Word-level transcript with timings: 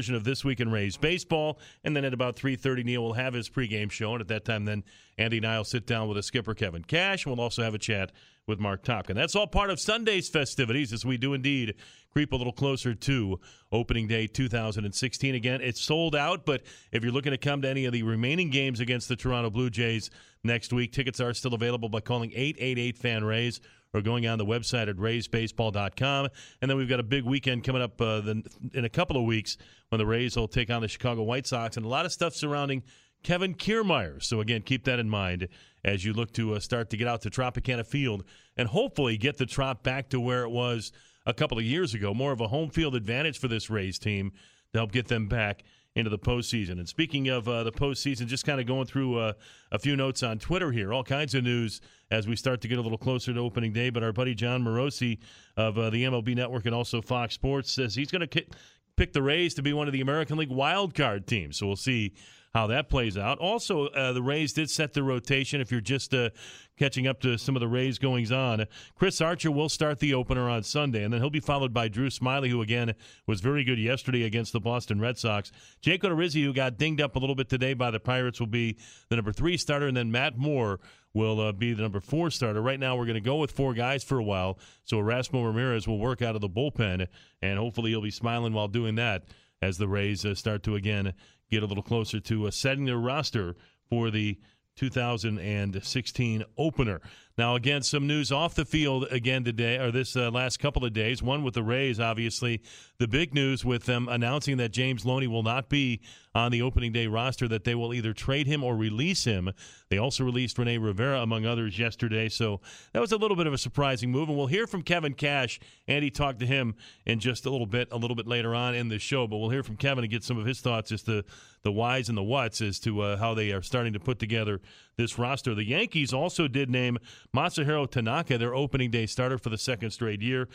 version 0.00 0.14
of 0.14 0.24
This 0.24 0.42
Week 0.46 0.60
in 0.60 0.70
Rays 0.70 0.96
Baseball. 0.96 1.58
And 1.84 1.94
then 1.94 2.06
at 2.06 2.14
about 2.14 2.34
3.30, 2.34 2.86
Neil 2.86 3.02
will 3.02 3.12
have 3.12 3.34
his 3.34 3.50
pregame 3.50 3.90
show. 3.90 4.12
And 4.12 4.22
at 4.22 4.28
that 4.28 4.46
time, 4.46 4.64
then 4.64 4.82
Andy 5.18 5.36
and 5.36 5.46
I 5.46 5.58
will 5.58 5.64
sit 5.64 5.86
down 5.86 6.08
with 6.08 6.16
a 6.16 6.22
skipper, 6.22 6.54
Kevin 6.54 6.82
Cash. 6.82 7.26
And 7.26 7.36
we'll 7.36 7.44
also 7.44 7.62
have 7.62 7.74
a 7.74 7.78
chat 7.78 8.12
with 8.46 8.58
Marc 8.58 8.82
Topkin. 8.82 9.14
That's 9.14 9.36
all 9.36 9.46
part 9.46 9.68
of 9.68 9.78
Sunday's 9.78 10.30
festivities 10.30 10.94
as 10.94 11.04
we 11.04 11.18
do 11.18 11.34
indeed 11.34 11.74
creep 12.10 12.32
a 12.32 12.36
little 12.36 12.54
closer 12.54 12.94
to 12.94 13.38
opening 13.70 14.08
day 14.08 14.26
2016. 14.26 15.34
Again, 15.34 15.60
it's 15.60 15.82
sold 15.82 16.16
out, 16.16 16.46
but 16.46 16.62
if 16.92 17.02
you're 17.02 17.12
looking 17.12 17.32
to 17.32 17.38
come 17.38 17.60
to 17.60 17.68
any 17.68 17.84
of 17.84 17.92
the 17.92 18.02
remaining 18.02 18.48
games 18.48 18.80
against 18.80 19.06
the 19.06 19.16
Toronto 19.16 19.50
Blue 19.50 19.68
Jays 19.68 20.08
next 20.42 20.72
week, 20.72 20.92
tickets 20.92 21.20
are 21.20 21.34
still 21.34 21.52
available 21.52 21.90
by 21.90 22.00
calling 22.00 22.32
888 22.34 22.96
FAN 22.96 23.24
Rays 23.24 23.60
or 23.92 24.00
going 24.00 24.26
on 24.26 24.38
the 24.38 24.46
website 24.46 24.88
at 24.88 24.96
raysbaseball.com. 24.96 26.28
And 26.60 26.70
then 26.70 26.76
we've 26.76 26.88
got 26.88 27.00
a 27.00 27.04
big 27.04 27.24
weekend 27.24 27.64
coming 27.64 27.82
up 27.82 28.00
uh, 28.00 28.20
the, 28.20 28.42
in 28.74 28.84
a 28.84 28.88
couple 28.88 29.16
of 29.16 29.24
weeks 29.24 29.56
when 29.88 29.98
the 29.98 30.06
Rays 30.06 30.36
will 30.36 30.48
take 30.48 30.70
on 30.70 30.82
the 30.82 30.88
Chicago 30.88 31.22
White 31.22 31.46
Sox 31.46 31.76
and 31.76 31.84
a 31.84 31.88
lot 31.88 32.06
of 32.06 32.12
stuff 32.12 32.34
surrounding 32.34 32.82
Kevin 33.22 33.54
Kiermaier. 33.54 34.22
So, 34.22 34.40
again, 34.40 34.62
keep 34.62 34.84
that 34.84 34.98
in 34.98 35.08
mind 35.08 35.48
as 35.84 36.04
you 36.04 36.12
look 36.12 36.32
to 36.34 36.54
uh, 36.54 36.60
start 36.60 36.90
to 36.90 36.96
get 36.96 37.08
out 37.08 37.22
to 37.22 37.30
Tropicana 37.30 37.86
Field 37.86 38.24
and 38.56 38.68
hopefully 38.68 39.16
get 39.16 39.38
the 39.38 39.46
Trop 39.46 39.82
back 39.82 40.08
to 40.10 40.20
where 40.20 40.42
it 40.42 40.50
was 40.50 40.92
a 41.26 41.34
couple 41.34 41.58
of 41.58 41.64
years 41.64 41.94
ago. 41.94 42.14
More 42.14 42.32
of 42.32 42.40
a 42.40 42.48
home 42.48 42.70
field 42.70 42.94
advantage 42.94 43.38
for 43.38 43.48
this 43.48 43.70
Rays 43.70 43.98
team 43.98 44.32
to 44.72 44.78
help 44.78 44.92
get 44.92 45.08
them 45.08 45.26
back 45.26 45.64
into 45.96 46.10
the 46.10 46.18
postseason. 46.18 46.72
And 46.72 46.88
speaking 46.88 47.28
of 47.28 47.48
uh, 47.48 47.64
the 47.64 47.72
postseason, 47.72 48.26
just 48.26 48.46
kind 48.46 48.60
of 48.60 48.66
going 48.66 48.86
through 48.86 49.18
uh, 49.18 49.32
a 49.72 49.78
few 49.78 49.96
notes 49.96 50.22
on 50.22 50.38
Twitter 50.38 50.70
here, 50.70 50.92
all 50.92 51.02
kinds 51.02 51.34
of 51.34 51.42
news 51.42 51.80
as 52.10 52.28
we 52.28 52.36
start 52.36 52.60
to 52.60 52.68
get 52.68 52.78
a 52.78 52.82
little 52.82 52.98
closer 52.98 53.32
to 53.32 53.40
opening 53.40 53.72
day. 53.72 53.90
But 53.90 54.02
our 54.02 54.12
buddy 54.12 54.34
Jon 54.34 54.62
Morosi 54.62 55.18
of 55.56 55.78
uh, 55.78 55.90
the 55.90 56.04
MLB 56.04 56.36
Network 56.36 56.66
and 56.66 56.74
also 56.74 57.02
Fox 57.02 57.34
Sports 57.34 57.72
says 57.72 57.94
he's 57.94 58.10
going 58.10 58.20
to 58.20 58.26
ki- 58.26 58.48
pick 58.96 59.12
the 59.12 59.22
Rays 59.22 59.54
to 59.54 59.62
be 59.62 59.72
one 59.72 59.88
of 59.88 59.92
the 59.92 60.00
American 60.00 60.38
League 60.38 60.50
wild 60.50 60.94
card 60.94 61.26
teams. 61.26 61.58
So 61.58 61.66
we'll 61.66 61.76
see 61.76 62.14
how 62.52 62.66
that 62.66 62.88
plays 62.88 63.16
out. 63.16 63.38
Also, 63.38 63.86
uh, 63.88 64.12
the 64.12 64.22
Rays 64.22 64.52
did 64.52 64.70
set 64.70 64.92
the 64.92 65.02
rotation. 65.02 65.60
If 65.60 65.70
you're 65.70 65.80
just 65.80 66.12
uh, 66.12 66.30
catching 66.76 67.06
up 67.06 67.20
to 67.20 67.38
some 67.38 67.54
of 67.54 67.60
the 67.60 67.68
Rays 67.68 67.98
goings 67.98 68.32
on, 68.32 68.66
Chris 68.96 69.20
Archer 69.20 69.50
will 69.50 69.68
start 69.68 70.00
the 70.00 70.14
opener 70.14 70.48
on 70.48 70.62
Sunday, 70.64 71.04
and 71.04 71.12
then 71.12 71.20
he'll 71.20 71.30
be 71.30 71.40
followed 71.40 71.72
by 71.72 71.88
Drew 71.88 72.08
Smyly, 72.08 72.50
who 72.50 72.60
again 72.60 72.94
was 73.26 73.40
very 73.40 73.62
good 73.62 73.78
yesterday 73.78 74.24
against 74.24 74.52
the 74.52 74.60
Boston 74.60 75.00
Red 75.00 75.16
Sox. 75.16 75.52
Jake 75.80 76.02
Odorizzi, 76.02 76.42
who 76.42 76.52
got 76.52 76.76
dinged 76.76 77.00
up 77.00 77.14
a 77.14 77.18
little 77.18 77.36
bit 77.36 77.48
today 77.48 77.74
by 77.74 77.90
the 77.90 78.00
Pirates, 78.00 78.40
will 78.40 78.48
be 78.48 78.76
the 79.08 79.16
number 79.16 79.32
three 79.32 79.56
starter, 79.56 79.86
and 79.86 79.96
then 79.96 80.10
Matt 80.10 80.36
Moore 80.36 80.80
will 81.12 81.40
uh, 81.40 81.52
be 81.52 81.72
the 81.72 81.82
number 81.82 82.00
four 82.00 82.30
starter. 82.30 82.60
Right 82.60 82.80
now, 82.80 82.96
we're 82.96 83.06
going 83.06 83.14
to 83.14 83.20
go 83.20 83.36
with 83.36 83.52
four 83.52 83.74
guys 83.74 84.04
for 84.04 84.18
a 84.18 84.24
while. 84.24 84.58
So 84.84 84.98
Erasmo 84.98 85.44
Ramirez 85.44 85.86
will 85.86 85.98
work 85.98 86.22
out 86.22 86.34
of 86.34 86.40
the 86.40 86.48
bullpen, 86.48 87.06
and 87.42 87.58
hopefully 87.58 87.90
he'll 87.90 88.02
be 88.02 88.10
smiling 88.10 88.52
while 88.52 88.68
doing 88.68 88.96
that 88.96 89.24
as 89.62 89.78
the 89.78 89.88
Rays 89.88 90.24
uh, 90.24 90.34
start 90.34 90.62
to 90.64 90.74
again 90.74 91.12
get 91.50 91.62
a 91.62 91.66
little 91.66 91.82
closer 91.82 92.20
to 92.20 92.46
uh, 92.46 92.50
setting 92.50 92.84
their 92.84 92.98
roster 92.98 93.56
for 93.88 94.10
the 94.10 94.38
2016 94.76 96.44
opener. 96.56 97.00
Now, 97.36 97.54
again, 97.54 97.82
some 97.82 98.06
news 98.06 98.32
off 98.32 98.54
the 98.54 98.64
field 98.64 99.06
again 99.10 99.44
today, 99.44 99.78
or 99.78 99.90
this 99.90 100.16
uh, 100.16 100.30
last 100.30 100.58
couple 100.58 100.84
of 100.84 100.92
days. 100.92 101.22
One 101.22 101.42
with 101.42 101.54
the 101.54 101.62
Rays, 101.62 102.00
obviously. 102.00 102.62
The 102.98 103.08
big 103.08 103.34
news 103.34 103.64
with 103.64 103.84
them 103.84 104.08
announcing 104.08 104.56
that 104.58 104.70
James 104.70 105.04
Loney 105.04 105.26
will 105.26 105.42
not 105.42 105.68
be 105.68 106.00
on 106.34 106.52
the 106.52 106.62
opening 106.62 106.92
day 106.92 107.06
roster, 107.06 107.48
that 107.48 107.64
they 107.64 107.74
will 107.74 107.92
either 107.92 108.12
trade 108.12 108.46
him 108.46 108.62
or 108.62 108.76
release 108.76 109.24
him. 109.24 109.50
They 109.88 109.98
also 109.98 110.24
released 110.24 110.58
Rene 110.58 110.78
Rivera, 110.78 111.20
among 111.20 111.44
others, 111.44 111.78
yesterday. 111.78 112.28
So 112.28 112.60
that 112.92 113.00
was 113.00 113.12
a 113.12 113.16
little 113.16 113.36
bit 113.36 113.46
of 113.46 113.52
a 113.52 113.58
surprising 113.58 114.10
move. 114.10 114.28
And 114.28 114.38
we'll 114.38 114.46
hear 114.46 114.66
from 114.66 114.82
Kevin 114.82 115.14
Cash. 115.14 115.58
Andy 115.88 116.10
talked 116.10 116.38
to 116.40 116.46
him 116.46 116.76
in 117.04 117.18
just 117.18 117.46
a 117.46 117.50
little 117.50 117.66
bit, 117.66 117.88
a 117.90 117.96
little 117.96 118.14
bit 118.14 118.28
later 118.28 118.54
on 118.54 118.74
in 118.74 118.88
the 118.88 118.98
show. 118.98 119.26
But 119.26 119.38
we'll 119.38 119.50
hear 119.50 119.62
from 119.62 119.76
Kevin 119.76 120.04
and 120.04 120.10
get 120.10 120.22
some 120.22 120.38
of 120.38 120.46
his 120.46 120.60
thoughts 120.60 120.92
as 120.92 121.02
to 121.04 121.24
the 121.62 121.72
whys 121.72 122.08
and 122.08 122.16
the 122.16 122.22
whats 122.22 122.60
as 122.60 122.78
to 122.80 123.00
uh, 123.00 123.16
how 123.16 123.34
they 123.34 123.50
are 123.50 123.62
starting 123.62 123.92
to 123.92 124.00
put 124.00 124.18
together 124.18 124.60
this 124.96 125.18
roster. 125.18 125.54
The 125.54 125.64
Yankees 125.64 126.12
also 126.12 126.46
did 126.46 126.70
name 126.70 126.98
Masahiro 127.34 127.90
Tanaka, 127.90 128.38
their 128.38 128.54
opening 128.54 128.90
day 128.90 129.06
starter 129.06 129.36
for 129.38 129.50
the 129.50 129.58
second 129.58 129.90
straight 129.90 130.22
year. 130.22 130.48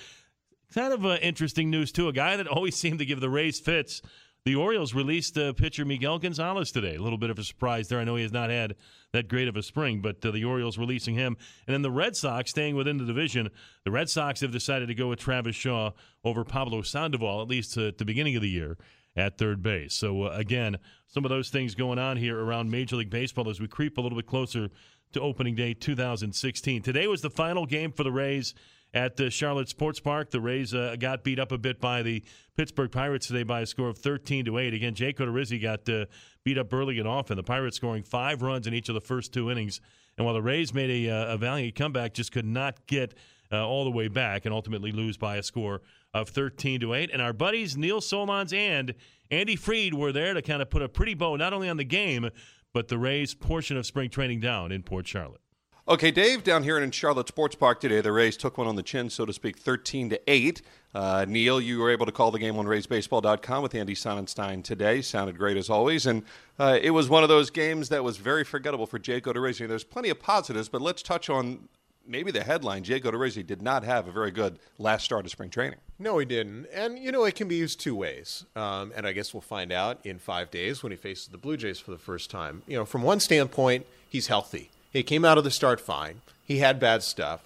Kind 0.74 0.94
of 0.94 1.06
uh, 1.06 1.18
interesting 1.22 1.70
news, 1.70 1.92
too. 1.92 2.08
A 2.08 2.14
guy 2.14 2.38
that 2.38 2.48
always 2.48 2.76
seemed 2.76 3.00
to 3.00 3.06
give 3.06 3.20
the 3.20 3.30
Rays 3.30 3.60
fits. 3.60 4.02
The 4.46 4.56
Orioles 4.56 4.94
released 4.94 5.40
uh, 5.40 5.54
pitcher 5.54 5.86
Miguel 5.86 6.20
Gonzalez 6.20 6.72
today. 6.72 6.98
A 6.98 7.02
little 7.02 7.18
bit 7.18 7.32
of 7.32 7.40
a 7.40 7.44
surprise 7.44 7.88
there. 7.88 8.00
I 8.00 8.04
know 8.04 8.16
he 8.16 8.22
has 8.22 8.32
not 8.32 8.52
had 8.52 8.76
that 9.12 9.28
great 9.28 9.48
of 9.48 9.58
a 9.58 9.64
spring, 9.64 10.02
but 10.02 10.24
uh, 10.24 10.30
the 10.30 10.46
Orioles 10.46 10.78
releasing 10.78 11.16
him. 11.16 11.36
And 11.66 11.74
then 11.74 11.82
the 11.82 11.90
Red 11.90 12.16
Sox 12.16 12.52
staying 12.52 12.76
within 12.76 13.00
the 13.00 13.06
division. 13.06 13.50
The 13.86 13.92
Red 13.92 14.08
Sox 14.08 14.42
have 14.42 14.52
decided 14.52 14.88
to 14.90 14.94
go 14.94 15.08
with 15.10 15.18
Travis 15.18 15.56
Shaw 15.56 15.94
over 16.24 16.44
Pablo 16.44 16.84
Sandoval, 16.84 17.42
at 17.42 17.48
least 17.48 17.76
uh, 17.76 17.88
at 17.88 17.98
the 17.98 18.06
beginning 18.06 18.36
of 18.36 18.44
the 18.44 18.50
year 18.50 18.78
at 19.16 19.40
third 19.40 19.64
base. 19.64 19.96
So, 19.96 20.26
uh, 20.26 20.36
again, 20.36 20.78
some 21.08 21.26
of 21.26 21.30
those 21.30 21.50
things 21.50 21.74
going 21.74 21.98
on 21.98 22.16
here 22.16 22.40
around 22.40 22.70
Major 22.70 22.98
League 22.98 23.10
Baseball 23.10 23.50
as 23.50 23.60
we 23.60 23.68
creep 23.68 23.98
a 23.98 24.02
little 24.02 24.18
bit 24.18 24.28
closer 24.28 24.70
to 25.14 25.22
opening 25.22 25.56
day 25.56 25.74
2016. 25.74 26.84
Today 26.84 27.08
was 27.08 27.24
the 27.24 27.32
final 27.32 27.66
game 27.66 27.92
for 27.92 28.04
the 28.04 28.12
Rays 28.12 28.54
at 28.96 29.18
the 29.18 29.30
Charlotte 29.30 29.68
Sports 29.68 30.00
Park. 30.00 30.32
The 30.32 30.40
Rays 30.40 30.74
uh, 30.74 30.96
got 30.98 31.24
beat 31.24 31.38
up 31.38 31.52
a 31.52 31.58
bit 31.58 31.82
by 31.82 32.02
the 32.02 32.24
Pittsburgh 32.56 32.92
Pirates 32.92 33.28
today 33.28 33.44
by 33.44 33.60
a 33.60 33.66
score 33.66 33.90
of 33.90 33.98
13 33.98 34.46
to 34.46 34.58
8. 34.58 34.74
Again, 34.74 34.96
Jake 34.96 35.18
Odorizzi 35.18 35.62
got 35.62 35.88
uh, 35.90 36.06
beat 36.46 36.58
up 36.58 36.74
early 36.74 36.98
and 36.98 37.08
often. 37.08 37.36
The 37.36 37.44
Pirates 37.44 37.76
scoring 37.76 38.04
five 38.04 38.42
runs 38.42 38.66
in 38.66 38.74
each 38.74 38.88
of 38.88 38.96
the 38.96 39.02
first 39.02 39.34
two 39.34 39.52
innings. 39.52 39.82
And 40.18 40.26
while 40.26 40.34
the 40.34 40.42
Rays 40.42 40.74
made 40.74 40.90
a, 40.90 41.12
uh, 41.12 41.34
a 41.34 41.38
valiant 41.38 41.76
comeback, 41.76 42.14
just 42.14 42.32
could 42.32 42.46
not 42.46 42.88
get 42.88 43.14
uh, 43.52 43.68
all 43.68 43.84
the 43.84 43.92
way 43.92 44.08
back 44.08 44.46
and 44.46 44.54
ultimately 44.54 44.94
lose 44.94 45.18
by 45.18 45.36
a 45.36 45.44
score 45.44 45.82
of 46.14 46.30
13 46.30 46.80
to 46.80 46.94
8. 46.94 47.10
And 47.12 47.22
our 47.22 47.34
buddies 47.34 47.76
Neil 47.76 48.00
Solondz 48.00 48.58
and 48.58 48.96
Andy 49.30 49.58
Freed 49.58 49.94
were 49.94 50.14
there 50.14 50.34
to 50.34 50.42
kind 50.42 50.62
of 50.62 50.70
put 50.70 50.82
a 50.82 50.88
pretty 50.88 51.16
bow 51.16 51.36
not 51.36 51.52
only 51.52 51.68
on 51.68 51.76
the 51.76 51.84
game, 51.84 52.30
but 52.74 52.88
the 52.88 52.98
Rays' 52.98 53.36
portion 53.36 53.76
of 53.76 53.86
spring 53.86 54.10
training 54.10 54.40
down 54.40 54.72
in 54.72 54.84
Port 54.84 55.06
Charlotte. 55.06 55.42
Okay, 55.88 56.10
Dave, 56.10 56.44
down 56.44 56.64
here 56.64 56.80
in 56.80 56.90
Charlotte 56.90 57.28
Sports 57.28 57.54
Park 57.54 57.80
today, 57.80 58.02
the 58.02 58.12
Rays 58.12 58.36
took 58.38 58.58
one 58.58 58.66
on 58.66 58.76
the 58.76 58.82
chin, 58.82 59.08
so 59.12 59.24
to 59.24 59.32
speak, 59.32 59.56
13 59.60 60.10
to 60.10 60.20
8. 60.26 60.64
Uh, 60.96 61.26
Neil, 61.30 61.62
you 61.62 61.78
were 61.78 61.92
able 61.92 62.08
to 62.08 62.12
call 62.12 62.32
the 62.32 62.40
game 62.40 62.58
on 62.58 62.66
RaysBaseball.com 62.66 63.62
with 63.62 63.76
Andy 63.76 63.94
Sonnanstine 63.94 64.64
today. 64.64 65.04
Sounded 65.04 65.38
great 65.38 65.58
as 65.58 65.70
always. 65.70 66.08
And 66.08 66.24
uh, 66.58 66.80
it 66.82 66.90
was 66.90 67.08
one 67.08 67.22
of 67.22 67.30
those 67.30 67.52
games 67.52 67.90
that 67.90 68.04
was 68.04 68.18
very 68.18 68.44
forgettable 68.44 68.88
for 68.88 68.98
Jake 68.98 69.26
Odorizzi. 69.26 69.68
There's 69.68 69.84
plenty 69.84 70.10
of 70.10 70.20
positives, 70.20 70.70
but 70.70 70.82
let's 70.82 71.04
touch 71.04 71.30
on 71.30 71.70
maybe 72.08 72.32
the 72.32 72.44
headline. 72.44 72.84
Jake 72.84 73.04
Odorizzi 73.04 73.46
did 73.46 73.62
not 73.62 73.84
have 73.84 74.08
a 74.08 74.12
very 74.12 74.32
good 74.32 74.58
last 74.80 75.06
start 75.06 75.26
of 75.26 75.32
spring 75.32 75.52
training. 75.52 75.78
No, 76.00 76.18
he 76.18 76.26
didn't. 76.26 76.66
And, 76.74 76.98
you 76.98 77.12
know, 77.12 77.26
it 77.26 77.36
can 77.36 77.48
be 77.48 77.58
used 77.58 77.80
two 77.80 77.94
ways. 77.94 78.44
Um, 78.56 78.92
and 78.96 79.06
I 79.06 79.12
guess 79.12 79.36
we'll 79.36 79.42
find 79.42 79.72
out 79.72 80.00
in 80.04 80.18
five 80.18 80.50
days 80.50 80.82
when 80.82 80.92
he 80.92 80.98
faces 80.98 81.28
the 81.28 81.38
Blue 81.38 81.58
Jays 81.58 81.78
for 81.78 81.92
the 81.92 82.00
first 82.00 82.32
time. 82.32 82.64
You 82.66 82.78
know, 82.78 82.86
from 82.86 83.04
one 83.04 83.20
standpoint, 83.20 83.86
he's 84.10 84.26
healthy. 84.26 84.72
He 84.96 85.04
came 85.04 85.26
out 85.26 85.38
of 85.38 85.44
the 85.44 85.52
start 85.52 85.80
fine. 85.80 86.22
He 86.44 86.60
had 86.60 86.80
bad 86.80 87.04
stuff. 87.04 87.42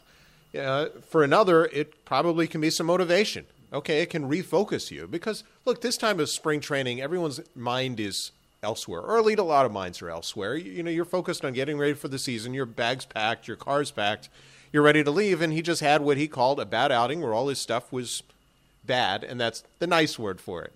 Uh, 0.57 0.87
for 1.07 1.23
another, 1.23 1.65
it 1.65 2.05
probably 2.05 2.47
can 2.47 2.61
be 2.61 2.69
some 2.69 2.87
motivation. 2.87 3.45
Okay, 3.71 4.01
it 4.01 4.09
can 4.09 4.29
refocus 4.29 4.89
you 4.91 5.07
because 5.07 5.43
look, 5.65 5.81
this 5.81 5.97
time 5.97 6.19
of 6.19 6.29
spring 6.29 6.59
training, 6.59 7.01
everyone's 7.01 7.39
mind 7.55 7.99
is 7.99 8.31
elsewhere. 8.63 9.01
Or 9.01 9.17
at 9.17 9.25
least 9.25 9.39
a 9.39 9.43
lot 9.43 9.65
of 9.65 9.71
minds 9.71 10.01
are 10.01 10.09
elsewhere. 10.09 10.55
You, 10.55 10.71
you 10.71 10.83
know, 10.83 10.91
you're 10.91 11.05
focused 11.05 11.45
on 11.45 11.53
getting 11.53 11.77
ready 11.77 11.93
for 11.93 12.07
the 12.07 12.19
season. 12.19 12.53
Your 12.53 12.65
bags 12.65 13.05
packed, 13.05 13.47
your 13.47 13.57
car's 13.57 13.91
packed. 13.91 14.29
You're 14.71 14.83
ready 14.83 15.03
to 15.03 15.11
leave, 15.11 15.41
and 15.41 15.51
he 15.51 15.61
just 15.61 15.81
had 15.81 16.01
what 16.01 16.17
he 16.17 16.27
called 16.27 16.59
a 16.59 16.66
bad 16.66 16.91
outing, 16.91 17.21
where 17.21 17.33
all 17.33 17.47
his 17.47 17.59
stuff 17.59 17.91
was 17.91 18.21
bad, 18.85 19.23
and 19.23 19.39
that's 19.39 19.63
the 19.79 19.87
nice 19.87 20.19
word 20.19 20.39
for 20.39 20.61
it. 20.63 20.73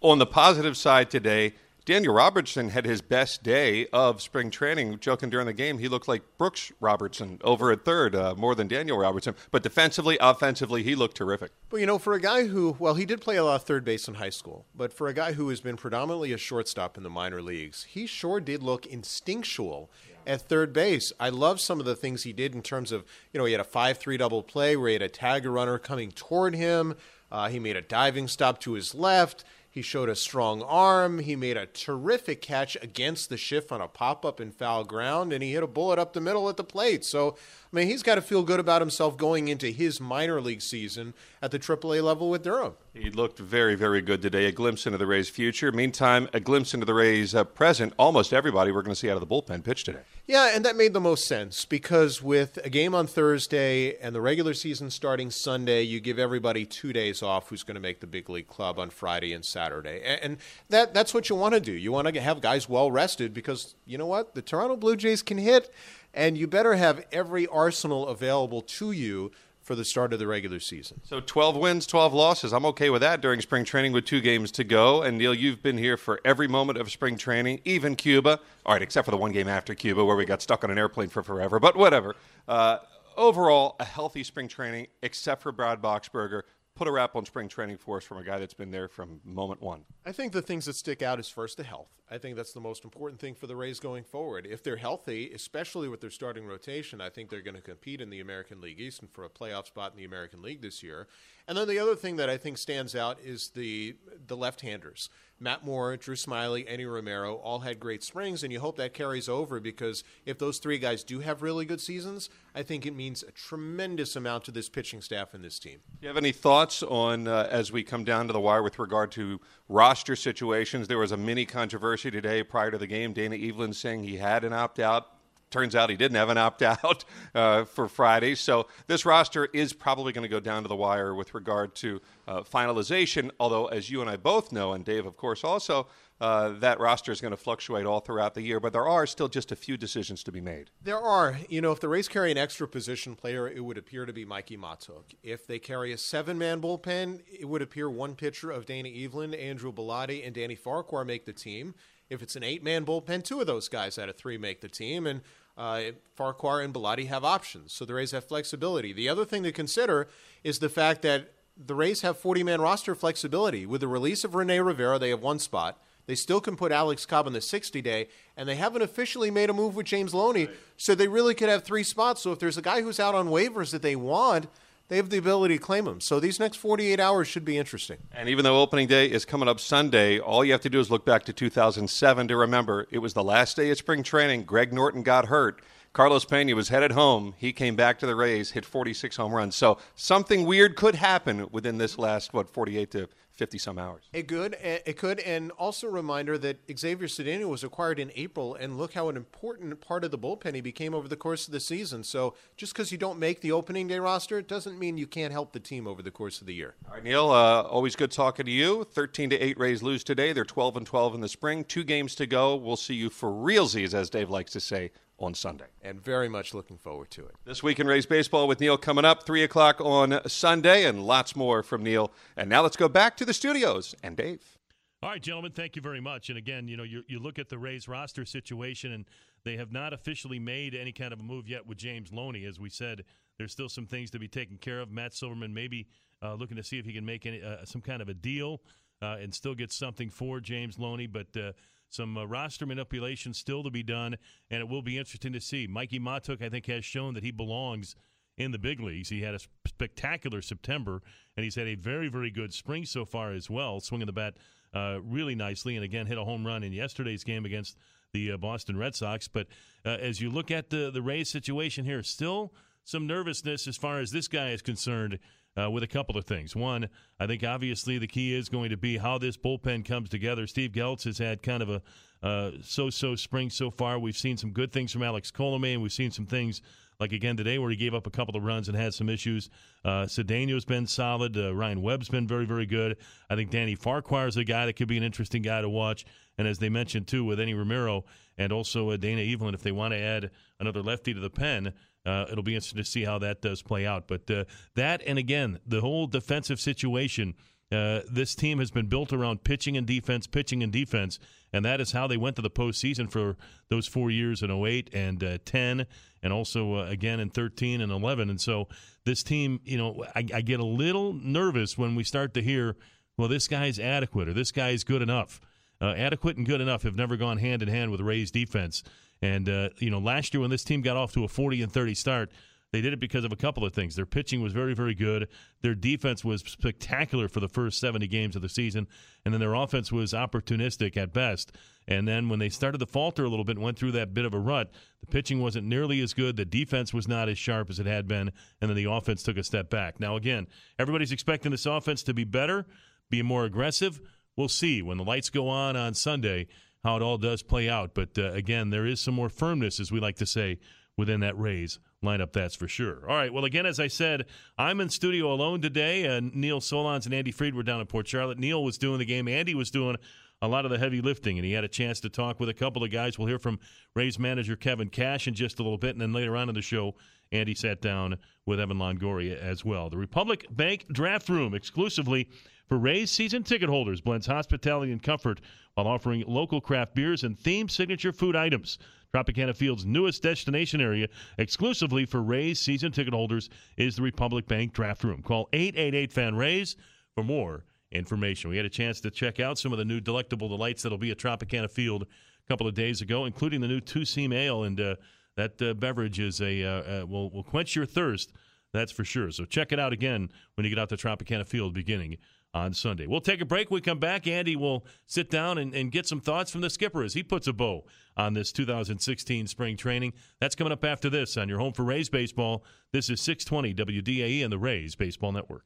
On 0.00 0.18
the 0.18 0.26
positive 0.26 0.76
side 0.76 1.10
today, 1.10 1.54
Daniel 1.86 2.14
Robertson 2.14 2.70
had 2.70 2.84
his 2.84 3.00
best 3.00 3.44
day 3.44 3.86
of 3.92 4.20
spring 4.20 4.50
training. 4.50 4.98
Joking 4.98 5.30
during 5.30 5.46
the 5.46 5.52
game, 5.52 5.78
he 5.78 5.86
looked 5.86 6.08
like 6.08 6.36
Brooks 6.36 6.72
Robinson 6.80 7.38
over 7.44 7.70
at 7.70 7.84
third, 7.84 8.16
uh, 8.16 8.34
more 8.36 8.56
than 8.56 8.66
Daniel 8.66 8.98
Robertson. 8.98 9.36
But 9.52 9.62
defensively, 9.62 10.18
offensively, 10.20 10.82
he 10.82 10.96
looked 10.96 11.16
terrific. 11.16 11.52
But 11.70 11.76
you 11.76 11.86
know, 11.86 12.00
for 12.00 12.14
a 12.14 12.20
guy 12.20 12.48
who, 12.48 12.74
well, 12.80 12.94
he 12.94 13.06
did 13.06 13.20
play 13.20 13.36
a 13.36 13.44
lot 13.44 13.54
of 13.54 13.62
third 13.62 13.84
base 13.84 14.08
in 14.08 14.14
high 14.14 14.30
school, 14.30 14.66
but 14.74 14.92
for 14.92 15.06
a 15.06 15.14
guy 15.14 15.34
who 15.34 15.48
has 15.48 15.60
been 15.60 15.76
predominantly 15.76 16.32
a 16.32 16.38
shortstop 16.38 16.96
in 16.96 17.04
the 17.04 17.08
minor 17.08 17.40
leagues, 17.40 17.84
he 17.84 18.04
sure 18.04 18.40
did 18.40 18.64
look 18.64 18.84
instinctual 18.84 19.88
at 20.26 20.42
third 20.42 20.72
base. 20.72 21.12
I 21.20 21.28
love 21.28 21.60
some 21.60 21.78
of 21.78 21.86
the 21.86 21.94
things 21.94 22.24
he 22.24 22.32
did 22.32 22.52
in 22.52 22.62
terms 22.62 22.90
of, 22.90 23.04
you 23.32 23.38
know, 23.38 23.44
he 23.44 23.52
had 23.52 23.60
a 23.60 23.64
5 23.64 23.96
3 23.96 24.16
double 24.16 24.42
play 24.42 24.76
where 24.76 24.88
he 24.88 24.94
had 24.94 25.02
a 25.02 25.08
tagger 25.08 25.54
runner 25.54 25.78
coming 25.78 26.10
toward 26.10 26.56
him. 26.56 26.96
Uh, 27.30 27.48
he 27.48 27.60
made 27.60 27.76
a 27.76 27.82
diving 27.82 28.26
stop 28.26 28.60
to 28.60 28.72
his 28.72 28.92
left. 28.92 29.44
He 29.76 29.82
showed 29.82 30.08
a 30.08 30.16
strong 30.16 30.62
arm. 30.62 31.18
He 31.18 31.36
made 31.36 31.58
a 31.58 31.66
terrific 31.66 32.40
catch 32.40 32.78
against 32.80 33.28
the 33.28 33.36
shift 33.36 33.70
on 33.70 33.82
a 33.82 33.88
pop 33.88 34.24
up 34.24 34.40
in 34.40 34.50
foul 34.50 34.84
ground, 34.84 35.34
and 35.34 35.42
he 35.42 35.52
hit 35.52 35.62
a 35.62 35.66
bullet 35.66 35.98
up 35.98 36.14
the 36.14 36.20
middle 36.22 36.48
at 36.48 36.56
the 36.56 36.64
plate. 36.64 37.04
So, 37.04 37.36
I 37.76 37.80
mean, 37.80 37.88
he's 37.88 38.02
got 38.02 38.14
to 38.14 38.22
feel 38.22 38.42
good 38.42 38.58
about 38.58 38.80
himself 38.80 39.18
going 39.18 39.48
into 39.48 39.66
his 39.66 40.00
minor 40.00 40.40
league 40.40 40.62
season 40.62 41.12
at 41.42 41.50
the 41.50 41.58
AAA 41.58 42.02
level 42.02 42.30
with 42.30 42.42
Durham. 42.42 42.72
He 42.94 43.10
looked 43.10 43.38
very, 43.38 43.74
very 43.74 44.00
good 44.00 44.22
today. 44.22 44.46
A 44.46 44.52
glimpse 44.52 44.86
into 44.86 44.96
the 44.96 45.06
Rays' 45.06 45.28
future. 45.28 45.70
Meantime, 45.70 46.30
a 46.32 46.40
glimpse 46.40 46.72
into 46.72 46.86
the 46.86 46.94
Rays' 46.94 47.34
uh, 47.34 47.44
present. 47.44 47.92
Almost 47.98 48.32
everybody 48.32 48.72
we're 48.72 48.80
going 48.80 48.94
to 48.94 48.98
see 48.98 49.10
out 49.10 49.20
of 49.20 49.20
the 49.20 49.26
bullpen 49.26 49.62
pitch 49.62 49.84
today. 49.84 50.00
Yeah, 50.26 50.52
and 50.54 50.64
that 50.64 50.74
made 50.74 50.94
the 50.94 51.00
most 51.00 51.28
sense 51.28 51.66
because 51.66 52.22
with 52.22 52.58
a 52.64 52.70
game 52.70 52.94
on 52.94 53.06
Thursday 53.06 53.98
and 53.98 54.14
the 54.14 54.22
regular 54.22 54.54
season 54.54 54.90
starting 54.90 55.30
Sunday, 55.30 55.82
you 55.82 56.00
give 56.00 56.18
everybody 56.18 56.64
two 56.64 56.94
days 56.94 57.22
off 57.22 57.50
who's 57.50 57.62
going 57.62 57.74
to 57.74 57.80
make 57.80 58.00
the 58.00 58.06
big 58.06 58.30
league 58.30 58.48
club 58.48 58.78
on 58.78 58.88
Friday 58.88 59.34
and 59.34 59.44
Saturday. 59.44 60.00
And 60.02 60.38
that 60.70 60.94
that's 60.94 61.12
what 61.12 61.28
you 61.28 61.36
want 61.36 61.52
to 61.52 61.60
do. 61.60 61.72
You 61.72 61.92
want 61.92 62.08
to 62.08 62.20
have 62.20 62.40
guys 62.40 62.68
well 62.70 62.90
rested 62.90 63.34
because 63.34 63.74
you 63.84 63.98
know 63.98 64.06
what? 64.06 64.34
The 64.34 64.42
Toronto 64.42 64.76
Blue 64.76 64.96
Jays 64.96 65.22
can 65.22 65.38
hit, 65.38 65.72
and 66.16 66.36
you 66.36 66.46
better 66.46 66.74
have 66.74 67.04
every 67.12 67.46
arsenal 67.46 68.08
available 68.08 68.62
to 68.62 68.90
you 68.90 69.30
for 69.60 69.74
the 69.74 69.84
start 69.84 70.12
of 70.12 70.18
the 70.20 70.26
regular 70.26 70.60
season. 70.60 71.00
So 71.02 71.20
12 71.20 71.56
wins, 71.56 71.86
12 71.86 72.14
losses. 72.14 72.52
I'm 72.52 72.64
okay 72.66 72.88
with 72.88 73.02
that 73.02 73.20
during 73.20 73.40
spring 73.40 73.64
training 73.64 73.92
with 73.92 74.04
two 74.04 74.20
games 74.20 74.52
to 74.52 74.64
go. 74.64 75.02
And 75.02 75.18
Neil, 75.18 75.34
you've 75.34 75.60
been 75.60 75.76
here 75.76 75.96
for 75.96 76.20
every 76.24 76.46
moment 76.46 76.78
of 76.78 76.90
spring 76.90 77.18
training, 77.18 77.60
even 77.64 77.96
Cuba. 77.96 78.38
All 78.64 78.74
right, 78.74 78.82
except 78.82 79.04
for 79.04 79.10
the 79.10 79.16
one 79.16 79.32
game 79.32 79.48
after 79.48 79.74
Cuba 79.74 80.04
where 80.04 80.14
we 80.14 80.24
got 80.24 80.40
stuck 80.40 80.62
on 80.62 80.70
an 80.70 80.78
airplane 80.78 81.08
for 81.08 81.22
forever, 81.22 81.58
but 81.58 81.76
whatever. 81.76 82.14
Uh, 82.46 82.78
overall, 83.16 83.74
a 83.80 83.84
healthy 83.84 84.22
spring 84.22 84.46
training, 84.46 84.86
except 85.02 85.42
for 85.42 85.50
Brad 85.50 85.82
Boxberger 85.82 86.42
put 86.76 86.86
a 86.86 86.92
wrap 86.92 87.16
on 87.16 87.24
spring 87.24 87.48
training 87.48 87.78
for 87.78 87.96
us 87.96 88.04
from 88.04 88.18
a 88.18 88.22
guy 88.22 88.38
that's 88.38 88.54
been 88.54 88.70
there 88.70 88.86
from 88.86 89.20
moment 89.24 89.60
one? 89.60 89.84
I 90.04 90.12
think 90.12 90.32
the 90.32 90.42
things 90.42 90.66
that 90.66 90.76
stick 90.76 91.02
out 91.02 91.18
is 91.18 91.28
first 91.28 91.56
the 91.56 91.64
health. 91.64 91.88
I 92.08 92.18
think 92.18 92.36
that's 92.36 92.52
the 92.52 92.60
most 92.60 92.84
important 92.84 93.20
thing 93.20 93.34
for 93.34 93.48
the 93.48 93.56
Rays 93.56 93.80
going 93.80 94.04
forward. 94.04 94.46
If 94.48 94.62
they're 94.62 94.76
healthy, 94.76 95.32
especially 95.34 95.88
with 95.88 96.00
their 96.00 96.10
starting 96.10 96.46
rotation, 96.46 97.00
I 97.00 97.08
think 97.08 97.30
they're 97.30 97.40
going 97.40 97.56
to 97.56 97.62
compete 97.62 98.00
in 98.00 98.10
the 98.10 98.20
American 98.20 98.60
League 98.60 98.78
East 98.78 99.00
and 99.00 99.10
for 99.10 99.24
a 99.24 99.28
playoff 99.28 99.66
spot 99.66 99.92
in 99.92 99.98
the 99.98 100.04
American 100.04 100.42
League 100.42 100.60
this 100.60 100.82
year. 100.82 101.08
And 101.48 101.58
then 101.58 101.66
the 101.66 101.78
other 101.78 101.96
thing 101.96 102.16
that 102.16 102.30
I 102.30 102.36
think 102.36 102.58
stands 102.58 102.94
out 102.94 103.18
is 103.24 103.48
the 103.48 103.96
the 104.26 104.36
left-handers. 104.36 105.08
Matt 105.38 105.64
Moore, 105.64 105.96
Drew 105.96 106.14
Smyly, 106.14 106.64
Enny 106.66 106.86
Romero 106.86 107.34
all 107.36 107.60
had 107.60 107.78
great 107.78 108.02
springs, 108.02 108.42
and 108.42 108.52
you 108.52 108.60
hope 108.60 108.76
that 108.76 108.94
carries 108.94 109.28
over 109.28 109.60
because 109.60 110.02
if 110.24 110.38
those 110.38 110.58
three 110.58 110.78
guys 110.78 111.04
do 111.04 111.20
have 111.20 111.42
really 111.42 111.66
good 111.66 111.80
seasons, 111.80 112.30
I 112.54 112.62
think 112.62 112.86
it 112.86 112.94
means 112.94 113.22
a 113.22 113.30
tremendous 113.32 114.16
amount 114.16 114.44
to 114.44 114.50
this 114.50 114.68
pitching 114.68 115.02
staff 115.02 115.34
and 115.34 115.44
this 115.44 115.58
team. 115.58 115.80
Do 116.00 116.06
you 116.06 116.08
have 116.08 116.16
any 116.16 116.32
thoughts 116.32 116.82
on 116.82 117.28
uh, 117.28 117.48
as 117.50 117.70
we 117.70 117.82
come 117.82 118.04
down 118.04 118.26
to 118.28 118.32
the 118.32 118.40
wire 118.40 118.62
with 118.62 118.78
regard 118.78 119.10
to 119.12 119.40
roster 119.68 120.16
situations? 120.16 120.88
There 120.88 120.98
was 120.98 121.12
a 121.12 121.16
mini 121.18 121.44
controversy 121.44 122.10
today 122.10 122.42
prior 122.42 122.70
to 122.70 122.78
the 122.78 122.86
game. 122.86 123.12
Dana 123.12 123.36
Eveland 123.36 123.74
saying 123.74 124.04
he 124.04 124.16
had 124.16 124.42
an 124.42 124.54
opt 124.54 124.78
out 124.78 125.15
Turns 125.50 125.76
out 125.76 125.90
he 125.90 125.96
didn't 125.96 126.16
have 126.16 126.28
an 126.28 126.38
opt 126.38 126.62
out 126.62 127.04
uh, 127.34 127.64
for 127.64 127.88
Friday. 127.88 128.34
So 128.34 128.66
this 128.88 129.06
roster 129.06 129.46
is 129.46 129.72
probably 129.72 130.12
going 130.12 130.22
to 130.22 130.28
go 130.28 130.40
down 130.40 130.62
to 130.62 130.68
the 130.68 130.76
wire 130.76 131.14
with 131.14 131.34
regard 131.34 131.74
to 131.76 132.00
uh, 132.26 132.42
finalization. 132.42 133.30
Although, 133.38 133.66
as 133.66 133.88
you 133.88 134.00
and 134.00 134.10
I 134.10 134.16
both 134.16 134.50
know, 134.50 134.72
and 134.72 134.84
Dave, 134.84 135.06
of 135.06 135.16
course, 135.16 135.44
also, 135.44 135.86
uh, 136.20 136.50
that 136.60 136.80
roster 136.80 137.12
is 137.12 137.20
going 137.20 137.30
to 137.30 137.36
fluctuate 137.36 137.86
all 137.86 138.00
throughout 138.00 138.34
the 138.34 138.42
year. 138.42 138.58
But 138.58 138.72
there 138.72 138.88
are 138.88 139.06
still 139.06 139.28
just 139.28 139.52
a 139.52 139.56
few 139.56 139.76
decisions 139.76 140.24
to 140.24 140.32
be 140.32 140.40
made. 140.40 140.70
There 140.82 141.00
are. 141.00 141.38
You 141.48 141.60
know, 141.60 141.72
if 141.72 141.80
the 141.80 141.88
Rays 141.88 142.08
carry 142.08 142.32
an 142.32 142.38
extra 142.38 142.66
position 142.66 143.14
player, 143.14 143.48
it 143.48 143.64
would 143.64 143.78
appear 143.78 144.06
to 144.06 144.12
be 144.12 144.24
Mikey 144.24 144.56
Mahtook. 144.56 145.14
If 145.22 145.46
they 145.46 145.58
carry 145.58 145.92
a 145.92 145.98
seven 145.98 146.38
man 146.38 146.60
bullpen, 146.60 147.20
it 147.30 147.44
would 147.44 147.62
appear 147.62 147.88
one 147.88 148.14
pitcher 148.14 148.50
of 148.50 148.66
Dana 148.66 148.88
Eveland, 148.88 149.40
Andrew 149.40 149.72
Bellatti, 149.72 150.26
and 150.26 150.34
Danny 150.34 150.54
Farquhar 150.56 151.04
make 151.04 151.24
the 151.24 151.32
team. 151.32 151.74
If 152.08 152.22
it's 152.22 152.36
an 152.36 152.42
eight 152.42 152.62
man 152.62 152.84
bullpen, 152.84 153.24
two 153.24 153.40
of 153.40 153.46
those 153.46 153.68
guys 153.68 153.98
out 153.98 154.08
of 154.08 154.16
three 154.16 154.38
make 154.38 154.60
the 154.60 154.68
team. 154.68 155.06
And 155.06 155.22
uh, 155.56 155.92
Farquhar 156.14 156.60
and 156.60 156.72
Bellatti 156.72 157.06
have 157.08 157.24
options, 157.24 157.72
so 157.72 157.84
the 157.84 157.94
Rays 157.94 158.10
have 158.10 158.24
flexibility. 158.24 158.92
The 158.92 159.08
other 159.08 159.24
thing 159.24 159.42
to 159.44 159.52
consider 159.52 160.08
is 160.44 160.58
the 160.58 160.68
fact 160.68 161.02
that 161.02 161.32
the 161.56 161.74
Rays 161.74 162.02
have 162.02 162.18
40 162.18 162.42
man 162.42 162.60
roster 162.60 162.94
flexibility. 162.94 163.64
With 163.64 163.80
the 163.80 163.88
release 163.88 164.24
of 164.24 164.34
Rene 164.34 164.60
Rivera, 164.60 164.98
they 164.98 165.08
have 165.08 165.22
one 165.22 165.38
spot. 165.38 165.80
They 166.06 166.14
still 166.14 166.40
can 166.40 166.56
put 166.56 166.70
Alex 166.72 167.04
Cobb 167.04 167.26
on 167.26 167.32
the 167.32 167.40
60 167.40 167.82
day, 167.82 168.08
and 168.36 168.48
they 168.48 168.54
haven't 168.54 168.82
officially 168.82 169.30
made 169.30 169.50
a 169.50 169.54
move 169.54 169.74
with 169.74 169.86
James 169.86 170.14
Loney, 170.14 170.46
right. 170.46 170.56
so 170.76 170.94
they 170.94 171.08
really 171.08 171.34
could 171.34 171.48
have 171.48 171.64
three 171.64 171.82
spots. 171.82 172.22
So 172.22 172.32
if 172.32 172.38
there's 172.38 172.58
a 172.58 172.62
guy 172.62 172.82
who's 172.82 173.00
out 173.00 173.14
on 173.14 173.28
waivers 173.28 173.72
that 173.72 173.82
they 173.82 173.96
want, 173.96 174.46
they 174.88 174.96
have 174.96 175.10
the 175.10 175.18
ability 175.18 175.58
to 175.58 175.62
claim 175.62 175.84
them. 175.84 176.00
So 176.00 176.20
these 176.20 176.38
next 176.38 176.56
48 176.56 177.00
hours 177.00 177.28
should 177.28 177.44
be 177.44 177.58
interesting. 177.58 177.98
And 178.12 178.28
even 178.28 178.44
though 178.44 178.60
opening 178.60 178.86
day 178.86 179.06
is 179.06 179.24
coming 179.24 179.48
up 179.48 179.58
Sunday, 179.58 180.18
all 180.18 180.44
you 180.44 180.52
have 180.52 180.60
to 180.62 180.70
do 180.70 180.78
is 180.78 180.90
look 180.90 181.04
back 181.04 181.24
to 181.24 181.32
2007 181.32 182.28
to 182.28 182.36
remember 182.36 182.86
it 182.90 182.98
was 182.98 183.14
the 183.14 183.24
last 183.24 183.56
day 183.56 183.70
of 183.70 183.78
spring 183.78 184.02
training. 184.02 184.44
Greg 184.44 184.72
Norton 184.72 185.02
got 185.02 185.26
hurt. 185.26 185.60
Carlos 185.92 186.26
Pena 186.26 186.54
was 186.54 186.68
headed 186.68 186.92
home. 186.92 187.34
He 187.38 187.54
came 187.54 187.74
back 187.74 187.98
to 188.00 188.06
the 188.06 188.14
Rays, 188.14 188.50
hit 188.50 188.66
46 188.66 189.16
home 189.16 189.32
runs. 189.32 189.56
So 189.56 189.78
something 189.94 190.44
weird 190.44 190.76
could 190.76 190.94
happen 190.94 191.48
within 191.50 191.78
this 191.78 191.98
last, 191.98 192.34
what, 192.34 192.50
48 192.50 192.90
to 192.90 193.08
50 193.36 193.58
some 193.58 193.78
hours. 193.78 194.04
It 194.12 194.28
could. 194.28 194.56
It 194.62 194.96
could. 194.96 195.20
And 195.20 195.50
also 195.52 195.86
a 195.86 195.90
reminder 195.90 196.38
that 196.38 196.58
Xavier 196.78 197.06
Cedeno 197.06 197.48
was 197.48 197.62
acquired 197.62 197.98
in 197.98 198.10
April, 198.14 198.54
and 198.54 198.78
look 198.78 198.94
how 198.94 199.08
an 199.08 199.16
important 199.16 199.80
part 199.80 200.04
of 200.04 200.10
the 200.10 200.18
bullpen 200.18 200.54
he 200.54 200.60
became 200.60 200.94
over 200.94 201.06
the 201.08 201.16
course 201.16 201.46
of 201.46 201.52
the 201.52 201.60
season. 201.60 202.02
So 202.02 202.34
just 202.56 202.72
because 202.72 202.90
you 202.90 202.98
don't 202.98 203.18
make 203.18 203.40
the 203.40 203.52
opening 203.52 203.86
day 203.86 203.98
roster 203.98 204.38
it 204.38 204.48
doesn't 204.48 204.78
mean 204.78 204.98
you 204.98 205.06
can't 205.06 205.32
help 205.32 205.52
the 205.52 205.60
team 205.60 205.86
over 205.86 206.02
the 206.02 206.10
course 206.10 206.40
of 206.40 206.46
the 206.46 206.54
year. 206.54 206.74
All 206.86 206.94
right, 206.94 207.04
Neil, 207.04 207.30
uh, 207.30 207.62
always 207.62 207.96
good 207.96 208.10
talking 208.10 208.46
to 208.46 208.52
you. 208.52 208.84
13 208.84 209.30
to 209.30 209.38
8 209.38 209.58
Rays 209.58 209.82
lose 209.82 210.02
today. 210.02 210.32
They're 210.32 210.44
12 210.44 210.76
and 210.78 210.86
12 210.86 211.14
in 211.14 211.20
the 211.20 211.28
spring. 211.28 211.64
Two 211.64 211.84
games 211.84 212.14
to 212.16 212.26
go. 212.26 212.56
We'll 212.56 212.76
see 212.76 212.94
you 212.94 213.10
for 213.10 213.30
realsies, 213.30 213.94
as 213.94 214.10
Dave 214.10 214.30
likes 214.30 214.52
to 214.52 214.60
say, 214.60 214.90
on 215.18 215.34
Sunday. 215.34 215.66
And 215.82 216.00
very 216.00 216.28
much 216.28 216.52
looking 216.54 216.76
forward 216.76 217.10
to 217.12 217.24
it. 217.24 217.34
This 217.44 217.62
week 217.62 217.80
in 217.80 217.86
Rays 217.86 218.06
Baseball 218.06 218.46
with 218.48 218.60
Neil 218.60 218.76
coming 218.76 219.04
up, 219.04 219.24
3 219.24 219.42
o'clock 219.42 219.80
on 219.80 220.20
Sunday, 220.28 220.84
and 220.84 221.04
lots 221.04 221.34
more 221.34 221.62
from 221.62 221.82
Neil. 221.82 222.12
And 222.36 222.50
now 222.50 222.62
let's 222.62 222.76
go 222.76 222.88
back 222.88 223.16
to 223.18 223.24
the 223.24 223.34
studios 223.34 223.94
and 224.02 224.16
Dave. 224.16 224.58
All 225.02 225.10
right, 225.10 225.22
gentlemen, 225.22 225.52
thank 225.52 225.76
you 225.76 225.82
very 225.82 226.00
much. 226.00 226.30
And 226.30 226.38
again, 226.38 226.68
you 226.68 226.76
know, 226.76 226.82
you, 226.82 227.02
you 227.06 227.18
look 227.18 227.38
at 227.38 227.48
the 227.48 227.58
Rays 227.58 227.86
roster 227.86 228.24
situation, 228.24 228.92
and 228.92 229.04
they 229.44 229.56
have 229.56 229.70
not 229.70 229.92
officially 229.92 230.38
made 230.38 230.74
any 230.74 230.92
kind 230.92 231.12
of 231.12 231.20
a 231.20 231.22
move 231.22 231.48
yet 231.48 231.66
with 231.66 231.78
James 231.78 232.12
Loney. 232.12 232.44
As 232.44 232.58
we 232.58 232.70
said, 232.70 233.04
there's 233.38 233.52
still 233.52 233.68
some 233.68 233.86
things 233.86 234.10
to 234.10 234.18
be 234.18 234.28
taken 234.28 234.56
care 234.56 234.80
of. 234.80 234.90
Matt 234.90 235.14
Silverman 235.14 235.52
maybe 235.52 235.86
uh, 236.22 236.34
looking 236.34 236.56
to 236.56 236.62
see 236.62 236.78
if 236.78 236.86
he 236.86 236.92
can 236.92 237.04
make 237.04 237.26
any, 237.26 237.42
uh, 237.42 237.64
some 237.64 237.82
kind 237.82 238.00
of 238.00 238.08
a 238.08 238.14
deal 238.14 238.60
uh, 239.02 239.16
and 239.20 239.34
still 239.34 239.54
get 239.54 239.72
something 239.72 240.10
for 240.10 240.40
James 240.40 240.78
Loney, 240.78 241.06
but 241.06 241.26
uh, 241.36 241.52
some 241.88 242.16
uh, 242.16 242.24
roster 242.24 242.66
manipulation 242.66 243.32
still 243.34 243.62
to 243.62 243.70
be 243.70 243.82
done, 243.82 244.16
and 244.50 244.60
it 244.60 244.68
will 244.68 244.82
be 244.82 244.98
interesting 244.98 245.32
to 245.32 245.40
see. 245.40 245.66
Mikey 245.66 246.00
Mahtook, 246.00 246.42
I 246.42 246.48
think, 246.48 246.66
has 246.66 246.84
shown 246.84 247.14
that 247.14 247.24
he 247.24 247.30
belongs 247.30 247.96
in 248.36 248.52
the 248.52 248.58
big 248.58 248.80
leagues. 248.80 249.08
He 249.08 249.22
had 249.22 249.34
a 249.34 249.38
spectacular 249.66 250.42
September, 250.42 251.00
and 251.36 251.44
he's 251.44 251.54
had 251.54 251.66
a 251.66 251.74
very, 251.74 252.08
very 252.08 252.30
good 252.30 252.52
spring 252.52 252.84
so 252.84 253.04
far 253.04 253.32
as 253.32 253.48
well, 253.48 253.80
swinging 253.80 254.06
the 254.06 254.12
bat 254.12 254.34
uh, 254.74 254.98
really 255.02 255.34
nicely, 255.34 255.74
and 255.76 255.84
again 255.84 256.06
hit 256.06 256.18
a 256.18 256.24
home 256.24 256.46
run 256.46 256.62
in 256.62 256.72
yesterday's 256.72 257.24
game 257.24 257.44
against 257.44 257.76
the 258.12 258.32
uh, 258.32 258.36
Boston 258.36 258.76
Red 258.76 258.94
Sox. 258.94 259.28
But 259.28 259.46
uh, 259.84 259.90
as 259.90 260.20
you 260.20 260.30
look 260.30 260.50
at 260.50 260.70
the 260.70 260.90
the 260.90 261.02
Rays 261.02 261.30
situation 261.30 261.84
here, 261.84 262.02
still 262.02 262.52
some 262.84 263.06
nervousness 263.06 263.66
as 263.66 263.76
far 263.76 264.00
as 264.00 264.10
this 264.10 264.28
guy 264.28 264.50
is 264.50 264.62
concerned 264.62 265.18
uh, 265.56 265.70
with 265.70 265.82
a 265.82 265.86
couple 265.86 266.16
of 266.16 266.24
things. 266.24 266.54
One, 266.54 266.88
I 267.18 267.26
think 267.26 267.44
obviously 267.44 267.98
the 267.98 268.06
key 268.06 268.34
is 268.34 268.48
going 268.48 268.70
to 268.70 268.76
be 268.76 268.98
how 268.98 269.18
this 269.18 269.36
bullpen 269.36 269.84
comes 269.84 270.08
together. 270.08 270.46
Steve 270.46 270.72
Geltz 270.72 271.04
has 271.04 271.18
had 271.18 271.42
kind 271.42 271.62
of 271.62 271.70
a 271.70 271.82
uh, 272.22 272.50
so-so 272.62 273.14
spring 273.14 273.50
so 273.50 273.70
far. 273.70 273.98
We've 273.98 274.16
seen 274.16 274.36
some 274.36 274.50
good 274.50 274.72
things 274.72 274.92
from 274.92 275.02
Alex 275.02 275.30
Colomé, 275.30 275.74
and 275.74 275.82
we've 275.82 275.92
seen 275.92 276.10
some 276.10 276.26
things 276.26 276.62
like 276.98 277.12
again 277.12 277.36
today 277.36 277.58
where 277.58 277.70
he 277.70 277.76
gave 277.76 277.94
up 277.94 278.06
a 278.06 278.10
couple 278.10 278.36
of 278.36 278.42
runs 278.42 278.68
and 278.68 278.76
had 278.76 278.94
some 278.94 279.08
issues. 279.08 279.50
Uh, 279.84 280.04
Cedeno's 280.04 280.64
been 280.64 280.86
solid. 280.86 281.36
Uh, 281.36 281.54
Ryan 281.54 281.82
Webb's 281.82 282.08
been 282.08 282.26
very, 282.26 282.46
very 282.46 282.66
good. 282.66 282.96
I 283.28 283.36
think 283.36 283.50
Danny 283.50 283.74
Farquhar 283.74 284.26
is 284.26 284.36
a 284.36 284.44
guy 284.44 284.66
that 284.66 284.74
could 284.74 284.88
be 284.88 284.96
an 284.96 285.02
interesting 285.02 285.42
guy 285.42 285.60
to 285.60 285.68
watch. 285.68 286.04
And 286.38 286.48
as 286.48 286.58
they 286.58 286.68
mentioned 286.68 287.06
too, 287.06 287.24
with 287.24 287.40
Enny 287.40 287.54
Romero 287.54 288.04
and 288.38 288.52
also 288.52 288.90
uh, 288.90 288.96
Dana 288.96 289.22
Eveland, 289.22 289.54
if 289.54 289.62
they 289.62 289.72
want 289.72 289.92
to 289.92 289.98
add 289.98 290.30
another 290.60 290.82
lefty 290.82 291.14
to 291.14 291.20
the 291.20 291.30
pen, 291.30 291.72
uh, 292.04 292.26
it'll 292.30 292.44
be 292.44 292.54
interesting 292.54 292.82
to 292.82 292.88
see 292.88 293.04
how 293.04 293.18
that 293.18 293.42
does 293.42 293.62
play 293.62 293.86
out. 293.86 294.06
But 294.06 294.30
uh, 294.30 294.44
that, 294.74 295.02
and 295.06 295.18
again, 295.18 295.58
the 295.66 295.80
whole 295.80 296.06
defensive 296.06 296.60
situation. 296.60 297.34
Uh, 297.72 298.02
this 298.08 298.36
team 298.36 298.60
has 298.60 298.70
been 298.70 298.86
built 298.86 299.12
around 299.12 299.42
pitching 299.42 299.76
and 299.76 299.88
defense, 299.88 300.28
pitching 300.28 300.62
and 300.62 300.72
defense, 300.72 301.18
and 301.52 301.64
that 301.64 301.80
is 301.80 301.90
how 301.90 302.06
they 302.06 302.16
went 302.16 302.36
to 302.36 302.42
the 302.42 302.48
postseason 302.48 303.10
for 303.10 303.36
those 303.70 303.88
four 303.88 304.08
years 304.08 304.40
in 304.40 304.52
08 304.52 304.88
and 304.92 305.24
uh, 305.24 305.38
10, 305.44 305.84
and 306.22 306.32
also 306.32 306.74
uh, 306.76 306.84
again 306.84 307.18
in 307.18 307.28
13 307.28 307.80
and 307.80 307.90
11. 307.90 308.30
And 308.30 308.40
so 308.40 308.68
this 309.04 309.24
team, 309.24 309.58
you 309.64 309.76
know, 309.76 310.04
I, 310.14 310.24
I, 310.32 310.40
get 310.42 310.60
a 310.60 310.64
little 310.64 311.12
nervous 311.12 311.76
when 311.76 311.96
we 311.96 312.04
start 312.04 312.34
to 312.34 312.42
hear, 312.42 312.76
well, 313.18 313.28
this 313.28 313.48
guy's 313.48 313.80
adequate 313.80 314.28
or 314.28 314.32
this 314.32 314.52
guy's 314.52 314.84
good 314.84 315.02
enough. 315.02 315.40
Uh, 315.80 315.92
adequate 315.96 316.36
and 316.36 316.46
good 316.46 316.60
enough 316.60 316.82
have 316.82 316.94
never 316.96 317.16
gone 317.16 317.38
hand 317.38 317.62
in 317.62 317.68
hand 317.68 317.90
with 317.90 318.00
Rays 318.00 318.30
defense. 318.30 318.82
And 319.22 319.48
uh, 319.48 319.70
you 319.78 319.90
know, 319.90 319.98
last 319.98 320.34
year 320.34 320.40
when 320.40 320.50
this 320.50 320.64
team 320.64 320.82
got 320.82 320.96
off 320.96 321.12
to 321.14 321.24
a 321.24 321.28
40 321.28 321.62
and 321.62 321.72
30 321.72 321.94
start, 321.94 322.30
They 322.72 322.80
did 322.80 322.92
it 322.92 323.00
because 323.00 323.24
of 323.24 323.32
a 323.32 323.36
couple 323.36 323.64
of 323.64 323.72
things. 323.72 323.94
Their 323.94 324.06
pitching 324.06 324.42
was 324.42 324.52
very, 324.52 324.74
very 324.74 324.94
good. 324.94 325.28
Their 325.62 325.74
defense 325.74 326.24
was 326.24 326.42
spectacular 326.42 327.28
for 327.28 327.40
the 327.40 327.48
first 327.48 327.80
70 327.80 328.06
games 328.08 328.36
of 328.36 328.42
the 328.42 328.48
season. 328.48 328.86
And 329.24 329.32
then 329.32 329.40
their 329.40 329.54
offense 329.54 329.92
was 329.92 330.12
opportunistic 330.12 330.96
at 330.96 331.12
best. 331.12 331.52
And 331.88 332.06
then 332.08 332.28
when 332.28 332.38
they 332.40 332.48
started 332.48 332.78
to 332.78 332.86
falter 332.86 333.24
a 333.24 333.28
little 333.28 333.44
bit 333.44 333.56
and 333.56 333.64
went 333.64 333.78
through 333.78 333.92
that 333.92 334.12
bit 334.12 334.24
of 334.24 334.34
a 334.34 334.38
rut, 334.38 334.72
the 335.00 335.06
pitching 335.06 335.40
wasn't 335.40 335.66
nearly 335.66 336.00
as 336.00 336.12
good. 336.12 336.36
The 336.36 336.44
defense 336.44 336.92
was 336.92 337.06
not 337.06 337.28
as 337.28 337.38
sharp 337.38 337.70
as 337.70 337.78
it 337.78 337.86
had 337.86 338.08
been. 338.08 338.32
And 338.60 338.68
then 338.68 338.76
the 338.76 338.90
offense 338.90 339.22
took 339.22 339.36
a 339.36 339.44
step 339.44 339.70
back. 339.70 340.00
Now, 340.00 340.16
again, 340.16 340.48
everybody's 340.78 341.12
expecting 341.12 341.52
this 341.52 341.66
offense 341.66 342.02
to 342.02 342.14
be 342.14 342.24
better, 342.24 342.66
be 343.08 343.22
more 343.22 343.44
aggressive. 343.44 344.00
We'll 344.36 344.48
see 344.48 344.82
when 344.82 344.98
the 344.98 345.04
lights 345.04 345.30
go 345.30 345.48
on 345.48 345.76
on 345.76 345.94
Sunday 345.94 346.46
how 346.84 346.96
it 346.96 347.02
all 347.02 347.18
does 347.18 347.42
play 347.42 347.68
out. 347.68 347.94
But 347.94 348.18
uh, 348.18 348.32
again, 348.32 348.70
there 348.70 348.86
is 348.86 349.00
some 349.00 349.14
more 349.14 349.28
firmness, 349.28 349.80
as 349.80 349.90
we 349.90 349.98
like 349.98 350.16
to 350.16 350.26
say, 350.26 350.58
within 350.96 351.20
that 351.20 351.38
Rays 351.38 351.78
lineup, 352.04 352.32
that's 352.32 352.54
for 352.54 352.68
sure. 352.68 353.00
All 353.08 353.16
right. 353.16 353.32
Well, 353.32 353.44
again, 353.44 353.66
as 353.66 353.80
I 353.80 353.88
said, 353.88 354.26
I'm 354.56 354.80
in 354.80 354.88
studio 354.88 355.32
alone 355.32 355.60
today. 355.60 356.06
Uh, 356.06 356.20
Neil 356.22 356.60
Solondz 356.60 357.06
and 357.06 357.14
Andy 357.14 357.32
Freed 357.32 357.54
were 357.54 357.62
down 357.62 357.80
in 357.80 357.86
Port 357.86 358.06
Charlotte. 358.06 358.38
Neil 358.38 358.62
was 358.62 358.78
doing 358.78 358.98
the 358.98 359.04
game. 359.04 359.28
Andy 359.28 359.54
was 359.54 359.70
doing 359.70 359.96
a 360.42 360.48
lot 360.48 360.64
of 360.64 360.70
the 360.70 360.78
heavy 360.78 361.00
lifting, 361.00 361.38
and 361.38 361.44
he 361.44 361.52
had 361.52 361.64
a 361.64 361.68
chance 361.68 362.00
to 362.00 362.08
talk 362.08 362.38
with 362.38 362.48
a 362.48 362.54
couple 362.54 362.84
of 362.84 362.90
guys. 362.90 363.18
We'll 363.18 363.28
hear 363.28 363.38
from 363.38 363.58
Rays 363.94 364.18
manager 364.18 364.56
Kevin 364.56 364.90
Cash 364.90 365.26
in 365.26 365.34
just 365.34 365.58
a 365.58 365.62
little 365.62 365.78
bit, 365.78 365.90
and 365.90 366.00
then 366.00 366.12
later 366.12 366.36
on 366.36 366.48
in 366.48 366.54
the 366.54 366.62
show, 366.62 366.94
Andy 367.32 367.54
sat 367.54 367.80
down 367.80 368.18
with 368.44 368.60
Evan 368.60 368.78
Longoria 368.78 369.38
as 369.38 369.64
well. 369.64 369.88
The 369.90 369.96
Republic 369.96 370.46
Bank 370.50 370.86
Draft 370.92 371.28
Room 371.28 371.54
exclusively 371.54 372.28
for 372.68 372.78
Rays 372.78 373.10
season 373.10 373.42
ticket 373.42 373.68
holders 373.68 374.00
blends 374.00 374.26
hospitality 374.26 374.92
and 374.92 375.02
comfort 375.02 375.40
while 375.74 375.86
offering 375.86 376.24
local 376.26 376.60
craft 376.60 376.94
beers 376.94 377.24
and 377.24 377.38
themed 377.38 377.70
signature 377.70 378.12
food 378.12 378.36
items. 378.36 378.78
Tropicana 379.14 379.56
Field's 379.56 379.86
newest 379.86 380.22
destination 380.22 380.80
area, 380.80 381.08
exclusively 381.38 382.04
for 382.04 382.22
Rays 382.22 382.60
season 382.60 382.92
ticket 382.92 383.14
holders, 383.14 383.48
is 383.76 383.96
the 383.96 384.02
Republic 384.02 384.46
Bank 384.46 384.72
Draft 384.72 385.04
Room. 385.04 385.22
Call 385.22 385.48
888 385.52 386.12
FAN 386.12 386.34
Rays 386.36 386.76
for 387.14 387.24
more 387.24 387.64
information. 387.92 388.50
We 388.50 388.56
had 388.56 388.66
a 388.66 388.70
chance 388.70 389.00
to 389.02 389.10
check 389.10 389.40
out 389.40 389.58
some 389.58 389.72
of 389.72 389.78
the 389.78 389.84
new 389.84 390.00
delectable 390.00 390.48
delights 390.48 390.82
that'll 390.82 390.98
be 390.98 391.10
at 391.10 391.18
Tropicana 391.18 391.70
Field 391.70 392.02
a 392.02 392.48
couple 392.48 392.66
of 392.66 392.74
days 392.74 393.00
ago, 393.00 393.24
including 393.24 393.60
the 393.60 393.68
new 393.68 393.80
two 393.80 394.04
seam 394.04 394.32
ale, 394.32 394.64
and 394.64 394.80
uh, 394.80 394.96
that 395.36 395.60
uh, 395.60 395.74
beverage 395.74 396.18
is 396.18 396.40
a 396.40 396.62
uh, 396.62 397.02
uh, 397.02 397.06
will 397.06 397.30
will 397.30 397.44
quench 397.44 397.76
your 397.76 397.86
thirst. 397.86 398.32
That's 398.72 398.92
for 398.92 399.04
sure. 399.04 399.30
So 399.30 399.44
check 399.44 399.72
it 399.72 399.78
out 399.78 399.92
again 399.92 400.28
when 400.54 400.64
you 400.64 400.70
get 400.70 400.78
out 400.78 400.88
to 400.90 400.96
Tropicana 400.96 401.46
Field 401.46 401.72
beginning 401.72 402.18
on 402.52 402.72
Sunday. 402.72 403.06
We'll 403.06 403.20
take 403.20 403.40
a 403.40 403.44
break. 403.44 403.70
We 403.70 403.80
come 403.80 403.98
back. 403.98 404.26
Andy 404.26 404.56
will 404.56 404.86
sit 405.06 405.30
down 405.30 405.58
and, 405.58 405.74
and, 405.74 405.92
get 405.92 406.06
some 406.06 406.20
thoughts 406.20 406.50
from 406.50 406.62
the 406.62 406.70
skipper 406.70 407.02
as 407.02 407.12
he 407.12 407.22
puts 407.22 407.46
a 407.46 407.52
bow 407.52 407.84
on 408.16 408.32
this 408.32 408.50
2016 408.50 409.46
spring 409.46 409.76
training. 409.76 410.14
That's 410.40 410.54
coming 410.54 410.72
up 410.72 410.84
after 410.84 411.10
this 411.10 411.36
on 411.36 411.48
your 411.48 411.58
home 411.58 411.74
for 411.74 411.84
Rays 411.84 412.08
baseball. 412.08 412.64
This 412.92 413.10
is 413.10 413.20
620 413.20 413.74
WDAE 413.74 414.42
and 414.42 414.52
the 414.52 414.58
Rays 414.58 414.94
Baseball 414.94 415.32
Network. 415.32 415.64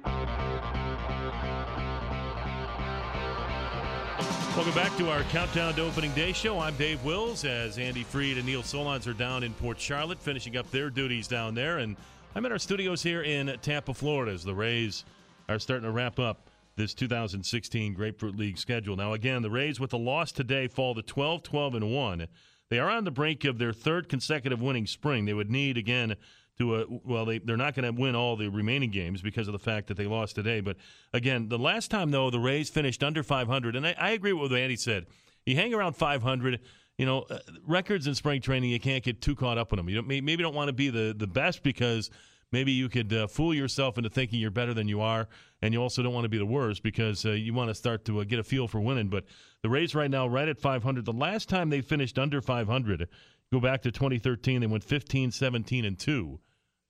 Welcome 4.61 4.75
back 4.75 4.95
to 4.99 5.09
our 5.09 5.23
Countdown 5.23 5.73
to 5.77 5.87
Opening 5.87 6.13
Day 6.13 6.35
show. 6.35 6.59
I'm 6.59 6.77
Dave 6.77 7.03
Wills 7.03 7.47
as 7.47 7.79
Andy 7.79 8.03
Freed 8.03 8.37
and 8.37 8.45
Neil 8.45 8.61
Solondz 8.61 9.07
are 9.07 9.15
down 9.15 9.43
in 9.43 9.55
Port 9.55 9.81
Charlotte, 9.81 10.21
finishing 10.21 10.59
up 10.59 10.71
their 10.71 10.91
duties 10.91 11.27
down 11.27 11.55
there. 11.55 11.79
And 11.79 11.97
I'm 12.35 12.45
in 12.45 12.53
our 12.53 12.59
studios 12.59 13.03
here 13.03 13.23
in 13.23 13.47
Tampa, 13.63 13.95
Florida, 13.95 14.33
as 14.33 14.45
the 14.45 14.55
Rays 14.55 15.07
are 15.49 15.59
starting 15.59 15.87
to 15.87 15.91
wrap 15.91 16.19
up 16.19 16.51
this 16.77 16.93
2016 16.93 17.95
Grapefruit 17.95 18.37
League 18.37 18.59
schedule. 18.59 18.97
Now, 18.97 19.15
again, 19.15 19.41
the 19.41 19.51
Rays 19.51 19.81
with 19.81 19.95
a 19.95 19.97
loss 19.97 20.31
today 20.31 20.69
fall 20.69 20.95
to 20.95 21.01
12 21.01 21.43
12 21.43 21.77
and 21.77 21.91
1. 21.91 22.27
They 22.69 22.79
are 22.79 22.91
on 22.91 23.05
the 23.05 23.11
brink 23.11 23.47
of 23.47 23.57
their 23.57 23.73
third 23.73 24.11
consecutive 24.11 24.61
winning 24.61 24.87
spring. 24.87 25.25
They 25.25 25.33
would 25.33 25.51
need, 25.51 25.79
again, 25.79 26.17
to, 26.61 26.75
uh, 26.77 26.85
well, 27.05 27.25
they, 27.25 27.39
they're 27.39 27.57
not 27.57 27.75
going 27.75 27.93
to 27.93 28.01
win 28.01 28.15
all 28.15 28.37
the 28.37 28.49
remaining 28.49 28.91
games 28.91 29.21
because 29.21 29.49
of 29.49 29.53
the 29.53 29.59
fact 29.59 29.89
that 29.89 29.97
they 29.97 30.07
lost 30.07 30.35
today. 30.35 30.61
But 30.61 30.77
again, 31.13 31.49
the 31.49 31.59
last 31.59 31.91
time, 31.91 32.11
though, 32.11 32.31
the 32.31 32.39
Rays 32.39 32.71
finished 32.71 33.03
under 33.03 33.23
500, 33.23 33.77
and 33.77 33.87
I, 33.87 33.95
I 33.99 34.11
agree 34.11 34.33
with 34.33 34.53
what 34.53 34.61
Andy 34.61 34.77
said. 34.77 35.07
You 35.45 35.57
hang 35.57 35.75
around 35.75 35.95
500 35.95 36.61
you 37.01 37.07
know, 37.07 37.23
uh, 37.31 37.39
records 37.67 38.07
in 38.07 38.15
spring 38.15 38.43
training, 38.43 38.69
you 38.69 38.79
can't 38.79 39.03
get 39.03 39.23
too 39.23 39.35
caught 39.35 39.57
up 39.57 39.71
with 39.71 39.79
them. 39.79 39.89
You 39.89 39.95
don't, 39.97 40.07
maybe 40.07 40.37
don't 40.37 40.55
want 40.55 40.69
to 40.69 40.75
be 40.75 40.91
the, 40.91 41.15
the 41.17 41.27
best 41.27 41.63
because 41.63 42.11
maybe 42.53 42.73
you 42.73 42.91
could 42.91 43.11
uh, 43.11 43.27
fool 43.27 43.55
yourself 43.55 43.97
into 43.97 44.11
thinking 44.11 44.39
you're 44.39 44.51
better 44.51 44.75
than 44.75 44.87
you 44.87 45.01
are, 45.01 45.27
and 45.63 45.73
you 45.73 45.81
also 45.81 46.03
don't 46.03 46.13
want 46.13 46.25
to 46.25 46.29
be 46.29 46.37
the 46.37 46.45
worst 46.45 46.83
because 46.83 47.25
uh, 47.25 47.31
you 47.31 47.55
want 47.55 47.71
to 47.71 47.75
start 47.75 48.05
to 48.05 48.21
uh, 48.21 48.25
get 48.25 48.39
a 48.39 48.45
feel 48.45 48.69
for 48.69 48.81
winning. 48.81 49.09
But 49.09 49.25
the 49.63 49.71
Rays 49.71 49.95
right 49.95 50.11
now, 50.11 50.27
right 50.27 50.47
at 50.47 50.59
500. 50.59 51.07
The 51.07 51.13
last 51.13 51.49
time 51.49 51.71
they 51.71 51.81
finished 51.81 52.19
under 52.19 52.43
500, 52.43 53.09
go 53.51 53.61
back 53.61 53.81
to 53.81 53.91
2013, 53.91 54.61
they 54.61 54.67
went 54.67 54.85
15, 54.85 55.31
17, 55.31 55.87
and 55.87 55.99
two, 55.99 56.39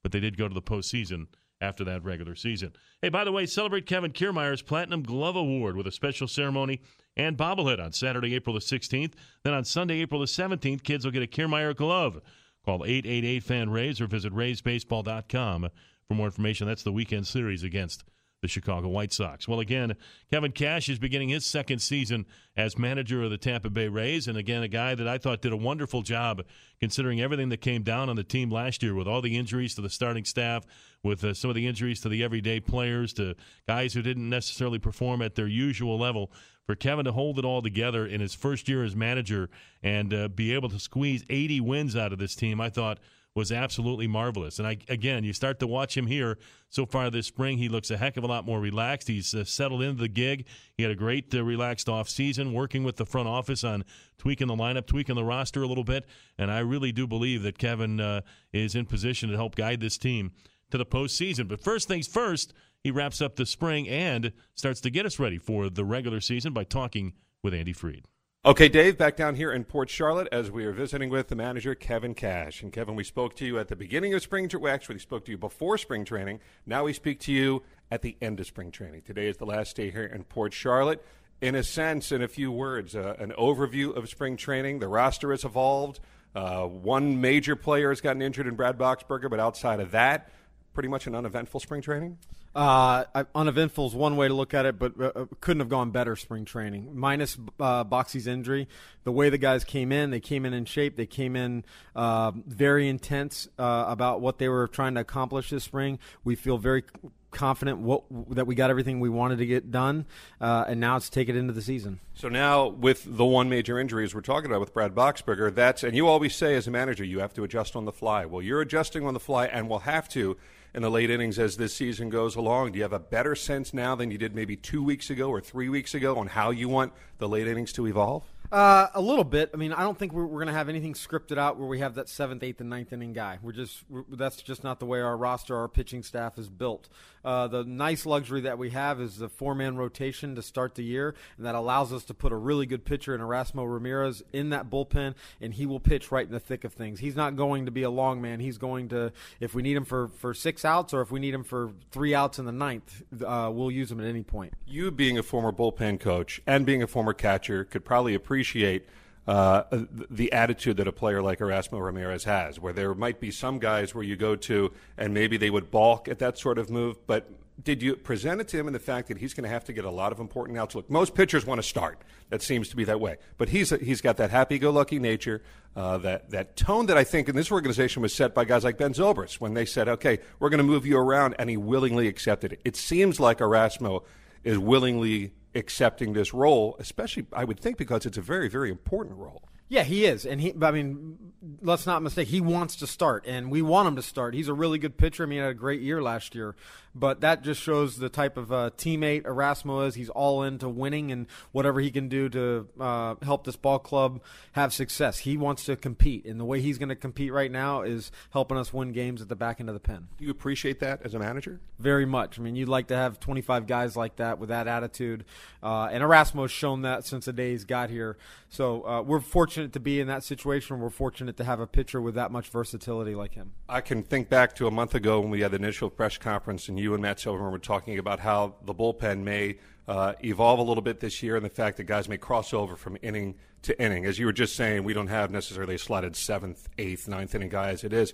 but 0.03 0.11
they 0.11 0.19
did 0.19 0.37
go 0.37 0.47
to 0.47 0.53
the 0.53 0.61
postseason 0.61 1.27
after 1.61 1.83
that 1.83 2.03
regular 2.03 2.35
season. 2.35 2.73
Hey, 3.01 3.09
by 3.09 3.23
the 3.23 3.31
way, 3.31 3.45
celebrate 3.45 3.85
Kevin 3.85 4.11
Kiermaier's 4.11 4.61
Platinum 4.61 5.03
Glove 5.03 5.35
Award 5.35 5.75
with 5.75 5.87
a 5.87 5.91
special 5.91 6.27
ceremony 6.27 6.81
and 7.15 7.37
bobblehead 7.37 7.83
on 7.83 7.91
Saturday, 7.91 8.35
April 8.35 8.53
the 8.53 8.59
16th. 8.59 9.13
Then 9.43 9.53
on 9.53 9.63
Sunday, 9.63 10.01
April 10.01 10.21
the 10.21 10.27
17th, 10.27 10.83
kids 10.83 11.05
will 11.05 11.11
get 11.11 11.23
a 11.23 11.27
Kiermaier 11.27 11.75
glove. 11.75 12.21
Call 12.65 12.85
888 12.85 13.43
FAN 13.43 13.69
Rays 13.69 14.01
or 14.01 14.07
visit 14.07 14.33
RaysBaseball.com 14.33 15.69
for 16.07 16.13
more 16.13 16.27
information. 16.27 16.67
That's 16.67 16.83
the 16.83 16.91
weekend 16.91 17.27
series 17.27 17.63
against 17.63 18.03
the 18.41 18.47
Chicago 18.47 18.87
White 18.87 19.13
Sox. 19.13 19.47
Well, 19.47 19.59
again, 19.59 19.95
Kevin 20.31 20.51
Cash 20.51 20.89
is 20.89 20.97
beginning 20.97 21.29
his 21.29 21.45
second 21.45 21.79
season 21.79 22.25
as 22.57 22.77
manager 22.77 23.23
of 23.23 23.29
the 23.29 23.37
Tampa 23.37 23.69
Bay 23.69 23.87
Rays. 23.87 24.27
And 24.27 24.35
again, 24.35 24.63
a 24.63 24.67
guy 24.67 24.95
that 24.95 25.07
I 25.07 25.19
thought 25.19 25.41
did 25.41 25.53
a 25.53 25.57
wonderful 25.57 26.01
job 26.01 26.41
considering 26.79 27.21
everything 27.21 27.49
that 27.49 27.61
came 27.61 27.83
down 27.83 28.09
on 28.09 28.15
the 28.15 28.23
team 28.23 28.49
last 28.49 28.81
year 28.81 28.95
with 28.95 29.07
all 29.07 29.21
the 29.21 29.37
injuries 29.37 29.75
to 29.75 29.81
the 29.81 29.91
starting 29.91 30.25
staff, 30.25 30.65
with 31.03 31.23
uh, 31.23 31.35
some 31.35 31.49
of 31.49 31.55
the 31.55 31.67
injuries 31.67 32.01
to 32.01 32.09
the 32.09 32.23
everyday 32.23 32.59
players, 32.59 33.13
to 33.13 33.35
guys 33.67 33.93
who 33.93 34.01
didn't 34.01 34.27
necessarily 34.27 34.79
perform 34.79 35.21
at 35.21 35.35
their 35.35 35.47
usual 35.47 35.99
level. 35.99 36.31
For 36.65 36.75
Kevin 36.75 37.05
to 37.05 37.11
hold 37.11 37.37
it 37.37 37.45
all 37.45 37.61
together 37.61 38.05
in 38.05 38.21
his 38.21 38.33
first 38.33 38.69
year 38.69 38.83
as 38.83 38.95
manager 38.95 39.49
and 39.83 40.13
uh, 40.13 40.27
be 40.29 40.53
able 40.53 40.69
to 40.69 40.79
squeeze 40.79 41.25
80 41.29 41.59
wins 41.61 41.95
out 41.95 42.13
of 42.13 42.19
this 42.19 42.35
team, 42.35 42.61
I 42.61 42.69
thought 42.69 42.99
was 43.33 43.51
absolutely 43.51 44.07
marvelous. 44.07 44.59
And 44.59 44.67
I, 44.67 44.77
again, 44.89 45.23
you 45.23 45.31
start 45.31 45.59
to 45.59 45.67
watch 45.67 45.95
him 45.95 46.07
here 46.07 46.37
so 46.69 46.85
far 46.85 47.09
this 47.09 47.27
spring. 47.27 47.57
He 47.57 47.69
looks 47.69 47.89
a 47.89 47.97
heck 47.97 48.17
of 48.17 48.23
a 48.23 48.27
lot 48.27 48.45
more 48.45 48.59
relaxed. 48.59 49.07
He's 49.07 49.33
uh, 49.33 49.45
settled 49.45 49.81
into 49.81 50.01
the 50.01 50.09
gig. 50.09 50.45
He 50.75 50.83
had 50.83 50.91
a 50.91 50.95
great 50.95 51.33
uh, 51.33 51.43
relaxed 51.43 51.87
off 51.87 52.09
season, 52.09 52.51
working 52.51 52.83
with 52.83 52.97
the 52.97 53.05
front 53.05 53.29
office 53.29 53.63
on 53.63 53.85
tweaking 54.17 54.47
the 54.47 54.55
lineup, 54.55 54.85
tweaking 54.85 55.15
the 55.15 55.23
roster 55.23 55.63
a 55.63 55.67
little 55.67 55.85
bit. 55.85 56.05
And 56.37 56.51
I 56.51 56.59
really 56.59 56.91
do 56.91 57.07
believe 57.07 57.43
that 57.43 57.57
Kevin 57.57 58.01
uh, 58.01 58.21
is 58.51 58.75
in 58.75 58.85
position 58.85 59.29
to 59.29 59.37
help 59.37 59.55
guide 59.55 59.79
this 59.79 59.97
team 59.97 60.31
to 60.71 60.77
the 60.77 60.85
postseason. 60.85 61.47
But 61.47 61.63
first 61.63 61.87
things 61.87 62.07
first, 62.07 62.53
he 62.83 62.91
wraps 62.91 63.21
up 63.21 63.35
the 63.35 63.45
spring 63.45 63.87
and 63.87 64.33
starts 64.55 64.81
to 64.81 64.89
get 64.89 65.05
us 65.05 65.19
ready 65.19 65.37
for 65.37 65.69
the 65.69 65.85
regular 65.85 66.19
season 66.19 66.51
by 66.51 66.65
talking 66.65 67.13
with 67.43 67.53
Andy 67.53 67.73
Freed. 67.73 68.05
Okay, 68.43 68.69
Dave, 68.69 68.97
back 68.97 69.15
down 69.15 69.35
here 69.35 69.51
in 69.51 69.63
Port 69.63 69.87
Charlotte 69.87 70.27
as 70.31 70.49
we 70.49 70.65
are 70.65 70.71
visiting 70.71 71.11
with 71.11 71.27
the 71.27 71.35
manager, 71.35 71.75
Kevin 71.75 72.15
Cash. 72.15 72.63
And 72.63 72.73
Kevin, 72.73 72.95
we 72.95 73.03
spoke 73.03 73.35
to 73.35 73.45
you 73.45 73.59
at 73.59 73.67
the 73.67 73.75
beginning 73.75 74.15
of 74.15 74.23
spring 74.23 74.49
training. 74.49 74.63
We 74.63 74.71
actually 74.71 74.97
spoke 74.97 75.25
to 75.25 75.31
you 75.31 75.37
before 75.37 75.77
spring 75.77 76.05
training. 76.05 76.39
Now 76.65 76.85
we 76.85 76.93
speak 76.93 77.19
to 77.19 77.31
you 77.31 77.61
at 77.91 78.01
the 78.01 78.17
end 78.19 78.39
of 78.39 78.47
spring 78.47 78.71
training. 78.71 79.03
Today 79.03 79.27
is 79.27 79.37
the 79.37 79.45
last 79.45 79.75
day 79.75 79.91
here 79.91 80.05
in 80.05 80.23
Port 80.23 80.53
Charlotte. 80.53 81.05
In 81.39 81.53
a 81.53 81.61
sense, 81.61 82.11
in 82.11 82.23
a 82.23 82.27
few 82.27 82.51
words, 82.51 82.95
uh, 82.95 83.15
an 83.19 83.31
overview 83.37 83.95
of 83.95 84.09
spring 84.09 84.37
training. 84.37 84.79
The 84.79 84.87
roster 84.87 85.29
has 85.29 85.45
evolved. 85.45 85.99
Uh, 86.33 86.63
one 86.63 87.21
major 87.21 87.55
player 87.55 87.89
has 87.89 88.01
gotten 88.01 88.23
injured 88.23 88.47
in 88.47 88.55
Brad 88.55 88.75
Boxberger, 88.75 89.29
but 89.29 89.39
outside 89.39 89.79
of 89.79 89.91
that, 89.91 90.31
pretty 90.73 90.89
much 90.89 91.05
an 91.05 91.13
uneventful 91.13 91.59
spring 91.59 91.83
training? 91.83 92.17
Uh, 92.53 93.05
uneventful 93.33 93.87
is 93.87 93.95
one 93.95 94.17
way 94.17 94.27
to 94.27 94.33
look 94.33 94.53
at 94.53 94.65
it, 94.65 94.77
but 94.77 94.99
uh, 94.99 95.11
uh, 95.15 95.25
couldn't 95.39 95.61
have 95.61 95.69
gone 95.69 95.91
better 95.91 96.15
spring 96.15 96.43
training. 96.43 96.89
Minus 96.93 97.37
uh, 97.59 97.83
Boxy's 97.85 98.27
injury, 98.27 98.67
the 99.05 99.11
way 99.11 99.29
the 99.29 99.37
guys 99.37 99.63
came 99.63 99.91
in, 99.91 100.11
they 100.11 100.19
came 100.19 100.45
in 100.45 100.53
in 100.53 100.65
shape. 100.65 100.97
They 100.97 101.05
came 101.05 101.35
in 101.35 101.63
uh, 101.95 102.31
very 102.45 102.89
intense 102.89 103.47
uh, 103.57 103.85
about 103.87 104.19
what 104.19 104.37
they 104.37 104.49
were 104.49 104.67
trying 104.67 104.95
to 104.95 105.01
accomplish 105.01 105.49
this 105.49 105.63
spring. 105.63 105.97
We 106.25 106.35
feel 106.35 106.57
very 106.57 106.83
confident 107.31 107.79
what, 107.79 108.03
that 108.31 108.45
we 108.45 108.55
got 108.55 108.69
everything 108.69 108.99
we 108.99 109.07
wanted 109.07 109.37
to 109.37 109.45
get 109.45 109.71
done, 109.71 110.05
uh, 110.41 110.65
and 110.67 110.81
now 110.81 110.97
it's 110.97 111.09
take 111.09 111.29
it 111.29 111.37
into 111.37 111.53
the 111.53 111.61
season. 111.61 112.01
So 112.13 112.27
now, 112.27 112.67
with 112.67 113.05
the 113.07 113.25
one 113.25 113.49
major 113.49 113.79
injury 113.79 114.03
as 114.03 114.13
we're 114.13 114.19
talking 114.19 114.51
about 114.51 114.59
with 114.59 114.73
Brad 114.73 114.93
Boxberger, 114.93 115.55
that's 115.55 115.83
and 115.83 115.95
you 115.95 116.07
always 116.07 116.35
say 116.35 116.55
as 116.55 116.67
a 116.67 116.71
manager 116.71 117.05
you 117.05 117.19
have 117.19 117.33
to 117.35 117.43
adjust 117.45 117.77
on 117.77 117.85
the 117.85 117.93
fly. 117.93 118.25
Well, 118.25 118.41
you're 118.41 118.59
adjusting 118.59 119.07
on 119.07 119.13
the 119.13 119.21
fly, 119.21 119.45
and 119.45 119.69
we'll 119.69 119.79
have 119.79 120.09
to 120.09 120.35
in 120.73 120.81
the 120.81 120.89
late 120.91 121.09
innings 121.09 121.37
as 121.37 121.57
this 121.57 121.73
season 121.73 122.09
goes 122.09 122.35
along? 122.35 122.71
Do 122.71 122.77
you 122.77 122.83
have 122.83 122.93
a 122.93 122.99
better 122.99 123.35
sense 123.35 123.73
now 123.73 123.95
than 123.95 124.11
you 124.11 124.17
did 124.17 124.35
maybe 124.35 124.55
two 124.55 124.83
weeks 124.83 125.09
ago 125.09 125.29
or 125.29 125.41
three 125.41 125.69
weeks 125.69 125.93
ago 125.93 126.17
on 126.17 126.27
how 126.27 126.51
you 126.51 126.69
want 126.69 126.93
the 127.17 127.27
late 127.27 127.47
innings 127.47 127.73
to 127.73 127.87
evolve? 127.87 128.23
Uh, 128.51 128.87
a 128.93 129.01
little 129.01 129.23
bit. 129.23 129.49
I 129.53 129.57
mean, 129.57 129.71
I 129.71 129.83
don't 129.83 129.97
think 129.97 130.11
we're, 130.11 130.25
we're 130.25 130.39
going 130.39 130.47
to 130.47 130.53
have 130.53 130.67
anything 130.67 130.93
scripted 130.93 131.37
out 131.37 131.57
where 131.57 131.67
we 131.67 131.79
have 131.79 131.95
that 131.95 132.09
seventh, 132.09 132.43
eighth, 132.43 132.59
and 132.59 132.69
ninth 132.69 132.91
inning 132.91 133.13
guy. 133.13 133.39
We're 133.41 133.53
just 133.53 133.83
we're, 133.89 134.03
that's 134.09 134.41
just 134.41 134.61
not 134.61 134.79
the 134.79 134.85
way 134.85 134.99
our 134.99 135.15
roster, 135.15 135.55
our 135.55 135.69
pitching 135.69 136.03
staff 136.03 136.37
is 136.37 136.49
built. 136.49 136.89
Uh, 137.23 137.47
the 137.47 137.63
nice 137.63 138.05
luxury 138.05 138.41
that 138.41 138.57
we 138.57 138.71
have 138.71 138.99
is 138.99 139.17
the 139.17 139.29
four-man 139.29 139.75
rotation 139.75 140.35
to 140.35 140.41
start 140.41 140.75
the 140.75 140.83
year, 140.83 141.15
and 141.37 141.45
that 141.45 141.55
allows 141.55 141.93
us 141.93 142.03
to 142.05 142.13
put 142.13 142.31
a 142.31 142.35
really 142.35 142.65
good 142.65 142.85
pitcher 142.85 143.13
in 143.13 143.21
Erasmo 143.21 143.71
Ramirez 143.71 144.23
in 144.33 144.49
that 144.49 144.69
bullpen, 144.69 145.15
and 145.39 145.53
he 145.53 145.65
will 145.65 145.79
pitch 145.79 146.11
right 146.11 146.25
in 146.25 146.31
the 146.31 146.39
thick 146.39 146.63
of 146.63 146.73
things. 146.73 146.99
He's 146.99 147.15
not 147.15 147.35
going 147.35 147.65
to 147.65 147.71
be 147.71 147.83
a 147.83 147.89
long 147.89 148.21
man. 148.21 148.39
He's 148.39 148.57
going 148.57 148.89
to, 148.89 149.11
if 149.39 149.53
we 149.53 149.61
need 149.61 149.77
him 149.77 149.85
for, 149.85 150.07
for 150.07 150.33
six 150.33 150.65
outs 150.65 150.93
or 150.93 151.01
if 151.01 151.11
we 151.11 151.19
need 151.19 151.33
him 151.33 151.43
for 151.43 151.71
three 151.91 152.15
outs 152.15 152.39
in 152.39 152.45
the 152.45 152.51
ninth, 152.51 153.03
uh, 153.25 153.49
we'll 153.53 153.71
use 153.71 153.91
him 153.91 153.99
at 153.99 154.07
any 154.07 154.23
point. 154.23 154.53
You 154.65 154.91
being 154.91 155.17
a 155.17 155.23
former 155.23 155.51
bullpen 155.51 155.99
coach 155.99 156.41
and 156.47 156.65
being 156.65 156.81
a 156.81 156.87
former 156.87 157.13
catcher 157.13 157.63
could 157.63 157.85
probably 157.85 158.13
appreciate– 158.13 158.85
uh, 159.27 159.63
the 160.09 160.31
attitude 160.31 160.77
that 160.77 160.87
a 160.87 160.91
player 160.91 161.21
like 161.21 161.39
Erasmo 161.39 161.83
Ramirez 161.83 162.23
has, 162.23 162.59
where 162.59 162.73
there 162.73 162.93
might 162.93 163.19
be 163.19 163.31
some 163.31 163.59
guys 163.59 163.93
where 163.93 164.03
you 164.03 164.15
go 164.15 164.35
to 164.35 164.71
and 164.97 165.13
maybe 165.13 165.37
they 165.37 165.49
would 165.49 165.69
balk 165.69 166.07
at 166.07 166.19
that 166.19 166.37
sort 166.37 166.57
of 166.57 166.69
move, 166.69 167.05
but 167.05 167.29
did 167.63 167.83
you 167.83 167.95
present 167.95 168.41
it 168.41 168.47
to 168.49 168.57
him 168.57 168.67
in 168.67 168.73
the 168.73 168.79
fact 168.79 169.07
that 169.09 169.17
he's 169.17 169.33
going 169.33 169.43
to 169.43 169.49
have 169.49 169.63
to 169.65 169.73
get 169.73 169.85
a 169.85 169.91
lot 169.91 170.11
of 170.11 170.19
important 170.19 170.57
outs? 170.57 170.73
Look, 170.73 170.89
most 170.89 171.13
pitchers 171.13 171.45
want 171.45 171.59
to 171.61 171.67
start. 171.67 172.01
That 172.29 172.41
seems 172.41 172.69
to 172.69 172.75
be 172.75 172.83
that 172.85 172.99
way. 172.99 173.17
But 173.37 173.49
he's 173.49 173.69
he's 173.69 174.01
got 174.01 174.17
that 174.17 174.31
happy-go-lucky 174.31 174.99
nature, 174.99 175.43
uh, 175.75 175.97
that 175.99 176.29
that 176.31 176.55
tone 176.55 176.87
that 176.87 176.97
I 176.97 177.03
think 177.03 177.29
in 177.29 177.35
this 177.35 177.51
organization 177.51 178.01
was 178.01 178.13
set 178.13 178.33
by 178.33 178.45
guys 178.45 178.63
like 178.63 178.77
Ben 178.77 178.93
Zobrist 178.93 179.39
when 179.39 179.53
they 179.53 179.65
said, 179.65 179.87
"Okay, 179.87 180.19
we're 180.39 180.49
going 180.49 180.59
to 180.59 180.63
move 180.63 180.85
you 180.85 180.97
around," 180.97 181.35
and 181.37 181.49
he 181.49 181.57
willingly 181.57 182.07
accepted 182.07 182.53
it. 182.53 182.61
It 182.65 182.75
seems 182.75 183.19
like 183.19 183.39
Erasmo 183.39 184.03
is 184.43 184.57
willingly 184.57 185.33
accepting 185.55 186.13
this 186.13 186.33
role, 186.33 186.75
especially 186.79 187.25
I 187.33 187.43
would 187.45 187.59
think 187.59 187.77
because 187.77 188.05
it's 188.05 188.17
a 188.17 188.21
very 188.21 188.49
very 188.49 188.69
important 188.69 189.17
role. 189.17 189.43
Yeah, 189.71 189.83
he 189.83 190.03
is, 190.03 190.25
and 190.25 190.41
he. 190.41 190.53
I 190.61 190.71
mean, 190.71 191.17
let's 191.61 191.85
not 191.85 192.01
mistake. 192.01 192.27
He 192.27 192.41
wants 192.41 192.75
to 192.77 192.87
start, 192.87 193.23
and 193.25 193.49
we 193.49 193.61
want 193.61 193.87
him 193.87 193.95
to 193.95 194.01
start. 194.01 194.33
He's 194.33 194.49
a 194.49 194.53
really 194.53 194.77
good 194.77 194.97
pitcher. 194.97 195.23
I 195.23 195.27
mean, 195.27 195.37
he 195.37 195.43
had 195.43 195.51
a 195.51 195.53
great 195.53 195.79
year 195.79 196.01
last 196.01 196.35
year, 196.35 196.57
but 196.93 197.21
that 197.21 197.41
just 197.41 197.61
shows 197.61 197.97
the 197.97 198.09
type 198.09 198.37
of 198.37 198.51
uh, 198.51 198.71
teammate 198.77 199.23
Erasmo 199.23 199.87
is. 199.87 199.95
He's 199.95 200.09
all 200.09 200.43
into 200.43 200.67
winning 200.67 201.11
and 201.11 201.27
whatever 201.51 201.79
he 201.79 201.91
can 201.91 202.07
do 202.07 202.29
to 202.29 202.67
uh, 202.79 203.15
help 203.21 203.45
this 203.45 203.55
ball 203.55 203.79
club 203.79 204.21
have 204.53 204.73
success. 204.73 205.19
He 205.19 205.37
wants 205.37 205.65
to 205.65 205.75
compete, 205.75 206.25
and 206.25 206.39
the 206.39 206.45
way 206.45 206.61
he's 206.61 206.77
going 206.77 206.89
to 206.89 206.95
compete 206.95 207.31
right 207.31 207.51
now 207.51 207.81
is 207.81 208.11
helping 208.31 208.57
us 208.57 208.73
win 208.73 208.91
games 208.91 209.21
at 209.21 209.29
the 209.29 209.35
back 209.35 209.59
end 209.59 209.69
of 209.69 209.75
the 209.75 209.79
pen. 209.79 210.07
Do 210.17 210.25
you 210.25 210.31
appreciate 210.31 210.79
that 210.79 211.01
as 211.03 211.13
a 211.13 211.19
manager? 211.19 211.59
Very 211.79 212.05
much. 212.05 212.39
I 212.39 212.41
mean, 212.41 212.55
you'd 212.55 212.69
like 212.69 212.87
to 212.87 212.95
have 212.95 213.19
25 213.19 213.67
guys 213.67 213.95
like 213.95 214.17
that 214.17 214.39
with 214.39 214.49
that 214.49 214.67
attitude, 214.67 215.25
uh, 215.63 215.89
and 215.91 216.03
Erasmo 216.03 216.41
has 216.41 216.51
shown 216.51 216.81
that 216.81 217.05
since 217.05 217.25
the 217.25 217.33
day 217.33 217.51
he's 217.51 217.65
got 217.65 217.89
here. 217.89 218.17
So 218.49 218.85
uh, 218.85 219.01
we're 219.01 219.21
fortunate 219.21 219.73
to 219.73 219.79
be 219.79 219.99
in 219.99 220.07
that 220.07 220.23
situation. 220.23 220.79
We're 220.79 220.89
fortunate 220.89 221.37
to 221.37 221.43
have 221.43 221.59
a 221.59 221.67
pitcher 221.67 222.01
with 222.01 222.15
that 222.15 222.31
much 222.31 222.49
versatility 222.49 223.15
like 223.15 223.33
him. 223.33 223.53
I 223.69 223.81
can 223.81 224.03
think 224.03 224.29
back 224.29 224.55
to 224.55 224.67
a 224.67 224.71
month 224.71 224.93
ago 224.93 225.21
when 225.21 225.29
we 225.29 225.41
had 225.41 225.51
the 225.51 225.57
initial 225.57 225.89
press 225.89 226.17
conference 226.17 226.67
and 226.67 226.80
you 226.81 226.93
and 226.93 227.01
Matt 227.01 227.19
Silverman 227.19 227.51
were 227.51 227.59
talking 227.59 227.97
about 227.97 228.19
how 228.19 228.55
the 228.65 228.73
bullpen 228.73 229.23
may 229.23 229.57
uh, 229.87 230.13
evolve 230.23 230.59
a 230.59 230.63
little 230.63 230.81
bit 230.81 230.99
this 230.99 231.21
year 231.21 231.35
and 231.35 231.45
the 231.45 231.49
fact 231.49 231.77
that 231.77 231.83
guys 231.83 232.07
may 232.07 232.17
cross 232.17 232.53
over 232.53 232.75
from 232.75 232.97
inning 233.01 233.35
to 233.63 233.79
inning. 233.81 234.05
As 234.05 234.19
you 234.19 234.25
were 234.25 234.33
just 234.33 234.55
saying, 234.55 234.83
we 234.83 234.93
don't 234.93 235.07
have 235.07 235.31
necessarily 235.31 235.75
a 235.75 235.79
slotted 235.79 236.15
seventh, 236.15 236.67
eighth, 236.77 237.07
ninth 237.07 237.35
inning 237.35 237.49
guy 237.49 237.69
as 237.69 237.83
it 237.83 237.93
is. 237.93 238.13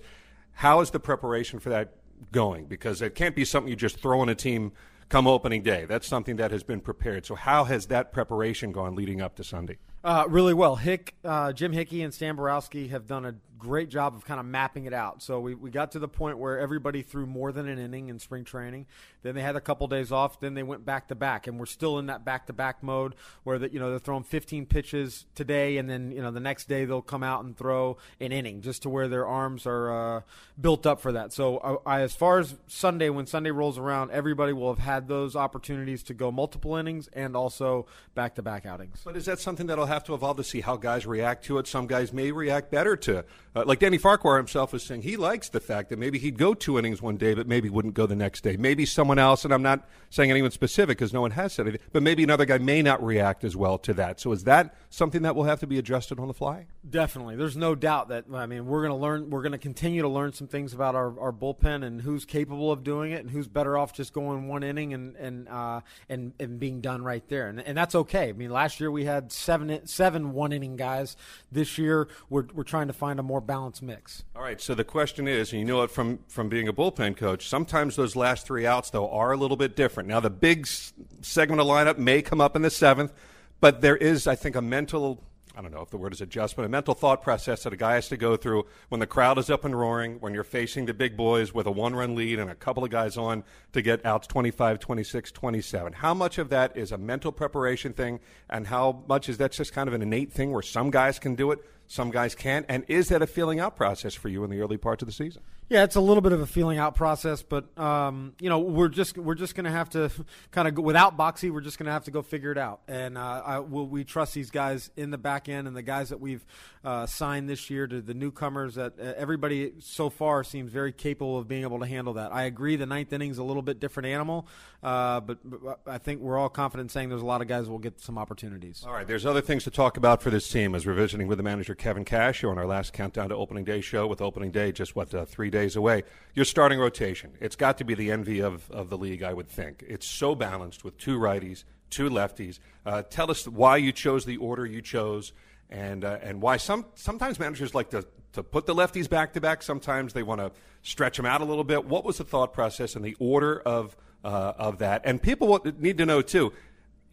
How 0.53 0.81
is 0.81 0.91
the 0.91 0.99
preparation 0.99 1.59
for 1.59 1.69
that 1.69 1.93
going? 2.31 2.65
Because 2.65 3.01
it 3.01 3.15
can't 3.15 3.35
be 3.35 3.45
something 3.45 3.69
you 3.69 3.75
just 3.75 3.99
throw 3.99 4.23
in 4.23 4.29
a 4.29 4.35
team 4.35 4.71
come 5.09 5.27
opening 5.27 5.61
day. 5.61 5.85
That's 5.85 6.07
something 6.07 6.37
that 6.37 6.51
has 6.51 6.63
been 6.63 6.81
prepared. 6.81 7.25
So, 7.25 7.35
how 7.35 7.65
has 7.65 7.87
that 7.87 8.11
preparation 8.11 8.71
gone 8.71 8.95
leading 8.95 9.21
up 9.21 9.35
to 9.35 9.43
Sunday? 9.43 9.77
Uh, 10.03 10.25
really 10.27 10.53
well. 10.53 10.75
Hick, 10.75 11.15
uh, 11.23 11.51
Jim 11.53 11.73
Hickey, 11.73 12.01
and 12.01 12.13
Stan 12.13 12.37
Boroski 12.37 12.89
have 12.89 13.07
done 13.07 13.25
a 13.25 13.35
great 13.57 13.89
job 13.89 14.15
of 14.15 14.25
kind 14.25 14.39
of 14.39 14.45
mapping 14.45 14.85
it 14.85 14.93
out. 14.93 15.21
So 15.21 15.39
we, 15.39 15.55
we 15.55 15.69
got 15.69 15.91
to 15.93 15.99
the 15.99 16.07
point 16.07 16.37
where 16.37 16.59
everybody 16.59 17.01
threw 17.01 17.25
more 17.25 17.51
than 17.51 17.67
an 17.67 17.79
inning 17.79 18.09
in 18.09 18.19
spring 18.19 18.43
training. 18.43 18.85
Then 19.23 19.35
they 19.35 19.41
had 19.41 19.55
a 19.55 19.61
couple 19.61 19.87
days 19.87 20.11
off. 20.11 20.39
Then 20.39 20.53
they 20.53 20.63
went 20.63 20.85
back 20.85 21.07
to 21.09 21.15
back, 21.15 21.47
and 21.47 21.59
we're 21.59 21.65
still 21.65 21.99
in 21.99 22.05
that 22.05 22.23
back 22.23 22.47
to 22.47 22.53
back 22.53 22.81
mode 22.83 23.15
where 23.43 23.59
that 23.59 23.73
you 23.73 23.79
know 23.79 23.89
they're 23.89 23.99
throwing 23.99 24.23
15 24.23 24.65
pitches 24.65 25.25
today, 25.35 25.77
and 25.77 25.89
then 25.89 26.11
you 26.11 26.21
know 26.21 26.31
the 26.31 26.39
next 26.39 26.67
day 26.67 26.85
they'll 26.85 27.01
come 27.01 27.23
out 27.23 27.43
and 27.43 27.57
throw 27.57 27.97
an 28.21 28.31
inning 28.31 28.61
just 28.61 28.83
to 28.83 28.89
where 28.89 29.07
their 29.07 29.25
arms 29.25 29.65
are 29.65 30.17
uh, 30.17 30.21
built 30.59 30.85
up 30.85 31.01
for 31.01 31.11
that. 31.11 31.33
So 31.33 31.57
uh, 31.57 31.77
I, 31.85 32.01
as 32.01 32.13
far 32.13 32.39
as 32.39 32.55
Sunday, 32.67 33.09
when 33.09 33.25
Sunday 33.25 33.51
rolls 33.51 33.77
around, 33.77 34.11
everybody 34.11 34.53
will 34.53 34.73
have 34.73 34.83
had 34.83 35.07
those 35.07 35.35
opportunities 35.35 36.03
to 36.03 36.13
go 36.13 36.31
multiple 36.31 36.75
innings 36.75 37.09
and 37.13 37.35
also 37.35 37.85
back 38.15 38.35
to 38.35 38.41
back 38.41 38.65
outings. 38.65 39.01
But 39.03 39.17
is 39.17 39.25
that 39.25 39.39
something 39.39 39.67
that'll 39.67 39.87
have 39.87 40.03
to 40.05 40.13
evolve 40.13 40.37
to 40.37 40.43
see 40.43 40.61
how 40.61 40.77
guys 40.77 41.05
react 41.05 41.45
to 41.45 41.57
it? 41.57 41.67
Some 41.67 41.87
guys 41.87 42.13
may 42.13 42.31
react 42.31 42.71
better 42.71 42.95
to, 42.95 43.25
uh, 43.57 43.65
like 43.65 43.79
Danny 43.79 43.97
Farquhar 43.97 44.37
himself 44.37 44.73
was 44.73 44.83
saying, 44.83 45.01
he 45.01 45.17
likes 45.17 45.49
the 45.49 45.59
fact 45.59 45.89
that 45.89 45.99
maybe 45.99 46.19
he'd 46.19 46.37
go 46.37 46.53
two 46.53 46.77
innings 46.77 47.01
one 47.01 47.17
day, 47.17 47.33
but 47.33 47.47
maybe 47.47 47.69
wouldn't 47.69 47.93
go 47.93 48.05
the 48.05 48.15
next 48.15 48.41
day. 48.41 48.57
Maybe 48.57 48.85
someone 48.85 49.19
else, 49.19 49.45
and 49.45 49.53
I'm 49.53 49.61
not 49.63 49.87
saying 50.09 50.31
anyone 50.31 50.51
specific 50.51 50.97
because 50.97 51.13
no 51.13 51.21
one 51.21 51.31
has 51.31 51.53
said 51.53 51.67
anything, 51.67 51.85
but 51.91 52.03
maybe 52.03 52.23
another 52.23 52.45
guy 52.45 52.57
may 52.57 52.81
not 52.81 53.03
react 53.03 53.43
as 53.43 53.55
well 53.55 53.77
to 53.79 53.93
that. 53.95 54.19
So 54.19 54.31
is 54.31 54.43
that 54.45 54.75
something 54.89 55.21
that 55.23 55.35
will 55.35 55.43
have 55.43 55.59
to 55.61 55.67
be 55.67 55.77
adjusted 55.77 56.19
on 56.19 56.27
the 56.27 56.33
fly? 56.33 56.67
Definitely. 56.89 57.35
There's 57.35 57.57
no 57.57 57.75
doubt 57.75 58.09
that, 58.09 58.25
I 58.33 58.45
mean, 58.45 58.65
we're 58.65 58.81
going 58.81 58.97
to 58.97 59.01
learn, 59.01 59.29
we're 59.29 59.41
going 59.41 59.51
to 59.51 59.57
continue 59.57 60.01
to 60.01 60.07
learn 60.07 60.31
some 60.33 60.47
things 60.47 60.73
about 60.73 60.95
our, 60.95 61.19
our 61.19 61.33
bullpen 61.33 61.83
and 61.83 62.01
who's 62.01 62.25
capable 62.25 62.71
of 62.71 62.83
doing 62.83 63.11
it 63.11 63.21
and 63.21 63.29
who's 63.29 63.47
better 63.47 63.77
off 63.77 63.93
just 63.93 64.13
going 64.13 64.47
one 64.47 64.63
inning 64.63 64.93
and, 64.93 65.15
and, 65.15 65.49
uh, 65.49 65.81
and, 66.07 66.33
and 66.39 66.59
being 66.59 66.79
done 66.81 67.03
right 67.03 67.27
there. 67.27 67.49
And, 67.49 67.59
and 67.59 67.77
that's 67.77 67.95
okay. 67.95 68.29
I 68.29 68.33
mean, 68.33 68.51
last 68.51 68.79
year 68.79 68.91
we 68.91 69.05
had 69.05 69.31
seven, 69.31 69.85
seven 69.85 70.31
one 70.31 70.53
inning 70.53 70.75
guys. 70.77 71.17
This 71.51 71.77
year 71.77 72.07
we're, 72.29 72.45
we're 72.53 72.63
trying 72.63 72.87
to 72.87 72.93
find 72.93 73.19
a 73.19 73.23
more 73.23 73.41
balanced 73.47 73.81
mix. 73.81 74.23
All 74.35 74.41
right. 74.41 74.61
So 74.61 74.75
the 74.75 74.83
question 74.83 75.27
is, 75.27 75.51
and 75.51 75.59
you 75.59 75.65
know 75.65 75.81
it 75.81 75.89
from, 75.89 76.19
from 76.27 76.49
being 76.49 76.67
a 76.67 76.73
bullpen 76.73 77.17
coach, 77.17 77.47
sometimes 77.47 77.95
those 77.95 78.15
last 78.15 78.45
three 78.45 78.67
outs, 78.67 78.89
though, 78.91 79.09
are 79.09 79.31
a 79.31 79.37
little 79.37 79.57
bit 79.57 79.75
different. 79.75 80.07
Now, 80.09 80.19
the 80.19 80.29
big 80.29 80.67
segment 80.67 81.61
of 81.61 81.67
lineup 81.67 81.97
may 81.97 82.21
come 82.21 82.41
up 82.41 82.55
in 82.55 82.61
the 82.61 82.69
seventh, 82.69 83.13
but 83.59 83.81
there 83.81 83.97
is, 83.97 84.27
I 84.27 84.35
think, 84.35 84.55
a 84.55 84.61
mental 84.61 85.23
I 85.57 85.61
don't 85.61 85.71
know 85.71 85.81
if 85.81 85.89
the 85.89 85.97
word 85.97 86.13
is 86.13 86.21
adjustment, 86.21 86.67
a 86.67 86.69
mental 86.69 86.93
thought 86.93 87.23
process 87.23 87.63
that 87.63 87.73
a 87.73 87.77
guy 87.77 87.95
has 87.95 88.09
to 88.09 88.17
go 88.17 88.37
through 88.37 88.67
when 88.89 88.99
the 88.99 89.07
crowd 89.07 89.39
is 89.39 89.49
up 89.49 89.65
and 89.65 89.77
roaring, 89.77 90.19
when 90.19 90.31
you're 90.35 90.43
facing 90.43 90.85
the 90.85 90.93
big 90.93 91.17
boys 91.17 91.51
with 91.51 91.65
a 91.65 91.71
one 91.71 91.95
run 91.95 92.13
lead 92.13 92.37
and 92.37 92.51
a 92.51 92.53
couple 92.53 92.83
of 92.83 92.91
guys 92.91 93.17
on 93.17 93.43
to 93.73 93.81
get 93.81 94.05
outs 94.05 94.27
25, 94.27 94.77
26, 94.77 95.31
27. 95.31 95.93
How 95.93 96.13
much 96.13 96.37
of 96.37 96.49
that 96.49 96.77
is 96.77 96.91
a 96.91 96.97
mental 96.99 97.31
preparation 97.31 97.91
thing, 97.91 98.19
and 98.51 98.67
how 98.67 99.03
much 99.09 99.29
is 99.29 99.39
that 99.39 99.51
just 99.51 99.73
kind 99.73 99.87
of 99.87 99.95
an 99.95 100.03
innate 100.03 100.31
thing 100.31 100.51
where 100.51 100.61
some 100.61 100.91
guys 100.91 101.17
can 101.17 101.33
do 101.33 101.49
it, 101.49 101.65
some 101.87 102.11
guys 102.11 102.35
can't? 102.35 102.65
And 102.69 102.83
is 102.87 103.09
that 103.09 103.21
a 103.21 103.27
feeling 103.27 103.59
out 103.59 103.75
process 103.75 104.13
for 104.13 104.29
you 104.29 104.43
in 104.43 104.49
the 104.49 104.59
early 104.59 104.77
parts 104.77 105.01
of 105.01 105.07
the 105.07 105.13
season? 105.13 105.41
Yeah, 105.69 105.83
it's 105.83 105.97
a 105.97 106.01
little 106.01 106.21
bit 106.21 106.31
of 106.31 106.39
a 106.39 106.45
feeling 106.45 106.77
out 106.77 106.95
process, 106.95 107.43
but 107.43 107.77
um, 107.77 108.33
you 108.39 108.47
know 108.49 108.59
we're 108.59 108.87
just 108.87 109.17
we're 109.17 109.35
just 109.35 109.53
going 109.53 109.65
to 109.65 109.71
have 109.71 109.89
to 109.89 110.09
kind 110.51 110.65
of 110.65 110.75
go, 110.75 110.81
without 110.81 111.17
Boxy, 111.17 111.51
we're 111.51 111.59
just 111.59 111.77
going 111.77 111.87
to 111.87 111.91
have 111.91 112.05
to 112.05 112.11
go 112.11 112.21
figure 112.21 112.53
it 112.53 112.57
out. 112.57 112.79
And 112.87 113.17
uh, 113.17 113.41
I, 113.45 113.59
we'll, 113.59 113.85
we 113.85 114.05
trust 114.05 114.33
these 114.33 114.49
guys 114.49 114.91
in 114.95 115.11
the 115.11 115.17
back 115.17 115.49
end 115.49 115.67
and 115.67 115.75
the 115.75 115.81
guys 115.81 116.07
that 116.09 116.21
we've 116.21 116.45
uh, 116.85 117.05
signed 117.05 117.49
this 117.49 117.69
year 117.69 117.85
to 117.85 117.99
the 117.99 118.13
newcomers. 118.13 118.75
That 118.75 118.93
uh, 118.97 119.13
everybody 119.17 119.73
so 119.79 120.09
far 120.09 120.45
seems 120.45 120.71
very 120.71 120.93
capable 120.93 121.37
of 121.37 121.49
being 121.49 121.63
able 121.63 121.79
to 121.79 121.85
handle 121.85 122.13
that. 122.13 122.33
I 122.33 122.43
agree, 122.43 122.77
the 122.77 122.85
ninth 122.85 123.11
inning's 123.11 123.37
a 123.37 123.43
little 123.43 123.61
bit 123.61 123.81
different 123.81 124.07
animal, 124.07 124.47
uh, 124.81 125.19
but, 125.19 125.39
but, 125.43 125.79
I 125.85 125.97
think 125.97 126.21
we're 126.21 126.37
all 126.37 126.47
confident 126.47 126.91
saying 126.91 127.09
there's 127.09 127.21
a 127.21 127.25
lot 127.25 127.41
of 127.41 127.49
guys 127.49 127.67
will 127.67 127.77
get 127.77 127.99
some 127.99 128.17
opportunities. 128.17 128.85
All 128.87 128.93
right, 128.93 129.05
there's 129.05 129.25
other 129.25 129.41
things 129.41 129.65
to 129.65 129.71
talk 129.71 129.97
about 129.97 130.21
for 130.21 130.29
this 130.29 130.47
team 130.47 130.75
as 130.75 130.85
we're 130.85 130.93
visiting 130.93 131.27
with 131.27 131.39
the 131.39 131.43
manager 131.43 131.75
Kevin 131.77 132.05
Cash 132.05 132.43
you 132.43 132.49
on 132.49 132.57
our 132.57 132.65
last 132.65 132.93
countdown 132.93 133.29
to 133.29 133.35
opening 133.35 133.63
day 133.63 133.81
show. 133.81 134.07
With 134.07 134.21
opening 134.21 134.51
day 134.51 134.71
just 134.71 134.95
what 134.95 135.13
uh, 135.13 135.25
three 135.25 135.49
days 135.49 135.75
away 135.75 136.03
your 136.33 136.45
starting 136.45 136.79
rotation. 136.79 137.33
It's 137.39 137.55
got 137.55 137.77
to 137.77 137.83
be 137.83 137.93
the 137.93 138.11
envy 138.11 138.41
of, 138.41 138.69
of 138.71 138.89
the 138.89 138.97
league, 138.97 139.23
I 139.23 139.33
would 139.33 139.47
think. 139.47 139.83
It's 139.87 140.05
so 140.05 140.35
balanced 140.35 140.83
with 140.83 140.97
two 140.97 141.17
righties, 141.17 141.63
two 141.89 142.09
lefties. 142.09 142.59
Uh, 142.85 143.03
tell 143.03 143.31
us 143.31 143.47
why 143.47 143.77
you 143.77 143.91
chose 143.91 144.25
the 144.25 144.37
order 144.37 144.65
you 144.65 144.81
chose, 144.81 145.33
and 145.69 146.03
uh, 146.03 146.19
and 146.21 146.41
why 146.41 146.57
some 146.57 146.85
sometimes 146.95 147.39
managers 147.39 147.73
like 147.73 147.89
to 147.91 148.05
to 148.33 148.43
put 148.43 148.65
the 148.65 148.75
lefties 148.75 149.09
back 149.09 149.33
to 149.33 149.41
back. 149.41 149.63
Sometimes 149.63 150.13
they 150.13 150.23
want 150.23 150.41
to 150.41 150.51
stretch 150.83 151.17
them 151.17 151.25
out 151.25 151.41
a 151.41 151.45
little 151.45 151.63
bit. 151.63 151.85
What 151.85 152.03
was 152.03 152.17
the 152.17 152.23
thought 152.23 152.53
process 152.53 152.95
and 152.95 153.03
the 153.03 153.15
order 153.19 153.59
of 153.59 153.95
uh, 154.23 154.53
of 154.57 154.79
that? 154.79 155.01
And 155.05 155.21
people 155.21 155.59
need 155.79 155.97
to 155.97 156.05
know 156.05 156.21
too. 156.21 156.53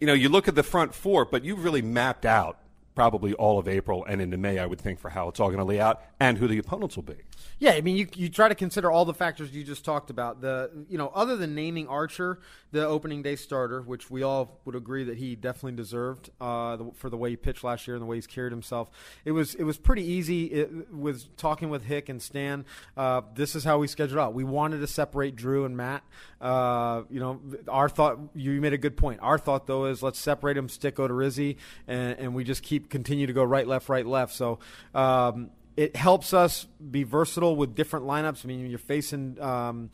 You 0.00 0.06
know, 0.06 0.12
you 0.12 0.28
look 0.28 0.48
at 0.48 0.54
the 0.54 0.62
front 0.62 0.94
four, 0.94 1.24
but 1.24 1.44
you've 1.44 1.64
really 1.64 1.82
mapped 1.82 2.26
out 2.26 2.58
probably 2.94 3.34
all 3.34 3.58
of 3.58 3.66
April 3.66 4.04
and 4.04 4.20
into 4.20 4.36
May, 4.36 4.58
I 4.58 4.66
would 4.66 4.80
think, 4.80 4.98
for 4.98 5.10
how 5.10 5.28
it's 5.28 5.40
all 5.40 5.48
going 5.48 5.58
to 5.58 5.64
lay 5.64 5.80
out 5.80 6.02
and 6.20 6.38
who 6.38 6.46
the 6.46 6.58
opponents 6.58 6.96
will 6.96 7.02
be. 7.02 7.16
Yeah, 7.58 7.72
I 7.72 7.80
mean, 7.80 7.96
you, 7.96 8.06
you 8.14 8.28
try 8.28 8.48
to 8.48 8.54
consider 8.54 8.90
all 8.90 9.04
the 9.04 9.14
factors 9.14 9.50
you 9.52 9.64
just 9.64 9.84
talked 9.84 10.10
about. 10.10 10.40
The 10.40 10.70
you 10.88 10.98
know, 10.98 11.10
other 11.14 11.36
than 11.36 11.54
naming 11.54 11.88
Archer 11.88 12.40
the 12.74 12.86
opening 12.86 13.22
day 13.22 13.36
starter, 13.36 13.80
which 13.80 14.10
we 14.10 14.22
all 14.22 14.60
would 14.66 14.74
agree 14.74 15.04
that 15.04 15.16
he 15.16 15.34
definitely 15.34 15.76
deserved 15.76 16.30
uh, 16.40 16.76
for 16.94 17.08
the 17.08 17.16
way 17.16 17.30
he 17.30 17.36
pitched 17.36 17.64
last 17.64 17.86
year 17.86 17.96
and 17.96 18.02
the 18.02 18.06
way 18.06 18.16
he's 18.16 18.26
carried 18.26 18.52
himself. 18.52 18.90
It 19.24 19.32
was 19.32 19.54
it 19.54 19.64
was 19.64 19.78
pretty 19.78 20.04
easy 20.04 20.44
it, 20.46 20.92
with 20.92 21.34
talking 21.36 21.70
with 21.70 21.84
Hick 21.84 22.10
and 22.10 22.20
Stan. 22.20 22.66
Uh, 22.96 23.22
this 23.34 23.56
is 23.56 23.64
how 23.64 23.78
we 23.78 23.88
scheduled 23.88 24.20
out. 24.20 24.34
We 24.34 24.44
wanted 24.44 24.80
to 24.80 24.86
separate 24.86 25.36
Drew 25.36 25.64
and 25.64 25.76
Matt. 25.76 26.04
Uh, 26.38 27.02
you 27.08 27.20
know, 27.20 27.40
our 27.66 27.88
thought 27.88 28.18
you 28.34 28.60
made 28.60 28.74
a 28.74 28.78
good 28.78 28.96
point. 28.96 29.20
Our 29.22 29.38
thought 29.38 29.66
though 29.66 29.86
is 29.86 30.02
let's 30.02 30.18
separate 30.18 30.56
him, 30.58 30.68
stick 30.68 30.96
Odorizzi, 30.96 31.56
and, 31.88 32.18
and 32.18 32.34
we 32.34 32.44
just 32.44 32.62
keep 32.62 32.74
keep 32.74 32.90
continue 32.90 33.26
to 33.26 33.32
go 33.32 33.44
right, 33.44 33.66
left, 33.66 33.88
right, 33.88 34.06
left. 34.06 34.34
So. 34.34 34.58
Um, 34.94 35.50
it 35.76 35.96
helps 35.96 36.32
us 36.32 36.68
be 36.88 37.02
versatile 37.02 37.56
with 37.56 37.74
different 37.74 38.06
lineups. 38.06 38.44
I 38.44 38.46
mean, 38.46 38.70
you're 38.70 38.78
facing 38.78 39.40
um, 39.40 39.90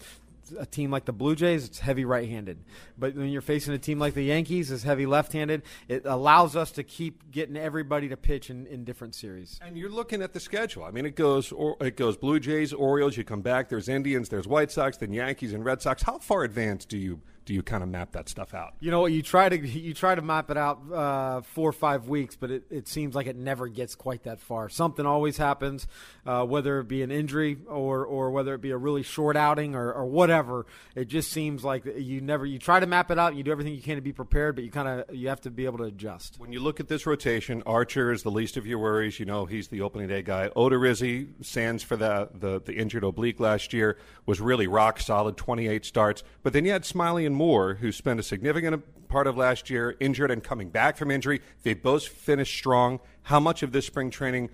a 0.58 0.66
team 0.66 0.90
like 0.90 1.04
the 1.04 1.12
Blue 1.12 1.34
Jays, 1.34 1.64
it's 1.64 1.78
heavy 1.78 2.04
right-handed. 2.04 2.58
But 2.98 3.14
when 3.14 3.28
you're 3.28 3.40
facing 3.40 3.74
a 3.74 3.78
team 3.78 3.98
like 3.98 4.14
the 4.14 4.22
Yankees, 4.22 4.70
it's 4.70 4.82
heavy 4.82 5.06
left-handed. 5.06 5.62
It 5.88 6.06
allows 6.06 6.56
us 6.56 6.70
to 6.72 6.82
keep 6.82 7.30
getting 7.30 7.56
everybody 7.56 8.08
to 8.08 8.16
pitch 8.16 8.50
in, 8.50 8.66
in 8.66 8.84
different 8.84 9.14
series. 9.14 9.58
And 9.62 9.76
you're 9.76 9.90
looking 9.90 10.22
at 10.22 10.32
the 10.32 10.40
schedule. 10.40 10.84
I 10.84 10.90
mean, 10.90 11.06
it 11.06 11.16
goes 11.16 11.52
or, 11.52 11.76
it 11.80 11.96
goes 11.96 12.16
Blue 12.16 12.40
Jays, 12.40 12.72
Orioles. 12.72 13.16
You 13.16 13.24
come 13.24 13.42
back. 13.42 13.68
There's 13.68 13.88
Indians. 13.88 14.28
There's 14.28 14.46
White 14.46 14.70
Sox. 14.70 14.96
Then 14.96 15.12
Yankees 15.12 15.52
and 15.52 15.64
Red 15.64 15.82
Sox. 15.82 16.02
How 16.02 16.18
far 16.18 16.44
advanced 16.44 16.88
do 16.88 16.98
you 16.98 17.20
do 17.44 17.54
you 17.54 17.62
kind 17.62 17.82
of 17.82 17.88
map 17.88 18.12
that 18.12 18.28
stuff 18.28 18.54
out? 18.54 18.74
You 18.80 18.90
know, 18.90 19.06
you 19.06 19.22
try 19.22 19.48
to 19.48 19.58
you 19.58 19.94
try 19.94 20.14
to 20.14 20.22
map 20.22 20.50
it 20.50 20.56
out 20.56 20.80
uh, 20.92 21.40
four 21.42 21.68
or 21.68 21.72
five 21.72 22.08
weeks, 22.08 22.36
but 22.36 22.50
it, 22.50 22.64
it 22.70 22.88
seems 22.88 23.14
like 23.14 23.26
it 23.26 23.36
never 23.36 23.68
gets 23.68 23.94
quite 23.94 24.24
that 24.24 24.40
far. 24.40 24.68
Something 24.68 25.06
always 25.06 25.36
happens, 25.36 25.86
uh, 26.26 26.44
whether 26.44 26.80
it 26.80 26.88
be 26.88 27.02
an 27.02 27.10
injury 27.10 27.58
or 27.66 28.04
or 28.04 28.30
whether 28.30 28.54
it 28.54 28.60
be 28.60 28.70
a 28.70 28.76
really 28.76 29.02
short 29.02 29.36
outing 29.36 29.74
or, 29.74 29.92
or 29.92 30.06
whatever. 30.06 30.66
It 30.94 31.08
just 31.08 31.32
seems 31.32 31.64
like 31.64 31.84
you 31.96 32.20
never 32.20 32.44
you 32.44 32.58
try 32.58 32.80
to 32.80 32.86
map 32.86 33.10
it 33.10 33.18
out. 33.18 33.28
And 33.28 33.38
You 33.38 33.44
do 33.44 33.52
everything 33.52 33.74
you 33.74 33.82
can 33.82 33.96
to 33.96 34.02
be 34.02 34.12
prepared, 34.12 34.54
but 34.54 34.64
you 34.64 34.70
kind 34.70 34.88
of 34.88 35.14
you 35.14 35.28
have 35.28 35.40
to 35.42 35.50
be 35.50 35.64
able 35.64 35.78
to 35.78 35.84
adjust. 35.84 36.36
When 36.38 36.52
you 36.52 36.60
look 36.60 36.80
at 36.80 36.88
this 36.88 37.06
rotation, 37.06 37.62
Archer 37.66 38.12
is 38.12 38.22
the 38.22 38.30
least 38.30 38.56
of 38.56 38.66
your 38.66 38.78
worries. 38.78 39.18
You 39.18 39.26
know 39.26 39.46
he's 39.46 39.68
the 39.68 39.80
opening 39.80 40.08
day 40.08 40.22
guy. 40.22 40.50
Odorizzi, 40.56 41.28
Sands 41.44 41.82
for 41.82 41.96
the, 41.96 42.28
the 42.34 42.60
the 42.60 42.74
injured 42.74 43.04
oblique 43.04 43.40
last 43.40 43.72
year 43.72 43.96
was 44.26 44.40
really 44.40 44.66
rock 44.66 45.00
solid, 45.00 45.36
28 45.36 45.84
starts. 45.84 46.22
But 46.42 46.52
then 46.52 46.64
you 46.64 46.72
had 46.72 46.82
Smyly 46.82 47.29
and 47.30 47.36
Moore, 47.36 47.74
who 47.74 47.92
spent 47.92 48.18
a 48.18 48.22
significant 48.22 49.08
part 49.08 49.26
of 49.26 49.36
last 49.36 49.70
year 49.70 49.96
injured 50.00 50.30
and 50.30 50.42
coming 50.42 50.68
back 50.68 50.96
from 50.96 51.10
injury. 51.10 51.40
They 51.62 51.74
both 51.74 52.06
finished 52.06 52.54
strong. 52.56 53.00
How 53.22 53.38
much 53.38 53.62
of 53.62 53.72
this 53.72 53.86
spring 53.86 54.10
training 54.10 54.50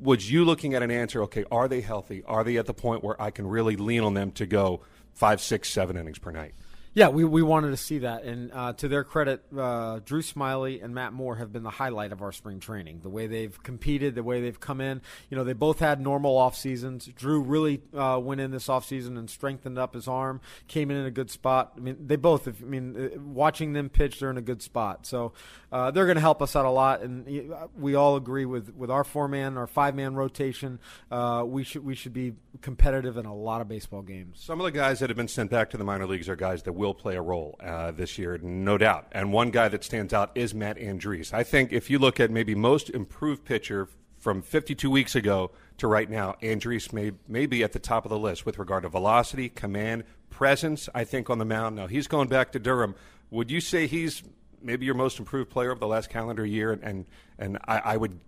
was 0.00 0.30
you 0.30 0.44
looking 0.44 0.74
at 0.74 0.82
an 0.82 0.90
answer? 0.90 1.22
Okay, 1.22 1.44
are 1.50 1.68
they 1.68 1.80
healthy? 1.80 2.24
Are 2.26 2.42
they 2.42 2.56
at 2.56 2.66
the 2.66 2.74
point 2.74 3.04
where 3.04 3.20
I 3.22 3.30
can 3.30 3.46
really 3.46 3.76
lean 3.76 4.02
on 4.02 4.14
them 4.14 4.32
to 4.32 4.46
go 4.46 4.80
five, 5.12 5.40
six, 5.40 5.68
seven 5.68 5.96
innings 5.96 6.18
per 6.18 6.32
night? 6.32 6.54
Yeah, 6.94 7.08
we, 7.08 7.24
we 7.24 7.42
wanted 7.42 7.70
to 7.70 7.78
see 7.78 8.00
that. 8.00 8.24
And 8.24 8.52
uh, 8.52 8.74
to 8.74 8.86
their 8.86 9.02
credit, 9.02 9.42
uh, 9.56 10.00
Drew 10.04 10.20
Smyly 10.20 10.84
and 10.84 10.94
Matt 10.94 11.14
Moore 11.14 11.36
have 11.36 11.50
been 11.50 11.62
the 11.62 11.70
highlight 11.70 12.12
of 12.12 12.20
our 12.20 12.32
spring 12.32 12.60
training. 12.60 13.00
The 13.02 13.08
way 13.08 13.26
they've 13.26 13.62
competed, 13.62 14.14
the 14.14 14.22
way 14.22 14.42
they've 14.42 14.60
come 14.60 14.82
in. 14.82 15.00
You 15.30 15.38
know, 15.38 15.44
they 15.44 15.54
both 15.54 15.78
had 15.78 16.02
normal 16.02 16.36
off 16.36 16.54
seasons. 16.54 17.06
Drew 17.06 17.40
really 17.40 17.80
uh, 17.96 18.20
went 18.22 18.42
in 18.42 18.50
this 18.50 18.68
off 18.68 18.84
season 18.84 19.16
and 19.16 19.30
strengthened 19.30 19.78
up 19.78 19.94
his 19.94 20.06
arm, 20.06 20.42
came 20.68 20.90
in 20.90 20.98
in 20.98 21.06
a 21.06 21.10
good 21.10 21.30
spot. 21.30 21.72
I 21.78 21.80
mean, 21.80 21.96
they 22.06 22.16
both, 22.16 22.46
I 22.46 22.52
mean, 22.62 22.96
uh, 23.14 23.18
watching 23.20 23.72
them 23.72 23.88
pitch, 23.88 24.20
they're 24.20 24.30
in 24.30 24.36
a 24.36 24.42
good 24.42 24.60
spot. 24.60 25.06
So 25.06 25.32
uh, 25.72 25.90
they're 25.90 26.04
going 26.04 26.16
to 26.16 26.20
help 26.20 26.42
us 26.42 26.54
out 26.54 26.66
a 26.66 26.70
lot. 26.70 27.00
And 27.00 27.54
we 27.76 27.94
all 27.94 28.16
agree 28.16 28.44
with, 28.44 28.74
with 28.74 28.90
our 28.90 29.04
four 29.04 29.26
man, 29.26 29.56
our 29.56 29.66
five 29.66 29.94
man 29.94 30.14
rotation. 30.14 30.78
Uh, 31.10 31.44
we, 31.46 31.64
should, 31.64 31.84
we 31.84 31.94
should 31.94 32.12
be 32.12 32.34
competitive 32.60 33.16
in 33.16 33.24
a 33.24 33.34
lot 33.34 33.62
of 33.62 33.68
baseball 33.68 34.02
games. 34.02 34.38
Some 34.40 34.60
of 34.60 34.64
the 34.64 34.70
guys 34.70 35.00
that 35.00 35.08
have 35.08 35.16
been 35.16 35.28
sent 35.28 35.50
back 35.50 35.70
to 35.70 35.78
the 35.78 35.84
minor 35.84 36.06
leagues 36.06 36.28
are 36.28 36.36
guys 36.36 36.62
that 36.64 36.74
will 36.74 36.94
play 36.94 37.16
a 37.16 37.22
role 37.22 37.56
uh, 37.60 37.90
this 37.90 38.18
year, 38.18 38.38
no 38.42 38.76
doubt. 38.76 39.08
And 39.12 39.32
one 39.32 39.50
guy 39.50 39.68
that 39.68 39.82
stands 39.82 40.12
out 40.12 40.30
is 40.34 40.54
Matt 40.54 40.76
Andriese. 40.76 41.32
I 41.32 41.42
think 41.42 41.72
if 41.72 41.88
you 41.88 41.98
look 41.98 42.20
at 42.20 42.30
maybe 42.30 42.54
most 42.54 42.90
improved 42.90 43.44
pitcher 43.44 43.88
from 44.18 44.42
52 44.42 44.90
weeks 44.90 45.14
ago 45.16 45.50
to 45.78 45.88
right 45.88 46.08
now, 46.08 46.36
Andriese 46.42 46.92
may, 46.92 47.12
may 47.26 47.46
be 47.46 47.64
at 47.64 47.72
the 47.72 47.78
top 47.78 48.04
of 48.04 48.10
the 48.10 48.18
list 48.18 48.44
with 48.44 48.58
regard 48.58 48.82
to 48.82 48.88
velocity, 48.88 49.48
command, 49.48 50.04
presence, 50.30 50.88
I 50.94 51.04
think, 51.04 51.30
on 51.30 51.38
the 51.38 51.44
mound. 51.44 51.76
Now, 51.76 51.86
he's 51.86 52.06
going 52.06 52.28
back 52.28 52.52
to 52.52 52.58
Durham. 52.58 52.94
Would 53.30 53.50
you 53.50 53.60
say 53.60 53.86
he's 53.86 54.22
maybe 54.62 54.86
your 54.86 54.94
most 54.94 55.18
improved 55.18 55.50
player 55.50 55.70
of 55.70 55.80
the 55.80 55.86
last 55.86 56.10
calendar 56.10 56.44
year? 56.44 56.72
And, 56.72 57.06
and 57.38 57.58
I, 57.66 57.78
I 57.78 57.96
would 57.96 58.18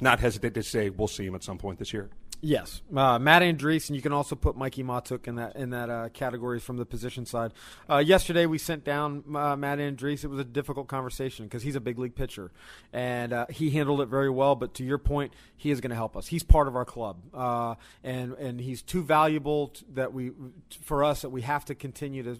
not 0.00 0.20
hesitate 0.20 0.54
to 0.54 0.62
say 0.62 0.90
we'll 0.90 1.08
see 1.08 1.26
him 1.26 1.34
at 1.34 1.42
some 1.42 1.58
point 1.58 1.78
this 1.78 1.92
year. 1.92 2.10
Yes, 2.44 2.82
uh, 2.94 3.20
Matt 3.20 3.42
Andriese, 3.42 3.88
and 3.88 3.94
you 3.94 4.02
can 4.02 4.12
also 4.12 4.34
put 4.34 4.56
Mikey 4.56 4.82
Mahtook 4.82 5.28
in 5.28 5.36
that 5.36 5.54
in 5.54 5.70
that 5.70 5.88
uh, 5.88 6.08
category 6.08 6.58
from 6.58 6.76
the 6.76 6.84
position 6.84 7.24
side. 7.24 7.52
Uh, 7.88 7.98
yesterday, 7.98 8.46
we 8.46 8.58
sent 8.58 8.82
down 8.82 9.22
uh, 9.32 9.54
Matt 9.54 9.78
Andriese. 9.78 10.24
It 10.24 10.26
was 10.26 10.40
a 10.40 10.44
difficult 10.44 10.88
conversation 10.88 11.46
because 11.46 11.62
he's 11.62 11.76
a 11.76 11.80
big 11.80 12.00
league 12.00 12.16
pitcher, 12.16 12.50
and 12.92 13.32
uh, 13.32 13.46
he 13.48 13.70
handled 13.70 14.00
it 14.00 14.06
very 14.06 14.28
well. 14.28 14.56
But 14.56 14.74
to 14.74 14.84
your 14.84 14.98
point, 14.98 15.32
he 15.56 15.70
is 15.70 15.80
going 15.80 15.90
to 15.90 15.96
help 15.96 16.16
us. 16.16 16.26
He's 16.26 16.42
part 16.42 16.66
of 16.66 16.74
our 16.74 16.84
club, 16.84 17.18
uh, 17.32 17.76
and 18.02 18.32
and 18.32 18.60
he's 18.60 18.82
too 18.82 19.04
valuable 19.04 19.72
that 19.94 20.12
we 20.12 20.32
for 20.80 21.04
us 21.04 21.22
that 21.22 21.30
we 21.30 21.42
have 21.42 21.64
to 21.66 21.76
continue 21.76 22.24
to 22.24 22.38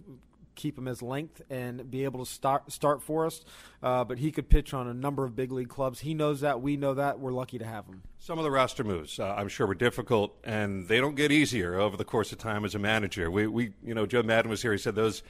keep 0.54 0.76
him 0.78 0.88
as 0.88 1.02
length 1.02 1.42
and 1.50 1.90
be 1.90 2.04
able 2.04 2.24
to 2.24 2.30
start 2.30 2.70
start 2.72 3.02
for 3.02 3.26
us. 3.26 3.44
Uh, 3.82 4.04
but 4.04 4.18
he 4.18 4.30
could 4.30 4.48
pitch 4.48 4.72
on 4.74 4.86
a 4.88 4.94
number 4.94 5.24
of 5.24 5.34
big 5.34 5.52
league 5.52 5.68
clubs. 5.68 6.00
He 6.00 6.14
knows 6.14 6.40
that. 6.40 6.60
We 6.60 6.76
know 6.76 6.94
that. 6.94 7.18
We're 7.18 7.32
lucky 7.32 7.58
to 7.58 7.66
have 7.66 7.86
him. 7.86 8.02
Some 8.18 8.38
of 8.38 8.44
the 8.44 8.50
roster 8.50 8.84
moves, 8.84 9.18
uh, 9.18 9.34
I'm 9.36 9.48
sure, 9.48 9.66
were 9.66 9.74
difficult, 9.74 10.36
and 10.44 10.86
they 10.88 11.00
don't 11.00 11.16
get 11.16 11.32
easier 11.32 11.78
over 11.78 11.96
the 11.96 12.04
course 12.04 12.32
of 12.32 12.38
time 12.38 12.64
as 12.64 12.74
a 12.74 12.78
manager. 12.78 13.30
We, 13.30 13.46
we 13.46 13.72
you 13.84 13.94
know, 13.94 14.06
Joe 14.06 14.22
Maddon 14.22 14.50
was 14.50 14.62
here. 14.62 14.72
He 14.72 14.78
said 14.78 14.94
those. 14.94 15.22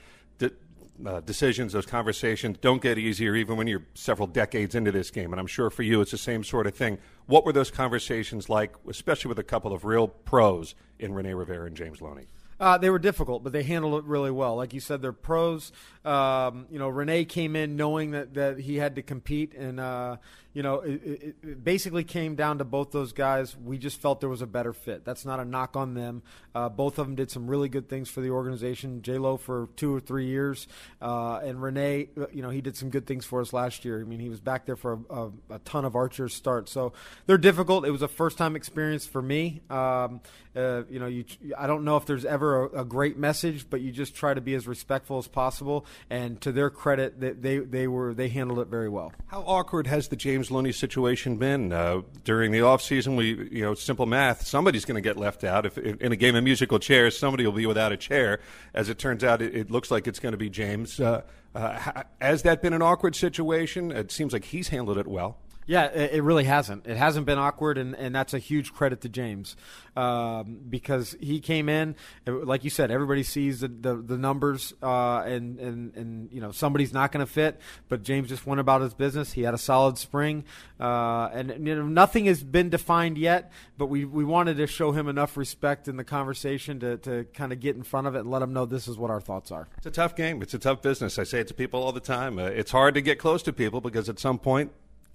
uh, 1.07 1.21
decisions, 1.21 1.73
those 1.73 1.87
conversations 1.87 2.59
don't 2.61 2.83
get 2.83 2.99
easier 2.99 3.35
even 3.35 3.57
when 3.57 3.67
you're 3.67 3.85
several 3.95 4.27
decades 4.27 4.75
into 4.75 4.93
this 4.93 5.11
game. 5.11 5.33
And 5.33 5.41
I'm 5.41 5.47
sure 5.47 5.71
for 5.71 5.83
you 5.83 6.01
it's 6.01 6.11
the 6.11 6.19
same 6.19 6.45
sort 6.45 6.67
of 6.67 6.75
thing. 6.75 6.99
What 7.27 7.45
were 7.45 7.53
those 7.53 7.71
conversations 7.71 8.49
like, 8.49 8.75
especially 8.89 9.29
with 9.29 9.39
a 9.39 9.45
couple 9.45 9.73
of 9.73 9.85
real 9.85 10.09
pros 10.09 10.75
in 10.99 11.15
Rene 11.15 11.35
Rivera 11.35 11.67
and 11.67 11.77
James 11.77 12.01
Loney? 12.01 12.27
Uh, 12.63 12.79
they 12.79 12.91
were 12.91 12.99
difficult, 13.01 13.43
but 13.43 13.53
they 13.53 13.65
handled 13.65 14.05
it 14.05 14.05
really 14.05 14.31
well. 14.31 14.55
Like 14.55 14.73
you 14.73 14.79
said, 14.79 15.03
they're 15.03 15.13
pros. 15.13 15.73
Um, 16.05 16.67
you 16.71 16.79
know, 16.79 16.89
Rene 16.89 17.25
came 17.25 17.57
in 17.57 17.75
knowing 17.75 18.13
that, 18.13 18.35
that 18.35 18.61
he 18.61 18.77
had 18.77 18.95
to 18.95 19.03
compete, 19.03 19.53
and 19.55 19.81
uh, 19.81 20.19
you 20.55 20.63
know, 20.63 20.81
it, 20.81 21.03
it, 21.05 21.37
it, 21.43 21.65
basically 21.65 22.05
came 22.05 22.35
down 22.35 22.59
to 22.59 22.65
both 22.65 22.91
those 22.91 23.13
guys. 23.13 23.57
We 23.57 23.79
just 23.79 24.01
felt 24.01 24.21
there 24.21 24.29
was 24.29 24.43
a 24.43 24.47
better 24.47 24.75
fit. 24.75 25.05
That's 25.05 25.25
not 25.25 25.41
a 25.41 25.45
knock 25.45 25.77
on 25.77 25.95
them. 25.95 26.23
Uh, 26.55 26.69
both 26.69 26.99
of 26.99 27.07
them 27.07 27.15
did 27.15 27.31
some 27.31 27.49
really 27.49 27.71
good 27.71 27.89
things 27.89 28.11
for 28.11 28.21
the 28.21 28.31
organization. 28.31 29.01
J 29.01 29.17
Lo 29.17 29.39
for 29.39 29.69
two 29.77 29.95
or 29.95 30.01
three 30.01 30.27
years, 30.27 30.69
uh, 31.01 31.41
and 31.43 31.63
Rene, 31.63 32.09
uh, 32.21 32.27
you 32.33 32.43
know, 32.43 32.51
he 32.51 32.61
did 32.61 32.77
some 32.77 32.91
good 32.91 33.07
things 33.07 33.25
for 33.25 33.41
us 33.41 33.55
last 33.55 33.85
year. 33.85 34.01
I 34.01 34.05
mean, 34.05 34.21
he 34.21 34.29
was 34.29 34.41
back 34.41 34.67
there 34.67 34.77
for 34.77 35.01
a, 35.09 35.15
a, 35.15 35.31
a 35.51 35.59
ton 35.61 35.87
of 35.87 35.97
Archer's 35.97 36.35
starts. 36.35 36.71
So 36.71 36.93
they're 37.27 37.39
difficult. 37.39 37.87
It 37.87 37.91
was 37.91 38.03
a 38.03 38.09
first 38.09 38.37
time 38.37 38.55
experience 38.55 39.07
for 39.07 39.23
me. 39.23 39.63
Um, 39.71 40.21
uh, 40.55 40.83
you 40.91 40.99
know, 40.99 41.07
you, 41.07 41.25
I 41.57 41.67
don't 41.67 41.85
know 41.85 41.97
if 41.97 42.05
there's 42.05 42.27
ever 42.27 42.67
a, 42.67 42.81
a, 42.81 42.85
great 42.85 43.17
message, 43.17 43.71
but 43.71 43.81
you 43.81 43.91
just 43.91 44.15
try 44.15 44.35
to 44.35 44.41
be 44.43 44.55
as 44.55 44.67
respectful 44.69 45.17
as 45.17 45.27
possible. 45.27 45.87
And 46.11 46.39
to 46.43 46.53
their 46.53 46.69
credit, 46.69 47.19
they 47.21 47.31
they, 47.31 47.59
they 47.59 47.87
were 47.87 48.13
they 48.13 48.29
handled 48.29 48.59
it 48.59 48.69
very 48.69 48.91
well. 48.91 49.13
How 49.29 49.41
awkward 49.47 49.87
has 49.87 50.09
the 50.09 50.17
James 50.17 50.42
Loney 50.51 50.73
situation 50.73 51.37
been 51.37 51.73
uh, 51.73 52.03
during 52.25 52.53
the 52.53 52.63
off 52.63 52.83
season? 52.83 53.17
We 53.17 53.49
you 53.51 53.63
know 53.63 53.75
simple 53.75 54.07
math. 54.07 54.47
Somebody's 54.47 54.85
going 54.85 54.97
to 54.97 55.07
get 55.07 55.17
left 55.17 55.45
out. 55.45 55.67
If, 55.67 55.79
if, 55.79 56.01
in 56.01 56.13
a 56.13 56.17
game 56.17 56.35
of 56.35 56.45
musical 56.45 56.79
chairs, 56.79 57.19
somebody 57.19 57.45
will 57.45 57.53
be 57.53 57.67
without 57.67 57.93
a 57.93 57.97
chair. 57.97 58.41
As 58.75 58.89
it 58.89 58.99
turns 58.99 59.25
out, 59.25 59.43
it, 59.43 59.55
it 59.55 59.71
looks 59.71 59.91
like 59.91 60.07
it's 60.07 60.19
going 60.19 60.33
to 60.33 60.39
be 60.39 60.51
James. 60.51 60.99
Uh, 61.01 61.23
uh, 61.55 62.03
has 62.21 62.43
that 62.43 62.63
been 62.63 62.73
an 62.73 62.83
awkward 62.83 63.15
situation? 63.15 63.93
It 63.93 64.11
seems 64.11 64.33
like 64.33 64.45
he's 64.45 64.69
handled 64.69 64.99
it 64.99 65.07
well. 65.07 65.39
Yeah, 65.67 65.87
it 65.87 66.23
really 66.25 66.45
hasn't. 66.45 66.87
It 66.87 66.97
hasn't 66.97 67.25
been 67.25 67.39
awkward, 67.39 67.79
and, 67.79 67.95
and 67.95 68.15
that's 68.15 68.35
a 68.35 68.39
huge 68.39 68.73
credit 68.73 69.01
to 69.03 69.09
James 69.09 69.57
um, 69.97 70.59
because 70.69 71.15
he 71.21 71.41
came 71.41 71.69
in, 71.69 71.95
like 72.27 72.65
you 72.65 72.71
said, 72.71 72.91
everybody 72.91 73.23
sees 73.23 73.61
the, 73.61 73.69
the, 73.69 73.95
the 73.95 74.19
numbers, 74.19 74.75
uh, 74.83 75.21
and, 75.21 75.59
and, 75.61 75.95
and 75.95 76.33
you 76.33 76.41
know 76.41 76.51
somebody's 76.51 76.93
not 76.93 77.13
going 77.13 77.25
to 77.25 77.31
fit, 77.31 77.61
but 77.89 78.03
James 78.03 78.29
just 78.29 78.47
went 78.47 78.61
about 78.61 78.81
his 78.81 78.95
business. 78.95 79.33
He 79.33 79.43
had 79.43 79.55
a 79.55 79.59
solid 79.59 79.99
spring, 79.99 80.45
uh, 80.81 81.29
and 81.33 81.51
you 81.67 81.77
know 81.77 81.87
nothing 81.87 82.25
has 82.27 82.43
been 82.43 82.69
defined 82.69 83.17
yet, 83.17 83.53
but 83.79 83.87
we, 83.87 84.05
we 84.05 84.25
wanted 84.25 84.57
to 84.57 84.67
show 84.67 84.91
him 84.93 85.09
enough 85.09 85.37
respect 85.37 85.87
in 85.87 85.97
the 85.97 86.05
conversation 86.05 86.81
to, 86.81 86.97
to 86.99 87.25
kind 87.35 87.53
of 87.53 87.61
get 87.61 87.77
in 87.77 87.85
front 87.85 88.07
of 88.07 88.17
it 88.17 88.21
and 88.21 88.31
let 88.31 88.43
him 88.43 88.53
know 88.53 88.67
this 88.67 88.89
is 88.89 88.99
what 88.99 89.11
our 89.11 89.21
thoughts 89.21 89.53
are. 89.53 89.69
It's 89.77 89.87
a 89.87 89.91
tough 89.91 90.17
game. 90.17 90.43
It's 90.43 90.55
a 90.55 90.59
tough 90.59 90.83
business. 90.83 91.19
I 91.19 91.25
say 91.25 91.41
it 91.41 91.49
to 91.49 91.55
people 91.55 91.83
all 91.83 91.93
the 91.93 92.01
time. 92.01 92.39
Uh, 92.39 92.47
it's 92.47 92.73
hard 92.73 92.95
to 92.95 93.01
get 93.01 93.19
close 93.19 93.43
to 93.45 93.53
people 93.53 93.81
because 93.81 94.09
at 94.09 94.19
some 94.19 94.39
point 94.39 94.73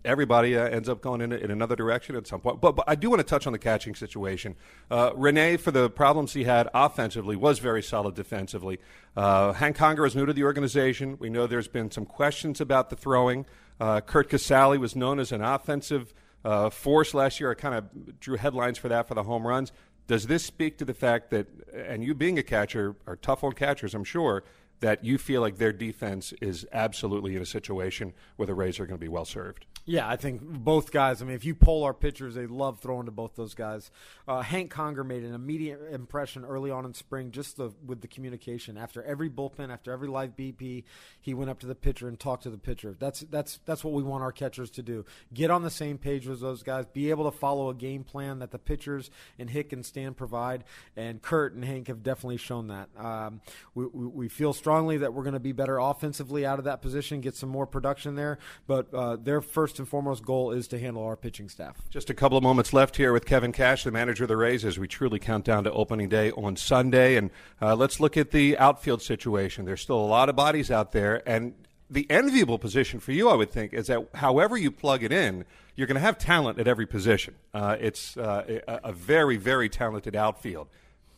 everybody 0.07 0.57
uh, 0.57 0.65
ends 0.65 0.89
up 0.89 1.01
going 1.01 1.21
in, 1.21 1.31
in 1.31 1.51
another 1.51 1.75
direction 1.75 2.15
at 2.15 2.25
some 2.25 2.39
point. 2.39 2.61
But, 2.61 2.75
but 2.75 2.85
I 2.87 2.95
do 2.95 3.09
want 3.09 3.19
to 3.19 3.25
touch 3.25 3.45
on 3.45 3.53
the 3.53 3.59
catching 3.59 3.93
situation. 3.93 4.55
Uh, 4.89 5.11
Rene, 5.15 5.57
for 5.57 5.71
the 5.71 5.89
problems 5.89 6.33
he 6.33 6.45
had 6.45 6.69
offensively, 6.73 7.35
was 7.35 7.59
very 7.59 7.83
solid 7.83 8.15
defensively. 8.15 8.79
Uh, 9.15 9.53
Hank 9.53 9.75
Conger 9.75 10.05
is 10.05 10.15
new 10.15 10.25
to 10.25 10.33
the 10.33 10.43
organization. 10.43 11.17
We 11.19 11.29
know 11.29 11.45
there's 11.45 11.67
been 11.67 11.91
some 11.91 12.05
questions 12.05 12.61
about 12.61 12.89
the 12.89 12.95
throwing. 12.95 13.45
Uh, 13.79 14.01
Curt 14.01 14.29
Casali 14.29 14.79
was 14.79 14.95
known 14.95 15.19
as 15.19 15.31
an 15.31 15.43
offensive 15.43 16.13
uh, 16.43 16.69
force 16.69 17.13
last 17.13 17.39
year. 17.39 17.51
I 17.51 17.55
kind 17.55 17.75
of 17.75 18.19
drew 18.19 18.37
headlines 18.37 18.77
for 18.77 18.87
that 18.87 19.07
for 19.07 19.13
the 19.13 19.23
home 19.23 19.45
runs. 19.45 19.71
Does 20.07 20.27
this 20.27 20.45
speak 20.45 20.77
to 20.77 20.85
the 20.85 20.93
fact 20.93 21.31
that, 21.31 21.47
and 21.75 22.03
you 22.03 22.15
being 22.15 22.39
a 22.39 22.43
catcher 22.43 22.95
are 23.05 23.17
tough 23.17 23.43
on 23.43 23.51
catchers, 23.51 23.93
I'm 23.93 24.05
sure, 24.05 24.43
that 24.79 25.03
you 25.03 25.17
feel 25.17 25.41
like 25.41 25.57
their 25.57 25.73
defense 25.73 26.33
is 26.41 26.65
absolutely 26.71 27.35
in 27.35 27.41
a 27.41 27.45
situation 27.45 28.13
where 28.35 28.45
the 28.45 28.53
Rays 28.53 28.79
are 28.79 28.85
going 28.85 28.99
to 28.99 29.03
be 29.03 29.09
well 29.09 29.25
served. 29.25 29.65
Yeah, 29.89 30.05
I 30.05 30.17
think 30.17 30.41
both 30.41 30.91
guys. 30.91 31.21
I 31.21 31.25
mean, 31.25 31.35
if 31.35 31.45
you 31.45 31.55
poll 31.55 31.85
our 31.85 31.93
pitchers, 31.93 32.35
they 32.35 32.45
love 32.45 32.81
throwing 32.81 33.05
to 33.05 33.11
both 33.11 33.37
those 33.37 33.53
guys. 33.53 33.89
Uh, 34.27 34.41
Hank 34.41 34.69
Conger 34.69 35.05
made 35.05 35.23
an 35.23 35.33
immediate 35.33 35.79
impression 35.93 36.43
early 36.43 36.69
on 36.69 36.83
in 36.83 36.93
spring, 36.93 37.31
just 37.31 37.55
the, 37.55 37.71
with 37.85 38.01
the 38.01 38.07
communication. 38.09 38.77
After 38.77 39.01
every 39.01 39.29
bullpen, 39.29 39.71
after 39.71 39.93
every 39.93 40.09
live 40.09 40.35
BP, 40.35 40.83
he 41.21 41.33
went 41.33 41.49
up 41.49 41.59
to 41.59 41.67
the 41.67 41.73
pitcher 41.73 42.09
and 42.09 42.19
talked 42.19 42.43
to 42.43 42.49
the 42.49 42.57
pitcher. 42.57 42.97
That's 42.99 43.21
that's 43.21 43.61
that's 43.65 43.81
what 43.81 43.93
we 43.93 44.03
want 44.03 44.23
our 44.23 44.33
catchers 44.33 44.69
to 44.71 44.83
do. 44.83 45.05
Get 45.33 45.51
on 45.51 45.63
the 45.63 45.69
same 45.69 45.97
page 45.97 46.27
with 46.27 46.41
those 46.41 46.63
guys. 46.63 46.85
Be 46.87 47.09
able 47.09 47.31
to 47.31 47.37
follow 47.37 47.69
a 47.69 47.73
game 47.73 48.03
plan 48.03 48.39
that 48.39 48.51
the 48.51 48.59
pitchers 48.59 49.09
and 49.39 49.49
Hick 49.49 49.71
and 49.71 49.85
Stan 49.85 50.13
provide. 50.13 50.65
And 50.97 51.21
Curt 51.21 51.53
and 51.53 51.63
Hank 51.63 51.87
have 51.87 52.03
definitely 52.03 52.37
shown 52.37 52.67
that. 52.67 52.89
Um, 52.97 53.39
we, 53.73 53.85
we, 53.85 54.05
we, 54.07 54.27
feel 54.27 54.51
strongly 54.67 54.97
that 54.97 55.13
we're 55.13 55.23
going 55.23 55.33
to 55.33 55.39
be 55.39 55.53
better 55.53 55.77
offensively 55.77 56.45
out 56.45 56.59
of 56.59 56.65
that 56.65 56.81
position, 56.81 57.21
get 57.21 57.33
some 57.33 57.47
more 57.47 57.65
production 57.65 58.15
there. 58.15 58.37
But 58.67 58.93
uh, 58.93 59.15
their 59.15 59.39
first 59.39 59.79
and 59.79 59.87
foremost 59.87 60.25
goal 60.25 60.51
is 60.51 60.67
to 60.67 60.77
handle 60.77 61.03
our 61.03 61.15
pitching 61.15 61.47
staff. 61.47 61.77
Just 61.89 62.09
a 62.09 62.13
couple 62.13 62.37
of 62.37 62.43
moments 62.43 62.73
left 62.73 62.97
here 62.97 63.13
with 63.13 63.25
Kevin 63.25 63.53
Cash, 63.53 63.85
the 63.85 63.91
manager 63.91 64.25
of 64.25 64.27
the 64.27 64.35
Rays, 64.35 64.65
as 64.65 64.77
we 64.77 64.85
truly 64.85 65.19
count 65.19 65.45
down 65.45 65.63
to 65.63 65.71
opening 65.71 66.09
day 66.09 66.31
on 66.31 66.57
Sunday. 66.57 67.15
And 67.15 67.31
uh, 67.61 67.77
let's 67.77 68.01
look 68.01 68.17
at 68.17 68.31
the 68.31 68.57
outfield 68.57 69.01
situation. 69.01 69.63
There's 69.63 69.79
still 69.79 70.01
a 70.01 70.05
lot 70.05 70.27
of 70.27 70.35
bodies 70.35 70.69
out 70.69 70.91
there, 70.91 71.23
and 71.25 71.53
the 71.89 72.05
enviable 72.09 72.59
position 72.59 72.99
for 72.99 73.13
you, 73.13 73.29
I 73.29 73.35
would 73.35 73.51
think, 73.51 73.73
is 73.73 73.87
that 73.87 74.05
however 74.15 74.57
you 74.57 74.69
plug 74.69 75.01
it 75.01 75.13
in, 75.13 75.45
you're 75.77 75.87
going 75.87 75.95
to 75.95 76.01
have 76.01 76.17
talent 76.17 76.59
at 76.59 76.67
every 76.67 76.87
position. 76.87 77.35
Uh, 77.53 77.77
it's 77.79 78.17
uh, 78.17 78.59
a, 78.67 78.89
a 78.89 78.91
very, 78.91 79.37
very 79.37 79.69
talented 79.69 80.13
outfield. 80.13 80.67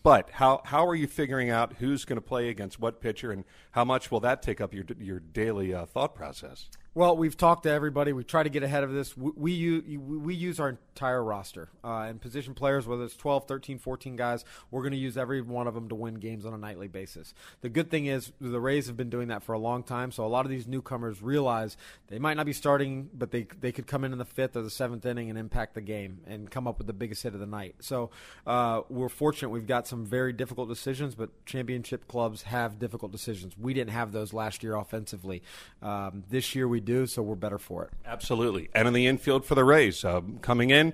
But 0.02 0.30
how 0.32 0.62
how 0.66 0.86
are 0.88 0.96
you 0.96 1.08
figuring 1.08 1.50
out 1.50 1.74
who's 1.80 2.06
going 2.06 2.18
to 2.18 2.22
play 2.22 2.50
against 2.50 2.80
what 2.80 3.02
pitcher, 3.02 3.32
and 3.32 3.44
how 3.72 3.84
much 3.84 4.12
will 4.12 4.22
that 4.22 4.42
take 4.42 4.62
up 4.62 4.74
your 4.74 4.86
your 4.98 5.20
daily 5.20 5.74
uh, 5.74 5.86
thought 5.86 6.16
process? 6.16 6.70
Well, 6.96 7.16
we've 7.16 7.38
talked 7.38 7.64
to 7.64 7.70
everybody. 7.70 8.14
We 8.14 8.24
try 8.24 8.42
to 8.42 8.50
get 8.50 8.64
ahead 8.64 8.84
of 8.84 8.92
this. 8.92 9.16
We, 9.16 9.32
we 9.36 9.52
use, 9.52 9.84
we 10.00 10.34
use 10.34 10.60
our 10.60 10.70
entire 10.70 11.24
roster 11.24 11.70
uh, 11.84 12.08
and 12.10 12.20
position 12.20 12.56
players, 12.56 12.88
whether 12.88 13.04
it's 13.04 13.16
12, 13.16 13.48
13, 13.48 13.78
14 13.78 14.16
guys. 14.16 14.44
We're 14.72 14.82
going 14.82 14.94
to 14.94 14.98
use 14.98 15.16
every 15.16 15.40
one 15.42 15.68
of 15.68 15.76
them 15.76 15.88
to 15.90 15.96
win 15.96 16.16
games 16.16 16.46
on 16.46 16.54
a 16.54 16.58
nightly 16.58 16.88
basis. 16.88 17.36
The 17.62 17.70
good 17.70 17.92
thing 17.92 18.08
is 18.08 18.32
the 18.42 18.60
Rays 18.60 18.88
have 18.88 18.98
been 18.98 19.12
doing 19.12 19.28
that 19.28 19.44
for 19.44 19.54
a 19.54 19.60
long 19.60 19.84
time, 19.84 20.12
so 20.12 20.26
a 20.26 20.28
lot 20.28 20.46
of 20.46 20.50
these 20.50 20.68
newcomers 20.68 21.22
realize 21.22 21.78
they 22.08 22.18
might 22.18 22.38
not 22.38 22.48
be 22.48 22.54
starting, 22.54 23.10
but 23.14 23.32
they 23.32 23.48
they 23.62 23.72
could 23.72 23.86
come 23.86 24.04
in 24.04 24.12
in 24.12 24.18
the 24.18 24.26
fifth 24.26 24.56
or 24.56 24.64
the 24.64 24.70
seventh 24.70 25.06
inning 25.06 25.30
and 25.30 25.38
impact 25.38 25.76
the 25.76 25.82
game 25.82 26.22
and 26.28 26.50
come 26.50 26.68
up 26.68 26.80
with 26.80 26.88
the 26.88 26.94
biggest 26.94 27.22
hit 27.22 27.36
of 27.36 27.40
the 27.40 27.46
night. 27.46 27.76
So 27.80 28.10
uh, 28.48 28.82
we're 28.90 29.10
fortunate. 29.10 29.50
We've 29.50 29.68
got 29.68 29.88
some 29.88 30.06
very 30.06 30.34
difficult 30.34 30.68
decisions, 30.68 31.14
but 31.14 31.30
championship 31.46 32.08
clubs 32.08 32.42
have 32.44 32.80
difficult 32.80 33.12
decisions. 33.12 33.56
We 33.58 33.76
didn't 33.76 33.92
have 33.92 34.12
those 34.12 34.34
last 34.34 34.64
year 34.64 34.76
offensively. 34.76 35.44
Um, 35.82 36.24
this 36.30 36.56
year 36.56 36.68
we 36.68 36.79
we 36.80 36.86
do, 36.86 37.06
so 37.06 37.22
we're 37.22 37.36
better 37.36 37.58
for 37.58 37.84
it. 37.84 37.90
Absolutely. 38.06 38.70
And 38.74 38.88
in 38.88 38.94
the 38.94 39.06
infield 39.06 39.46
for 39.46 39.56
the 39.56 39.66
Rays, 39.66 40.06
uh, 40.06 40.22
coming 40.42 40.70
in, 40.70 40.94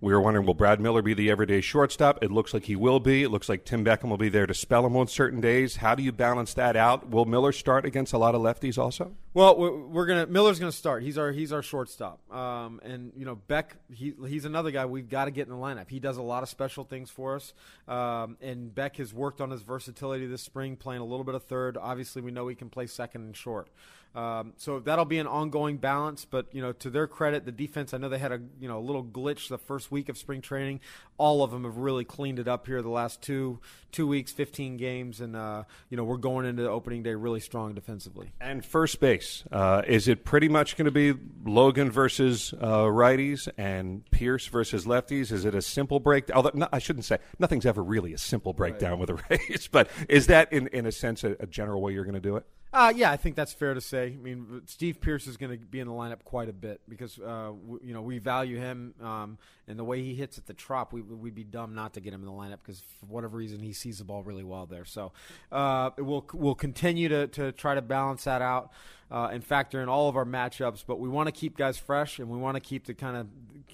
we 0.00 0.14
were 0.14 0.20
wondering, 0.20 0.46
will 0.46 0.54
Brad 0.54 0.80
Miller 0.80 1.02
be 1.02 1.12
the 1.12 1.30
everyday 1.30 1.60
shortstop? 1.60 2.24
It 2.24 2.30
looks 2.30 2.54
like 2.54 2.64
he 2.64 2.74
will 2.74 3.00
be. 3.00 3.22
It 3.22 3.28
looks 3.28 3.50
like 3.50 3.66
Tim 3.66 3.84
Beckham 3.84 4.08
will 4.08 4.16
be 4.16 4.30
there 4.30 4.46
to 4.46 4.54
spell 4.54 4.86
him 4.86 4.96
on 4.96 5.08
certain 5.08 5.42
days. 5.42 5.76
How 5.76 5.94
do 5.94 6.02
you 6.02 6.10
balance 6.10 6.54
that 6.54 6.74
out? 6.74 7.10
Will 7.10 7.26
Miller 7.26 7.52
start 7.52 7.84
against 7.84 8.14
a 8.14 8.18
lot 8.18 8.34
of 8.34 8.40
lefties 8.40 8.78
also? 8.78 9.12
Well, 9.34 9.58
we're, 9.58 9.76
we're 9.76 10.06
gonna 10.06 10.26
Miller's 10.26 10.58
gonna 10.58 10.72
start. 10.72 11.02
He's 11.02 11.18
our 11.18 11.32
he's 11.32 11.52
our 11.52 11.62
shortstop. 11.62 12.18
Um, 12.34 12.80
and 12.82 13.12
you 13.14 13.26
know 13.26 13.36
Beck, 13.36 13.76
he 13.92 14.14
he's 14.26 14.46
another 14.46 14.70
guy 14.70 14.86
we've 14.86 15.08
got 15.08 15.26
to 15.26 15.30
get 15.30 15.46
in 15.46 15.52
the 15.52 15.60
lineup. 15.60 15.90
He 15.90 16.00
does 16.00 16.16
a 16.16 16.22
lot 16.22 16.42
of 16.42 16.48
special 16.48 16.82
things 16.82 17.10
for 17.10 17.36
us. 17.36 17.52
Um, 17.86 18.38
and 18.40 18.74
Beck 18.74 18.96
has 18.96 19.12
worked 19.12 19.42
on 19.42 19.50
his 19.50 19.60
versatility 19.60 20.26
this 20.26 20.42
spring, 20.42 20.76
playing 20.76 21.02
a 21.02 21.04
little 21.04 21.24
bit 21.24 21.34
of 21.34 21.44
third. 21.44 21.76
Obviously, 21.76 22.22
we 22.22 22.30
know 22.30 22.48
he 22.48 22.54
can 22.54 22.70
play 22.70 22.86
second 22.86 23.20
and 23.20 23.36
short. 23.36 23.68
Um, 24.14 24.54
so 24.56 24.80
that'll 24.80 25.04
be 25.04 25.18
an 25.18 25.28
ongoing 25.28 25.76
balance. 25.76 26.24
But 26.24 26.46
you 26.52 26.60
know, 26.60 26.72
to 26.72 26.90
their 26.90 27.06
credit, 27.06 27.44
the 27.44 27.52
defense. 27.52 27.94
I 27.94 27.98
know 27.98 28.08
they 28.08 28.18
had 28.18 28.32
a 28.32 28.40
you 28.60 28.68
know 28.68 28.78
a 28.78 28.80
little 28.80 29.04
glitch 29.04 29.48
the 29.48 29.58
first 29.58 29.92
week 29.92 30.08
of 30.08 30.18
spring 30.18 30.40
training. 30.40 30.80
All 31.16 31.42
of 31.44 31.50
them 31.50 31.64
have 31.64 31.76
really 31.76 32.04
cleaned 32.04 32.38
it 32.38 32.48
up 32.48 32.66
here 32.66 32.82
the 32.82 32.88
last 32.88 33.22
two 33.22 33.60
two 33.92 34.08
weeks, 34.08 34.32
fifteen 34.32 34.76
games, 34.76 35.20
and 35.20 35.36
uh, 35.36 35.62
you 35.90 35.96
know 35.96 36.02
we're 36.02 36.16
going 36.16 36.44
into 36.44 36.62
the 36.62 36.70
opening 36.70 37.04
day 37.04 37.14
really 37.14 37.40
strong 37.40 37.74
defensively. 37.74 38.32
And 38.40 38.64
first 38.64 38.98
base, 38.98 39.44
uh, 39.52 39.82
is 39.86 40.08
it 40.08 40.24
pretty 40.24 40.48
much 40.48 40.76
going 40.76 40.86
to 40.86 40.90
be 40.90 41.14
Logan 41.44 41.90
versus 41.90 42.52
uh, 42.60 42.84
righties 42.84 43.48
and 43.56 44.08
Pearce 44.10 44.46
versus 44.46 44.86
lefties? 44.86 45.30
Is 45.30 45.44
it 45.44 45.54
a 45.54 45.62
simple 45.62 46.00
breakdown? 46.00 46.36
Although 46.36 46.52
no, 46.54 46.68
I 46.72 46.80
shouldn't 46.80 47.04
say 47.04 47.18
nothing's 47.38 47.66
ever 47.66 47.82
really 47.82 48.12
a 48.12 48.18
simple 48.18 48.54
breakdown 48.54 48.98
right. 48.98 49.00
with 49.00 49.10
a 49.10 49.22
race, 49.30 49.68
but 49.68 49.88
is 50.08 50.26
that 50.26 50.52
in 50.52 50.66
in 50.68 50.86
a 50.86 50.92
sense 50.92 51.22
a, 51.22 51.36
a 51.38 51.46
general 51.46 51.80
way 51.80 51.92
you're 51.92 52.04
going 52.04 52.14
to 52.14 52.20
do 52.20 52.34
it? 52.34 52.44
Uh, 52.72 52.92
yeah, 52.94 53.10
I 53.10 53.16
think 53.16 53.34
that's 53.34 53.52
fair 53.52 53.74
to 53.74 53.80
say. 53.80 54.14
I 54.16 54.22
mean, 54.22 54.62
Steve 54.66 55.00
Pearce 55.00 55.26
is 55.26 55.36
going 55.36 55.50
to 55.50 55.58
be 55.58 55.80
in 55.80 55.88
the 55.88 55.92
lineup 55.92 56.22
quite 56.22 56.48
a 56.48 56.52
bit 56.52 56.80
because 56.88 57.18
uh, 57.18 57.50
w- 57.50 57.80
you 57.82 57.92
know 57.92 58.00
we 58.00 58.18
value 58.18 58.58
him 58.58 58.94
um, 59.02 59.38
and 59.66 59.76
the 59.76 59.82
way 59.82 60.02
he 60.02 60.14
hits 60.14 60.38
at 60.38 60.46
the 60.46 60.54
trop. 60.54 60.92
We, 60.92 61.02
would 61.02 61.34
be 61.34 61.42
dumb 61.42 61.74
not 61.74 61.94
to 61.94 62.00
get 62.00 62.14
him 62.14 62.20
in 62.20 62.26
the 62.26 62.32
lineup 62.32 62.58
because 62.62 62.80
for 63.00 63.06
whatever 63.06 63.36
reason 63.36 63.58
he 63.58 63.72
sees 63.72 63.98
the 63.98 64.04
ball 64.04 64.22
really 64.22 64.44
well 64.44 64.66
there. 64.66 64.84
So 64.84 65.10
uh, 65.50 65.90
we'll 65.98 66.24
we'll 66.32 66.54
continue 66.54 67.08
to 67.08 67.26
to 67.28 67.50
try 67.50 67.74
to 67.74 67.82
balance 67.82 68.24
that 68.24 68.40
out 68.40 68.70
uh, 69.10 69.30
and 69.32 69.44
factor 69.44 69.82
in 69.82 69.88
all 69.88 70.08
of 70.08 70.16
our 70.16 70.24
matchups. 70.24 70.84
But 70.86 71.00
we 71.00 71.08
want 71.08 71.26
to 71.26 71.32
keep 71.32 71.56
guys 71.56 71.76
fresh 71.76 72.20
and 72.20 72.28
we 72.28 72.38
want 72.38 72.54
to 72.54 72.60
keep 72.60 72.86
the 72.86 72.94
kind 72.94 73.16
of 73.16 73.26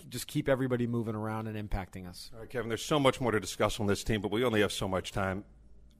just 0.08 0.26
keep 0.26 0.48
everybody 0.48 0.86
moving 0.86 1.14
around 1.14 1.48
and 1.48 1.70
impacting 1.70 2.08
us. 2.08 2.30
All 2.32 2.40
right, 2.40 2.48
Kevin. 2.48 2.68
There's 2.68 2.84
so 2.84 2.98
much 2.98 3.20
more 3.20 3.32
to 3.32 3.40
discuss 3.40 3.78
on 3.78 3.86
this 3.88 4.02
team, 4.02 4.22
but 4.22 4.30
we 4.30 4.42
only 4.42 4.62
have 4.62 4.72
so 4.72 4.88
much 4.88 5.12
time 5.12 5.44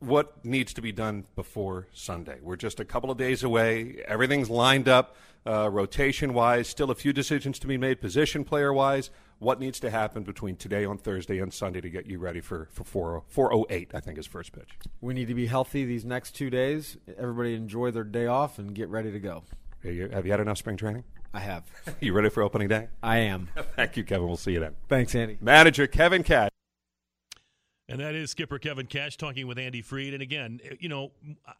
what 0.00 0.44
needs 0.44 0.72
to 0.74 0.82
be 0.82 0.92
done 0.92 1.24
before 1.34 1.88
Sunday. 1.92 2.38
We're 2.42 2.56
just 2.56 2.80
a 2.80 2.84
couple 2.84 3.10
of 3.10 3.18
days 3.18 3.42
away. 3.42 4.02
Everything's 4.06 4.50
lined 4.50 4.88
up, 4.88 5.16
uh, 5.46 5.70
rotation 5.70 6.34
wise. 6.34 6.68
Still 6.68 6.90
a 6.90 6.94
few 6.94 7.12
decisions 7.12 7.58
to 7.60 7.66
be 7.66 7.76
made, 7.76 8.00
position 8.00 8.44
player 8.44 8.72
wise. 8.72 9.10
What 9.38 9.60
needs 9.60 9.78
to 9.80 9.90
happen 9.90 10.22
between 10.22 10.56
today 10.56 10.84
on 10.86 10.96
Thursday 10.96 11.38
and 11.40 11.52
Sunday 11.52 11.82
to 11.82 11.90
get 11.90 12.06
you 12.06 12.18
ready 12.18 12.40
for, 12.40 12.68
for 12.72 12.84
4, 12.84 13.22
408, 13.28 13.90
I 13.94 14.00
think, 14.00 14.18
is 14.18 14.26
first 14.26 14.52
pitch? 14.52 14.78
We 15.00 15.12
need 15.12 15.28
to 15.28 15.34
be 15.34 15.46
healthy 15.46 15.84
these 15.84 16.06
next 16.06 16.32
two 16.32 16.48
days. 16.48 16.96
Everybody 17.18 17.54
enjoy 17.54 17.90
their 17.90 18.04
day 18.04 18.26
off 18.26 18.58
and 18.58 18.74
get 18.74 18.88
ready 18.88 19.12
to 19.12 19.20
go. 19.20 19.44
Have 19.82 20.24
you 20.24 20.30
had 20.32 20.40
enough 20.40 20.58
spring 20.58 20.78
training? 20.78 21.04
I 21.34 21.40
have. 21.40 21.64
you 22.00 22.14
ready 22.14 22.30
for 22.30 22.42
opening 22.42 22.68
day? 22.68 22.88
I 23.02 23.18
am. 23.18 23.48
Thank 23.76 23.98
you, 23.98 24.04
Kevin. 24.04 24.26
We'll 24.26 24.38
see 24.38 24.52
you 24.52 24.60
then. 24.60 24.74
Thanks, 24.88 25.14
Andy. 25.14 25.36
Manager 25.40 25.86
Kevin 25.86 26.22
Cash. 26.22 26.50
And 27.88 28.00
that 28.00 28.14
is 28.14 28.32
Skipper 28.32 28.58
Kevin 28.58 28.86
Cash 28.86 29.16
talking 29.16 29.46
with 29.46 29.58
Andy 29.58 29.80
Freed. 29.80 30.12
And 30.12 30.22
again, 30.22 30.60
you 30.80 30.88
know, 30.88 31.12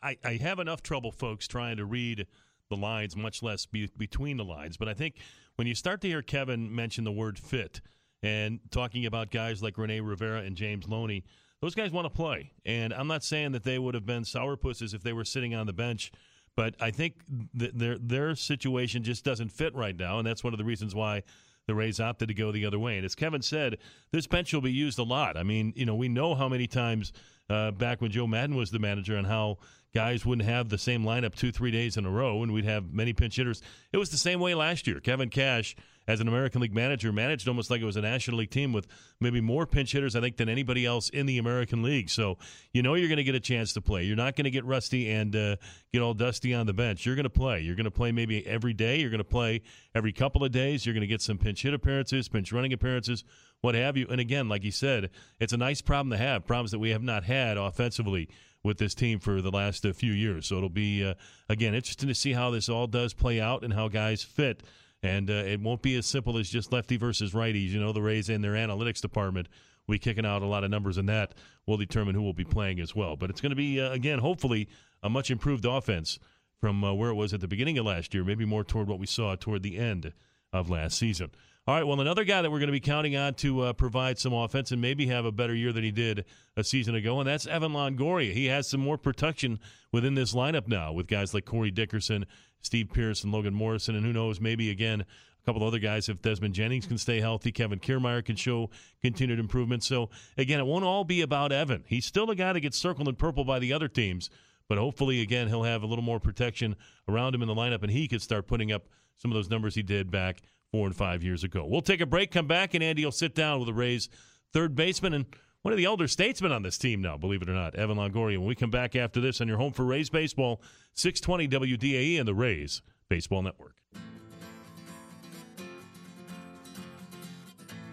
I, 0.03 0.17
I 0.25 0.33
have 0.43 0.59
enough 0.59 0.83
trouble, 0.83 1.13
folks, 1.13 1.47
trying 1.47 1.77
to 1.77 1.85
read 1.85 2.27
the 2.69 2.77
lines, 2.77 3.15
much 3.17 3.43
less 3.43 3.65
be, 3.67 3.89
between 3.97 4.37
the 4.37 4.45
lines. 4.45 4.77
But 4.77 4.89
I 4.89 4.95
think 4.95 5.17
when 5.55 5.69
you 5.69 5.75
start 5.75 6.01
to 6.01 6.09
hear 6.09 6.23
Kevin 6.23 6.75
mention 6.75 7.05
the 7.05 7.13
word 7.13 7.39
fit 7.39 7.81
and 8.23 8.59
talking 8.71 9.07
about 9.07 9.31
guys 9.31 9.63
like 9.63 9.79
Rene 9.79 10.01
Rivera 10.01 10.41
and 10.41 10.57
James 10.57 10.89
Loney, 10.89 11.25
those 11.61 11.75
guys 11.75 11.93
want 11.93 12.07
to 12.07 12.11
play. 12.11 12.53
And 12.65 12.93
I'm 12.93 13.07
not 13.07 13.23
saying 13.23 13.53
that 13.53 13.63
they 13.63 13.79
would 13.79 13.95
have 13.95 14.05
been 14.05 14.25
sourpusses 14.25 14.95
if 14.95 15.03
they 15.03 15.13
were 15.13 15.25
sitting 15.25 15.55
on 15.55 15.67
the 15.67 15.73
bench. 15.73 16.11
But 16.57 16.75
I 16.81 16.91
think 16.91 17.17
th- 17.59 17.73
their 17.75 17.99
their 17.99 18.35
situation 18.35 19.03
just 19.03 19.25
doesn't 19.25 19.53
fit 19.53 19.75
right 19.75 19.95
now, 19.95 20.19
and 20.19 20.27
that's 20.27 20.43
one 20.43 20.55
of 20.55 20.59
the 20.59 20.65
reasons 20.65 20.95
why 20.95 21.23
the 21.67 21.75
Rays 21.75 22.01
opted 22.01 22.29
to 22.29 22.35
go 22.35 22.53
the 22.53 22.65
other 22.65 22.79
way. 22.79 22.97
And 22.97 23.05
as 23.05 23.15
Kevin 23.15 23.43
said, 23.43 23.79
this 24.13 24.27
bench 24.27 24.53
will 24.53 24.61
be 24.61 24.73
used 24.73 24.99
a 24.99 25.03
lot. 25.03 25.37
I 25.37 25.43
mean, 25.43 25.73
you 25.77 25.85
know, 25.85 25.95
we 25.95 26.09
know 26.09 26.35
how 26.35 26.49
many 26.49 26.67
times 26.67 27.13
uh, 27.51 27.73
back 27.73 28.01
when 28.01 28.11
Joe 28.11 28.27
Maddon 28.27 28.57
was 28.57 28.71
the 28.71 28.79
manager 28.79 29.17
and 29.17 29.27
how 29.27 29.59
guys 29.95 30.25
wouldn't 30.25 30.49
have 30.49 30.69
the 30.69 30.79
same 30.79 31.05
lineup 31.05 31.35
two, 31.35 31.51
three 31.51 31.71
days 31.71 31.97
in 31.97 32.07
a 32.07 32.11
row, 32.11 32.43
and 32.43 32.53
we'd 32.53 32.65
have 32.65 32.93
many 32.93 33.13
pinch 33.13 33.37
hitters. 33.37 33.63
It 33.93 33.97
was 33.97 34.11
the 34.11 34.19
same 34.19 34.41
way 34.41 34.55
last 34.55 34.87
year. 34.87 35.01
Kevin 35.01 35.31
Cash 35.31 35.75
as 36.09 36.21
an 36.21 36.29
American 36.29 36.61
League 36.61 36.75
manager, 36.75 37.13
managed 37.13 37.49
almost 37.49 37.71
like 37.71 37.81
it 37.81 37.85
was 37.85 37.97
a 37.97 38.01
National 38.03 38.39
League 38.39 38.51
team 38.51 38.73
with 38.73 38.87
maybe 39.21 39.41
more 39.41 39.67
pinch 39.67 39.93
hitters, 39.93 40.15
I 40.15 40.21
think, 40.21 40.37
than 40.37 40.49
anybody 40.49 40.87
else 40.87 41.09
in 41.09 41.27
the 41.27 41.39
American 41.39 41.83
League. 41.83 42.11
So 42.11 42.39
you 42.73 42.83
know 42.83 42.95
you're 42.95 43.09
going 43.09 43.17
to 43.17 43.25
get 43.25 43.35
a 43.35 43.41
chance 43.41 43.73
to 43.75 43.81
play. 43.81 44.05
You're 44.05 44.17
not 44.17 44.37
going 44.37 44.45
to 44.45 44.51
get 44.51 44.65
rusty 44.65 45.11
and 45.11 45.35
uh, 45.35 45.57
get 45.93 46.03
all 46.03 46.15
dusty 46.15 46.55
on 46.55 46.67
the 46.67 46.75
bench. 46.75 47.05
You're 47.05 47.17
going 47.17 47.25
to 47.25 47.31
play. 47.31 47.61
You're 47.61 47.77
going 47.77 47.85
to 47.85 47.91
play 47.91 48.13
maybe 48.13 48.47
every 48.47 48.73
day. 48.73 48.99
You're 49.01 49.11
going 49.11 49.19
to 49.19 49.25
play 49.25 49.63
every 49.95 50.13
couple 50.13 50.45
of 50.45 50.53
days. 50.53 50.87
You're 50.87 50.95
going 50.95 51.01
to 51.03 51.07
get 51.07 51.23
some 51.23 51.39
pinch 51.39 51.63
hit 51.63 51.75
appearances, 51.75 52.29
pinch 52.29 52.53
running 52.53 52.73
appearances, 52.73 53.25
what 53.61 53.75
have 53.75 53.97
you. 53.97 54.07
And 54.09 54.21
again, 54.21 54.49
like 54.49 54.65
you 54.65 54.73
said, 54.73 55.11
it's 55.41 55.53
a 55.53 55.57
nice 55.57 55.81
problem 55.81 56.11
to 56.11 56.19
have. 56.19 56.47
Problems 56.47 56.71
that 56.71 56.79
we 56.79 56.91
have 56.91 57.03
not 57.03 57.25
had 57.25 57.57
offensively 57.57 58.29
with 58.63 58.79
this 58.79 58.95
team 58.95 59.19
for 59.19 59.41
the 59.41 59.51
last 59.51 59.87
uh, 59.87 59.93
few 59.93 60.13
years. 60.13 60.47
So 60.47 60.57
it'll 60.57 60.69
be 60.69 61.05
uh, 61.05 61.15
again 61.49 61.75
interesting 61.75 62.09
to 62.09 62.15
see 62.15 62.33
how 62.33 62.51
this 62.51 62.69
all 62.69 62.87
does 62.87 63.15
play 63.15 63.41
out 63.41 63.65
and 63.65 63.73
how 63.73 63.89
guys 63.89 64.23
fit. 64.23 64.63
And 65.07 65.31
uh, 65.31 65.35
it 65.35 65.61
won't 65.61 65.83
be 65.83 65.97
as 65.97 66.07
simple 66.07 66.37
as 66.37 66.49
just 66.49 66.73
lefty 66.73 66.97
versus 66.97 67.33
righties. 67.33 67.71
You 67.71 67.81
know, 67.81 67.93
the 67.93 68.03
Rays 68.03 68.29
in 68.29 68.43
their 68.43 68.55
analytics 68.55 69.01
department, 69.01 69.49
we 69.87 69.99
kicking 69.99 70.27
out 70.27 70.43
a 70.43 70.47
lot 70.47 70.65
of 70.65 70.71
numbers, 70.71 70.99
and 70.99 71.09
that 71.09 71.35
will 71.67 71.77
determine 71.77 72.15
who 72.15 72.23
will 72.23 72.33
be 72.33 72.45
playing 72.45 72.81
as 72.81 72.95
well. 72.95 73.17
But 73.17 73.31
it's 73.31 73.41
going 73.41 73.51
to 73.51 73.57
be, 73.57 73.81
uh, 73.81 73.93
again, 73.93 74.19
hopefully, 74.19 74.69
a 75.03 75.09
much 75.09 75.31
improved 75.31 75.65
offense 75.65 76.19
from 76.61 76.83
uh, 76.83 76.93
where 76.93 77.11
it 77.11 77.15
was 77.15 77.33
at 77.33 77.41
the 77.41 77.49
beginning 77.49 77.79
of 77.79 77.87
last 77.87 78.15
year, 78.15 78.25
maybe 78.25 78.45
more 78.45 78.65
toward 78.65 78.89
what 78.89 78.99
we 78.99 79.07
saw 79.07 79.37
toward 79.37 79.63
the 79.63 79.77
end 79.77 80.13
of 80.53 80.71
last 80.71 80.99
season. 80.99 81.31
All 81.69 81.75
right, 81.75 81.85
well, 81.85 82.01
another 82.01 82.23
guy 82.23 82.43
that 82.43 82.51
we're 82.51 82.61
going 82.61 82.69
to 82.69 82.73
be 82.73 82.79
counting 82.79 83.17
on 83.17 83.35
to 83.35 83.63
uh, 83.63 83.73
provide 83.73 84.19
some 84.19 84.33
offense 84.33 84.71
and 84.71 84.81
maybe 84.81 85.07
have 85.09 85.25
a 85.25 85.33
better 85.33 85.55
year 85.55 85.73
than 85.73 85.83
he 85.83 85.91
did 85.91 86.25
a 86.57 86.63
season 86.63 86.95
ago, 86.95 87.19
and 87.19 87.29
that's 87.29 87.45
Evan 87.47 87.73
Longoria. 87.73 88.33
He 88.33 88.47
has 88.47 88.69
some 88.69 88.81
more 88.81 88.97
protection 88.97 89.59
within 89.91 90.15
this 90.15 90.33
lineup 90.33 90.69
now 90.69 90.93
with 90.93 91.09
guys 91.09 91.35
like 91.35 91.45
Corey 91.45 91.73
Dickerson, 91.73 92.27
Steve 92.63 92.89
Pearce, 92.93 93.23
and 93.23 93.33
Logan 93.33 93.55
Morrison, 93.55 93.95
and 93.95 94.05
who 94.05 94.13
knows, 94.13 94.41
maybe 94.41 94.71
again 94.71 95.03
a 95.03 95.45
couple 95.45 95.65
other 95.65 95.79
guys 95.79 96.09
if 96.09 96.21
Desmond 96.21 96.55
Jennings 96.55 96.87
can 96.87 96.99
stay 96.99 97.21
healthy, 97.21 97.53
Kevin 97.53 97.79
Kiermaier 97.79 98.25
can 98.25 98.37
show 98.37 98.71
continued 99.01 99.39
improvement. 99.39 99.85
So 99.85 100.11
again, 100.37 100.59
it 100.59 100.67
won't 100.67 100.85
all 100.85 101.05
be 101.05 101.21
about 101.21 101.53
Evan. 101.53 101.85
He's 101.87 102.05
still 102.05 102.31
a 102.31 102.35
guy 102.35 102.53
that 102.53 102.61
gets 102.61 102.77
circled 102.77 103.09
in 103.09 103.15
purple 103.15 103.45
by 103.45 103.61
the 103.61 103.73
other 103.73 103.87
teams, 103.87 104.29
but 104.69 104.79
hopefully 104.79 105.21
again 105.21 105.49
he'll 105.49 105.63
have 105.63 105.83
a 105.83 105.87
little 105.87 106.05
more 106.05 106.19
protection 106.19 106.75
around 107.09 107.35
him 107.35 107.43
in 107.43 107.49
the 107.49 107.55
lineup, 107.55 107.83
and 107.83 107.93
he 107.93 108.09
could 108.09 108.23
start 108.23 108.49
putting 108.49 108.73
up 108.73 108.89
some 109.17 109.31
of 109.31 109.37
those 109.37 109.49
numbers 109.49 109.75
he 109.75 109.83
did 109.83 110.11
back 110.11 110.43
four 110.73 110.87
and 110.87 110.97
five 110.97 111.23
years 111.23 111.45
ago. 111.45 111.65
We'll 111.65 111.81
take 111.81 112.01
a 112.01 112.07
break, 112.07 112.33
come 112.33 112.49
back, 112.49 112.75
and 112.75 112.83
Andy 112.83 113.05
will 113.05 113.13
sit 113.13 113.35
down 113.35 113.61
with 113.61 113.67
the 113.67 113.75
Rays 113.75 114.09
third 114.53 114.75
baseman 114.75 115.13
and 115.13 115.27
one 115.63 115.73
of 115.73 115.79
the 115.79 115.85
elder 115.85 116.07
statesmen 116.07 116.53
on 116.53 116.63
this 116.63 116.79
team 116.79 117.03
now, 117.03 117.17
believe 117.17 117.43
it 117.43 117.49
or 117.49 117.55
not, 117.55 117.75
Evan 117.75 117.97
Longoria. 117.97 118.39
When 118.39 118.47
we 118.47 118.55
come 118.55 118.71
back 118.71 118.95
after 118.95 119.21
this 119.21 119.41
on 119.41 119.49
your 119.49 119.57
home 119.57 119.73
for 119.73 119.85
Rays 119.85 120.11
baseball, 120.11 120.63
620 120.95 121.77
WDAE 121.77 122.19
and 122.19 122.29
the 122.29 122.35
Rays 122.35 122.83
Baseball 123.09 123.43
Network. 123.43 123.75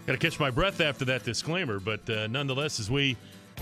Got 0.05 0.13
to 0.13 0.17
catch 0.17 0.39
my 0.39 0.51
breath 0.51 0.81
after 0.81 1.05
that 1.05 1.23
disclaimer, 1.23 1.79
but 1.79 2.09
uh, 2.09 2.27
nonetheless, 2.27 2.79
as 2.79 2.91
we 2.91 3.15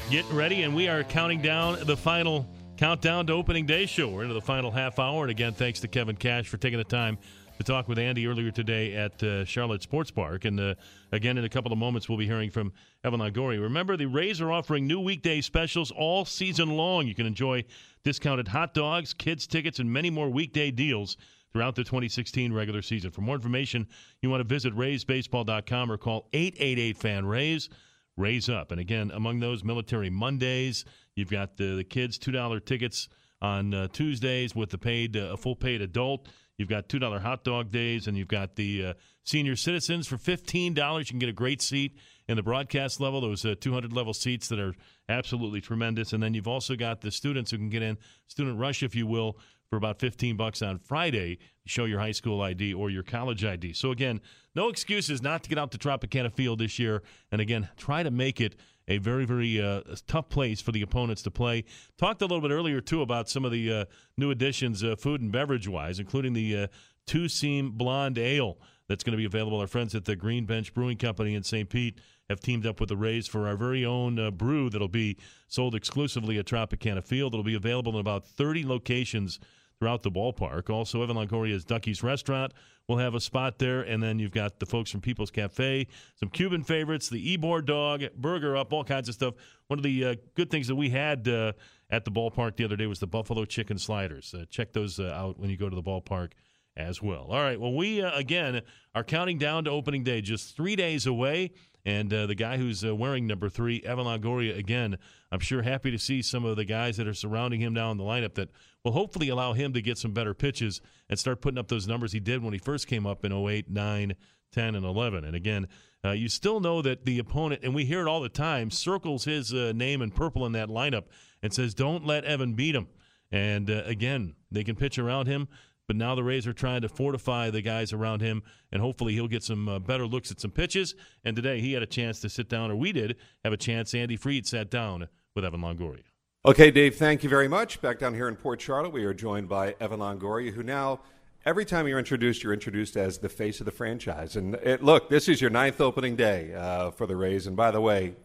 get 0.09 0.25
ready 0.31 0.63
and 0.63 0.75
we 0.75 0.87
are 0.87 1.03
counting 1.03 1.41
down 1.41 1.77
the 1.85 1.95
final 1.95 2.47
countdown 2.77 3.27
to 3.27 3.33
opening 3.33 3.67
day 3.67 3.85
show. 3.85 4.09
We're 4.09 4.23
into 4.23 4.33
the 4.33 4.41
final 4.41 4.71
half 4.71 4.97
hour, 4.97 5.23
and 5.23 5.29
again, 5.29 5.53
thanks 5.53 5.79
to 5.81 5.87
Kevin 5.87 6.15
Cash 6.15 6.47
for 6.47 6.57
taking 6.57 6.79
the 6.79 6.83
time 6.83 7.19
to 7.63 7.71
talk 7.71 7.87
with 7.87 7.99
Andy 7.99 8.25
earlier 8.25 8.49
today 8.49 8.95
at 8.95 9.21
uh, 9.21 9.45
Charlotte 9.45 9.83
Sports 9.83 10.09
Park. 10.09 10.45
And 10.45 10.59
uh, 10.59 10.75
again, 11.11 11.37
in 11.37 11.43
a 11.43 11.49
couple 11.49 11.71
of 11.71 11.77
moments, 11.77 12.09
we'll 12.09 12.17
be 12.17 12.25
hearing 12.25 12.49
from 12.49 12.73
Evan 13.03 13.19
Longoria. 13.19 13.61
Remember, 13.61 13.95
the 13.95 14.07
Rays 14.07 14.41
are 14.41 14.51
offering 14.51 14.87
new 14.87 14.99
weekday 14.99 15.41
specials 15.41 15.91
all 15.91 16.25
season 16.25 16.75
long. 16.75 17.05
You 17.05 17.13
can 17.13 17.27
enjoy 17.27 17.63
discounted 18.03 18.47
hot 18.47 18.73
dogs, 18.73 19.13
kids' 19.13 19.45
tickets, 19.45 19.77
and 19.77 19.91
many 19.91 20.09
more 20.09 20.29
weekday 20.29 20.71
deals 20.71 21.17
throughout 21.53 21.75
the 21.75 21.83
2016 21.83 22.51
regular 22.51 22.81
season. 22.81 23.11
For 23.11 23.21
more 23.21 23.35
information, 23.35 23.87
you 24.21 24.31
want 24.31 24.41
to 24.41 24.47
visit 24.47 24.75
RaysBaseball.com 24.75 25.91
or 25.91 25.97
call 25.97 26.29
888 26.33 26.97
FAN 26.97 27.25
Rays. 27.25 27.69
Raise 28.17 28.49
up. 28.49 28.71
And 28.71 28.81
again, 28.81 29.11
among 29.13 29.39
those 29.39 29.63
Military 29.63 30.09
Mondays, 30.09 30.83
you've 31.15 31.29
got 31.29 31.57
the, 31.57 31.75
the 31.75 31.83
kids' 31.83 32.17
$2 32.17 32.65
tickets 32.65 33.07
on 33.39 33.73
uh, 33.73 33.87
Tuesdays 33.87 34.55
with 34.55 34.69
the 34.71 34.77
paid, 34.77 35.15
uh, 35.15 35.35
full 35.35 35.55
paid 35.55 35.81
adult. 35.81 36.27
You've 36.61 36.69
got 36.69 36.87
two 36.87 36.99
dollar 36.99 37.19
hot 37.19 37.43
dog 37.43 37.71
days, 37.71 38.05
and 38.05 38.15
you've 38.15 38.27
got 38.27 38.55
the 38.55 38.85
uh, 38.85 38.93
senior 39.23 39.55
citizens 39.55 40.05
for 40.07 40.19
fifteen 40.19 40.75
dollars. 40.75 41.09
You 41.09 41.13
can 41.13 41.19
get 41.19 41.29
a 41.29 41.33
great 41.33 41.59
seat 41.59 41.97
in 42.27 42.37
the 42.37 42.43
broadcast 42.43 43.01
level. 43.01 43.19
Those 43.19 43.43
uh, 43.43 43.55
200 43.59 43.91
level 43.91 44.13
seats 44.13 44.47
that 44.49 44.59
are 44.59 44.75
absolutely 45.09 45.59
tremendous, 45.59 46.13
and 46.13 46.21
then 46.21 46.35
you've 46.35 46.47
also 46.47 46.75
got 46.75 47.01
the 47.01 47.09
students 47.09 47.49
who 47.49 47.57
can 47.57 47.69
get 47.69 47.81
in 47.81 47.97
student 48.27 48.59
rush, 48.59 48.83
if 48.83 48.95
you 48.95 49.07
will, 49.07 49.39
for 49.71 49.77
about 49.77 49.99
15 49.99 50.37
bucks 50.37 50.61
on 50.61 50.77
Friday. 50.77 51.39
Show 51.65 51.85
your 51.85 51.99
high 51.99 52.11
school 52.11 52.41
ID 52.41 52.75
or 52.75 52.91
your 52.91 53.03
college 53.03 53.43
ID. 53.43 53.73
So 53.73 53.89
again, 53.89 54.21
no 54.53 54.69
excuses 54.69 55.21
not 55.21 55.41
to 55.43 55.49
get 55.49 55.57
out 55.57 55.71
to 55.71 55.79
Tropicana 55.79 56.31
Field 56.31 56.59
this 56.59 56.77
year, 56.77 57.01
and 57.31 57.41
again, 57.41 57.69
try 57.75 58.03
to 58.03 58.11
make 58.11 58.39
it 58.39 58.55
a 58.91 58.97
very, 58.97 59.25
very 59.25 59.61
uh, 59.61 59.81
tough 60.07 60.29
place 60.29 60.61
for 60.61 60.71
the 60.71 60.81
opponents 60.81 61.21
to 61.23 61.31
play. 61.31 61.63
Talked 61.97 62.21
a 62.21 62.25
little 62.25 62.41
bit 62.41 62.51
earlier, 62.51 62.81
too, 62.81 63.01
about 63.01 63.29
some 63.29 63.45
of 63.45 63.51
the 63.51 63.73
uh, 63.73 63.85
new 64.17 64.31
additions, 64.31 64.83
uh, 64.83 64.95
food 64.95 65.21
and 65.21 65.31
beverage 65.31 65.67
wise, 65.67 65.99
including 65.99 66.33
the 66.33 66.57
uh, 66.57 66.67
two 67.05 67.27
seam 67.27 67.71
blonde 67.71 68.17
ale 68.17 68.57
that's 68.87 69.03
going 69.03 69.13
to 69.13 69.17
be 69.17 69.25
available. 69.25 69.59
Our 69.59 69.67
friends 69.67 69.95
at 69.95 70.05
the 70.05 70.15
Green 70.15 70.45
Bench 70.45 70.73
Brewing 70.73 70.97
Company 70.97 71.35
in 71.35 71.43
St. 71.43 71.69
Pete 71.69 71.99
have 72.29 72.41
teamed 72.41 72.65
up 72.65 72.79
with 72.79 72.89
the 72.89 72.97
Rays 72.97 73.27
for 73.27 73.47
our 73.47 73.55
very 73.55 73.85
own 73.85 74.19
uh, 74.19 74.31
brew 74.31 74.69
that'll 74.69 74.87
be 74.87 75.17
sold 75.47 75.75
exclusively 75.75 76.37
at 76.37 76.45
Tropicana 76.45 77.03
Field. 77.03 77.33
It'll 77.33 77.43
be 77.43 77.55
available 77.55 77.93
in 77.93 77.99
about 77.99 78.25
30 78.25 78.65
locations 78.65 79.39
throughout 79.81 80.03
the 80.03 80.11
ballpark. 80.11 80.69
Also, 80.69 81.01
Evan 81.01 81.15
Longoria's 81.15 81.65
Ducky's 81.65 82.03
Restaurant 82.03 82.53
will 82.87 82.99
have 82.99 83.15
a 83.15 83.19
spot 83.19 83.57
there. 83.57 83.81
And 83.81 84.01
then 84.01 84.19
you've 84.19 84.31
got 84.31 84.59
the 84.59 84.67
folks 84.67 84.91
from 84.91 85.01
People's 85.01 85.31
Cafe, 85.31 85.87
some 86.19 86.29
Cuban 86.29 86.63
favorites, 86.63 87.09
the 87.09 87.35
Ybor 87.35 87.65
dog, 87.65 88.03
burger 88.15 88.55
up, 88.55 88.73
all 88.73 88.83
kinds 88.83 89.09
of 89.09 89.15
stuff. 89.15 89.33
One 89.67 89.79
of 89.79 89.83
the 89.83 90.05
uh, 90.05 90.15
good 90.35 90.51
things 90.51 90.67
that 90.67 90.75
we 90.75 90.91
had 90.91 91.27
uh, 91.27 91.53
at 91.89 92.05
the 92.05 92.11
ballpark 92.11 92.57
the 92.57 92.63
other 92.63 92.75
day 92.75 92.85
was 92.85 92.99
the 92.99 93.07
Buffalo 93.07 93.43
Chicken 93.43 93.79
Sliders. 93.79 94.35
Uh, 94.37 94.45
check 94.51 94.71
those 94.71 94.99
uh, 94.99 95.05
out 95.05 95.39
when 95.39 95.49
you 95.49 95.57
go 95.57 95.67
to 95.67 95.75
the 95.75 95.81
ballpark 95.81 96.33
as 96.77 97.01
well. 97.01 97.27
All 97.29 97.41
right. 97.41 97.59
Well, 97.59 97.73
we, 97.73 98.01
uh, 98.01 98.11
again, 98.17 98.61
are 98.95 99.03
counting 99.03 99.37
down 99.37 99.65
to 99.65 99.71
opening 99.71 100.03
day, 100.03 100.21
just 100.21 100.55
three 100.55 100.75
days 100.75 101.05
away. 101.05 101.51
And 101.83 102.13
uh, 102.13 102.27
the 102.27 102.35
guy 102.35 102.57
who's 102.57 102.85
uh, 102.85 102.95
wearing 102.95 103.25
number 103.25 103.49
three, 103.49 103.81
Evan 103.83 104.05
Longoria, 104.05 104.55
again, 104.55 104.97
I'm 105.31 105.39
sure 105.39 105.63
happy 105.63 105.89
to 105.89 105.97
see 105.97 106.21
some 106.21 106.45
of 106.45 106.55
the 106.55 106.65
guys 106.65 106.97
that 106.97 107.07
are 107.07 107.13
surrounding 107.13 107.59
him 107.59 107.73
now 107.73 107.89
in 107.89 107.97
the 107.97 108.03
lineup 108.03 108.35
that 108.35 108.49
will 108.83 108.91
hopefully 108.91 109.29
allow 109.29 109.53
him 109.53 109.73
to 109.73 109.81
get 109.81 109.97
some 109.97 110.11
better 110.11 110.35
pitches 110.35 110.79
and 111.09 111.17
start 111.17 111.41
putting 111.41 111.57
up 111.57 111.69
those 111.69 111.87
numbers 111.87 112.11
he 112.11 112.19
did 112.19 112.43
when 112.43 112.53
he 112.53 112.59
first 112.59 112.87
came 112.87 113.07
up 113.07 113.25
in 113.25 113.33
08, 113.33 113.69
9, 113.69 114.13
10, 114.51 114.75
and 114.75 114.85
11. 114.85 115.25
And 115.25 115.35
again, 115.35 115.67
uh, 116.05 116.11
you 116.11 116.29
still 116.29 116.59
know 116.59 116.81
that 116.83 117.05
the 117.05 117.17
opponent, 117.17 117.61
and 117.63 117.73
we 117.73 117.85
hear 117.85 118.01
it 118.01 118.07
all 118.07 118.21
the 118.21 118.29
time, 118.29 118.69
circles 118.69 119.25
his 119.25 119.53
uh, 119.53 119.71
name 119.75 120.01
in 120.01 120.11
purple 120.11 120.45
in 120.45 120.51
that 120.51 120.69
lineup 120.69 121.05
and 121.41 121.53
says, 121.53 121.73
don't 121.73 122.05
let 122.05 122.25
Evan 122.25 122.53
beat 122.53 122.75
him. 122.75 122.87
And 123.31 123.69
uh, 123.69 123.83
again, 123.85 124.35
they 124.51 124.63
can 124.63 124.75
pitch 124.75 124.99
around 124.99 125.27
him. 125.27 125.47
But 125.91 125.97
now 125.97 126.15
the 126.15 126.23
Rays 126.23 126.47
are 126.47 126.53
trying 126.53 126.83
to 126.83 126.87
fortify 126.87 127.49
the 127.49 127.61
guys 127.61 127.91
around 127.91 128.21
him, 128.21 128.43
and 128.71 128.81
hopefully 128.81 129.11
he'll 129.11 129.27
get 129.27 129.43
some 129.43 129.67
uh, 129.67 129.77
better 129.77 130.07
looks 130.07 130.31
at 130.31 130.39
some 130.39 130.49
pitches. 130.49 130.95
And 131.25 131.35
today 131.35 131.59
he 131.59 131.73
had 131.73 131.83
a 131.83 131.85
chance 131.85 132.21
to 132.21 132.29
sit 132.29 132.47
down, 132.47 132.71
or 132.71 132.77
we 132.77 132.93
did 132.93 133.17
have 133.43 133.51
a 133.51 133.57
chance. 133.57 133.93
Andy 133.93 134.15
Freed 134.15 134.47
sat 134.47 134.71
down 134.71 135.09
with 135.35 135.43
Evan 135.43 135.59
Longoria. 135.59 136.03
Okay, 136.45 136.71
Dave, 136.71 136.95
thank 136.95 137.23
you 137.23 137.29
very 137.29 137.49
much. 137.49 137.81
Back 137.81 137.99
down 137.99 138.13
here 138.13 138.29
in 138.29 138.37
Port 138.37 138.61
Charlotte, 138.61 138.93
we 138.93 139.03
are 139.03 139.13
joined 139.13 139.49
by 139.49 139.75
Evan 139.81 139.99
Longoria, 139.99 140.53
who 140.53 140.63
now, 140.63 141.01
every 141.45 141.65
time 141.65 141.89
you're 141.89 141.99
introduced, 141.99 142.41
you're 142.41 142.53
introduced 142.53 142.95
as 142.95 143.17
the 143.17 143.27
face 143.27 143.59
of 143.59 143.65
the 143.65 143.71
franchise. 143.73 144.37
And 144.37 144.55
it, 144.63 144.81
look, 144.81 145.09
this 145.09 145.27
is 145.27 145.41
your 145.41 145.49
ninth 145.49 145.81
opening 145.81 146.15
day 146.15 146.53
uh, 146.53 146.91
for 146.91 147.05
the 147.05 147.17
Rays. 147.17 147.47
And 147.47 147.57
by 147.57 147.71
the 147.71 147.81
way, 147.81 148.15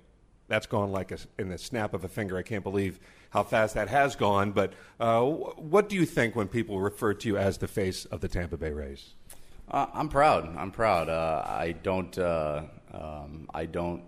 that's 0.46 0.68
gone 0.68 0.92
like 0.92 1.10
a, 1.10 1.18
in 1.36 1.48
the 1.48 1.58
snap 1.58 1.94
of 1.94 2.04
a 2.04 2.08
finger. 2.08 2.36
I 2.36 2.42
can't 2.42 2.62
believe 2.62 3.00
how 3.30 3.42
fast 3.42 3.74
that 3.74 3.88
has 3.88 4.16
gone. 4.16 4.52
But 4.52 4.72
uh, 4.98 5.22
what 5.22 5.88
do 5.88 5.96
you 5.96 6.06
think 6.06 6.36
when 6.36 6.48
people 6.48 6.80
refer 6.80 7.14
to 7.14 7.28
you 7.28 7.36
as 7.36 7.58
the 7.58 7.68
face 7.68 8.04
of 8.06 8.20
the 8.20 8.28
Tampa 8.28 8.56
Bay 8.56 8.72
Rays? 8.72 9.14
Uh, 9.70 9.86
I'm 9.92 10.08
proud. 10.08 10.56
I'm 10.56 10.70
proud. 10.70 11.08
Uh, 11.08 11.42
I 11.44 11.72
don't. 11.72 12.16
Uh, 12.16 12.62
um, 12.92 13.50
I 13.52 13.66
don't 13.66 14.02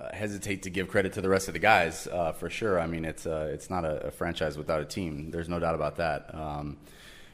uh, 0.00 0.12
hesitate 0.12 0.64
to 0.64 0.70
give 0.70 0.88
credit 0.88 1.14
to 1.14 1.20
the 1.20 1.28
rest 1.28 1.48
of 1.48 1.54
the 1.54 1.60
guys 1.60 2.06
uh, 2.08 2.32
for 2.32 2.50
sure. 2.50 2.80
I 2.80 2.86
mean, 2.86 3.04
it's 3.04 3.24
it's 3.26 3.70
not 3.70 3.84
a, 3.84 4.08
a, 4.08 4.10
franchise 4.10 4.58
without 4.58 4.80
a 4.80 4.84
team. 4.84 5.30
There's 5.30 5.48
no 5.48 5.60
doubt 5.60 5.76
about 5.76 5.96
that. 5.96 6.34
Um, 6.34 6.78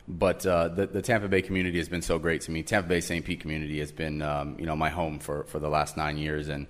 but 0.06 0.40
the, 0.40 0.88
the 0.92 1.02
Tampa 1.02 1.28
Bay 1.28 1.40
community 1.40 1.78
has 1.78 1.88
been 1.88 2.02
so 2.02 2.18
great 2.18 2.42
to 2.42 2.50
me. 2.50 2.62
Tampa 2.62 2.88
Bay 2.88 3.00
St. 3.00 3.24
Pete 3.24 3.40
community 3.40 3.78
has 3.78 3.92
been, 3.92 4.22
um, 4.22 4.56
you 4.58 4.66
know, 4.66 4.74
my 4.74 4.88
home 4.88 5.20
for, 5.20 5.44
for 5.44 5.60
the 5.60 5.68
last 5.68 5.96
nine 5.96 6.18
years, 6.18 6.48
and 6.48 6.66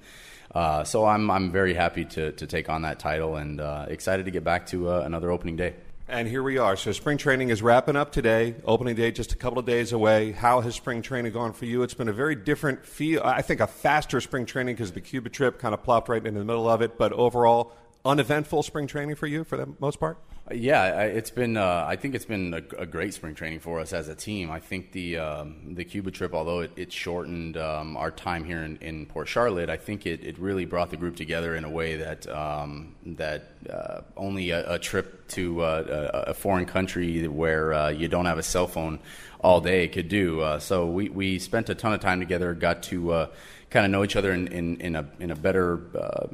uh, 0.55 0.85
so 0.85 1.05
I'm 1.07 1.31
I'm 1.31 1.53
very 1.53 1.75
happy 1.75 2.05
to 2.07 2.33
to 2.33 2.47
take 2.47 2.69
on 2.69 2.83
that 2.83 2.99
title 2.99 3.37
and 3.37 3.61
uh, 3.61 3.87
excited 3.89 4.25
to 4.25 4.31
get 4.31 4.45
back 4.45 4.67
to 4.67 4.89
uh, 4.89 5.03
another 5.05 5.31
opening 5.31 5.57
day. 5.57 5.75
And 6.09 6.27
here 6.27 6.43
we 6.43 6.59
are. 6.59 6.75
So 6.75 6.91
spring 6.91 7.19
training 7.19 7.51
is 7.51 7.63
wrapping 7.63 7.95
up 7.95 8.11
today. 8.11 8.57
Opening 8.65 8.97
day 8.97 9.13
just 9.13 9.33
a 9.33 9.37
couple 9.37 9.61
of 9.61 9.65
days 9.65 9.93
away. 9.93 10.33
How 10.33 10.61
has 10.61 10.75
spring 10.75 11.03
training 11.03 11.33
gone 11.33 11.53
for 11.53 11.67
you? 11.67 11.85
It's 11.85 11.95
been 11.95 12.09
a 12.09 12.13
very 12.13 12.35
different 12.35 12.85
feel. 12.85 13.23
I 13.23 13.43
think 13.43 13.61
a 13.61 13.69
faster 13.69 14.21
spring 14.21 14.45
training 14.45 14.75
because 14.75 14.91
the 14.91 15.01
Cuba 15.01 15.29
trip 15.29 15.61
kind 15.61 15.73
of 15.73 15.85
plopped 15.85 16.09
right 16.09 16.27
into 16.27 16.41
the 16.41 16.45
middle 16.45 16.69
of 16.69 16.83
it. 16.83 16.99
But 16.99 17.13
overall, 17.13 17.73
uneventful 18.05 18.63
spring 18.63 18.87
training 18.87 19.17
for 19.17 19.27
you 19.27 19.45
for 19.45 19.57
the 19.57 19.69
most 19.79 20.01
part. 20.01 20.19
Yeah, 20.53 21.03
it's 21.03 21.31
been. 21.31 21.57
Uh, 21.57 21.85
I 21.87 21.95
think 21.95 22.17
it's 22.17 22.25
been 22.25 22.55
a, 22.55 22.83
a, 22.83 22.87
great 22.87 23.15
spring 23.15 23.37
training 23.37 23.61
for 23.61 23.79
us 23.79 23.93
as 23.93 24.09
a 24.09 24.17
team. 24.17 24.51
I 24.51 24.59
think 24.59 24.91
the 24.91 25.19
um, 25.19 25.75
the 25.75 25.85
Cuba 25.85 26.11
trip, 26.11 26.35
although 26.35 26.61
it, 26.61 26.73
it 26.75 26.93
shortened 26.93 27.57
um, 27.57 27.97
our 27.97 28.11
time 28.11 28.43
here 28.43 28.63
in, 28.63 28.77
in, 28.79 29.07
Port 29.07 29.29
Charlotte, 29.29 29.71
I 29.71 29.77
think 29.77 30.07
it, 30.07 30.25
it 30.25 30.39
really 30.41 30.65
brought 30.65 30.91
the 30.91 30.97
group 30.97 31.15
together 31.15 31.55
in 31.55 31.65
a 31.65 31.71
way 31.71 31.99
that 31.99 32.29
um, 32.29 32.97
that 33.07 33.53
uh, 33.69 34.01
only 34.17 34.51
a, 34.51 34.75
a, 34.75 34.79
trip 34.81 35.29
to 35.29 35.61
uh, 35.63 36.25
a, 36.27 36.35
foreign 36.35 36.67
country 36.67 37.29
where 37.29 37.73
uh, 37.73 37.91
you 37.91 38.09
don't 38.09 38.27
have 38.27 38.39
a 38.39 38.43
cell 38.43 38.67
phone 38.67 38.99
all 39.39 39.61
day 39.61 39.87
could 39.87 40.09
do. 40.09 40.41
Uh, 40.41 40.59
so 40.59 40.87
we 40.87 41.09
we 41.11 41.39
spent 41.39 41.71
a 41.71 41.77
ton 41.77 41.93
of 41.93 42.01
time 42.01 42.19
together. 42.19 42.55
Got 42.55 42.83
to 42.85 43.13
uh, 43.13 43.27
kind 43.71 43.87
of 43.87 43.93
know 43.93 44.03
each 44.03 44.17
other 44.17 44.33
in, 44.33 44.49
in, 44.49 44.81
in, 44.81 44.97
a, 44.97 45.07
in 45.21 45.31
a 45.31 45.37
better, 45.37 45.81
uh, 45.97 46.27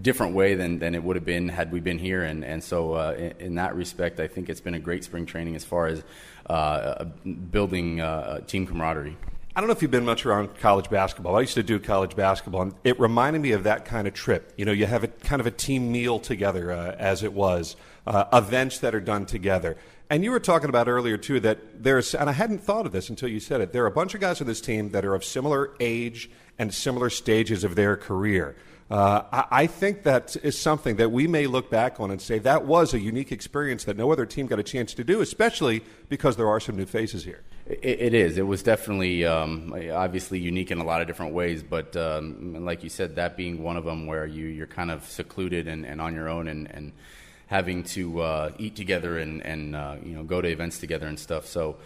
different 0.00 0.34
way 0.34 0.54
than, 0.54 0.78
than 0.78 0.94
it 0.94 1.02
would 1.02 1.16
have 1.16 1.24
been 1.24 1.48
had 1.48 1.72
we 1.72 1.80
been 1.80 1.98
here. 1.98 2.22
And, 2.22 2.44
and 2.44 2.62
so, 2.62 2.94
uh, 2.94 3.14
in, 3.18 3.32
in, 3.38 3.54
that 3.56 3.74
respect, 3.74 4.20
I 4.20 4.28
think 4.28 4.48
it's 4.48 4.60
been 4.60 4.74
a 4.74 4.80
great 4.80 5.02
spring 5.02 5.26
training 5.26 5.56
as 5.56 5.64
far 5.64 5.86
as 5.86 6.04
uh, 6.46 7.04
building 7.50 8.00
uh, 8.00 8.40
team 8.40 8.66
camaraderie. 8.66 9.16
I 9.56 9.60
don't 9.60 9.68
know 9.68 9.72
if 9.72 9.82
you've 9.82 9.90
been 9.90 10.04
much 10.04 10.26
around 10.26 10.56
college 10.58 10.90
basketball. 10.90 11.36
I 11.36 11.40
used 11.42 11.54
to 11.54 11.62
do 11.62 11.78
college 11.78 12.16
basketball, 12.16 12.62
and 12.62 12.74
it 12.82 12.98
reminded 12.98 13.40
me 13.40 13.52
of 13.52 13.64
that 13.64 13.84
kind 13.84 14.08
of 14.08 14.14
trip. 14.14 14.52
You 14.56 14.64
know, 14.64 14.72
you 14.72 14.86
have 14.86 15.04
a 15.04 15.08
kind 15.08 15.38
of 15.38 15.46
a 15.46 15.52
team 15.52 15.92
meal 15.92 16.18
together, 16.18 16.72
uh, 16.72 16.96
as 16.98 17.22
it 17.22 17.32
was, 17.32 17.76
uh, 18.04 18.24
events 18.32 18.80
that 18.80 18.96
are 18.96 19.00
done 19.00 19.26
together. 19.26 19.76
And 20.10 20.22
you 20.22 20.32
were 20.32 20.40
talking 20.40 20.68
about 20.68 20.88
earlier 20.88 21.16
too 21.16 21.40
that 21.40 21.82
there's, 21.82 22.14
and 22.14 22.28
I 22.28 22.32
hadn't 22.32 22.58
thought 22.58 22.84
of 22.84 22.92
this 22.92 23.08
until 23.08 23.28
you 23.28 23.40
said 23.40 23.60
it. 23.60 23.72
There 23.72 23.84
are 23.84 23.88
a 23.88 23.92
bunch 23.92 24.14
of 24.14 24.20
guys 24.20 24.40
on 24.40 24.46
this 24.46 24.60
team 24.60 24.90
that 24.90 25.04
are 25.04 25.14
of 25.14 25.24
similar 25.24 25.74
age 25.80 26.30
and 26.58 26.72
similar 26.72 27.10
stages 27.10 27.64
of 27.64 27.74
their 27.74 27.96
career. 27.96 28.56
Uh, 28.90 29.22
I, 29.32 29.62
I, 29.62 29.66
think 29.66 30.02
that 30.02 30.36
is 30.42 30.58
something 30.58 30.96
that 30.96 31.10
we 31.10 31.26
may 31.26 31.46
look 31.46 31.70
back 31.70 32.00
on 32.00 32.10
and 32.10 32.20
say 32.20 32.38
that 32.40 32.66
was 32.66 32.92
a 32.92 33.00
unique 33.00 33.32
experience 33.32 33.84
that 33.84 33.96
no 33.96 34.12
other 34.12 34.26
team 34.26 34.46
got 34.46 34.58
a 34.58 34.62
chance 34.62 34.92
to 34.94 35.04
do, 35.04 35.22
especially 35.22 35.82
because 36.10 36.36
there 36.36 36.48
are 36.48 36.60
some 36.60 36.76
new 36.76 36.84
faces 36.84 37.24
here. 37.24 37.42
it, 37.66 37.82
it 37.82 38.14
is. 38.14 38.36
It 38.36 38.46
was 38.46 38.62
definitely, 38.62 39.24
um, 39.24 39.74
obviously 39.90 40.38
unique 40.38 40.70
in 40.70 40.78
a 40.78 40.84
lot 40.84 41.00
of 41.00 41.06
different 41.06 41.32
ways, 41.32 41.62
but 41.62 41.96
um, 41.96 42.62
like 42.64 42.84
you 42.84 42.90
said, 42.90 43.16
that 43.16 43.38
being 43.38 43.62
one 43.62 43.78
of 43.78 43.86
them 43.86 44.06
where 44.06 44.26
you, 44.26 44.46
you're 44.46 44.66
kind 44.66 44.90
of 44.90 45.08
secluded 45.08 45.66
and, 45.66 45.86
and 45.86 46.02
on 46.02 46.14
your 46.14 46.28
own 46.28 46.46
and, 46.46 46.70
and 46.70 46.92
having 47.46 47.84
to 47.84 48.20
uh, 48.20 48.50
eat 48.58 48.76
together 48.76 49.18
and, 49.18 49.40
and 49.44 49.76
uh, 49.76 49.96
you 50.04 50.14
know 50.14 50.24
go 50.24 50.40
to 50.40 50.48
events 50.48 50.78
together 50.78 51.06
and 51.06 51.18
stuff. 51.18 51.46
So 51.46 51.76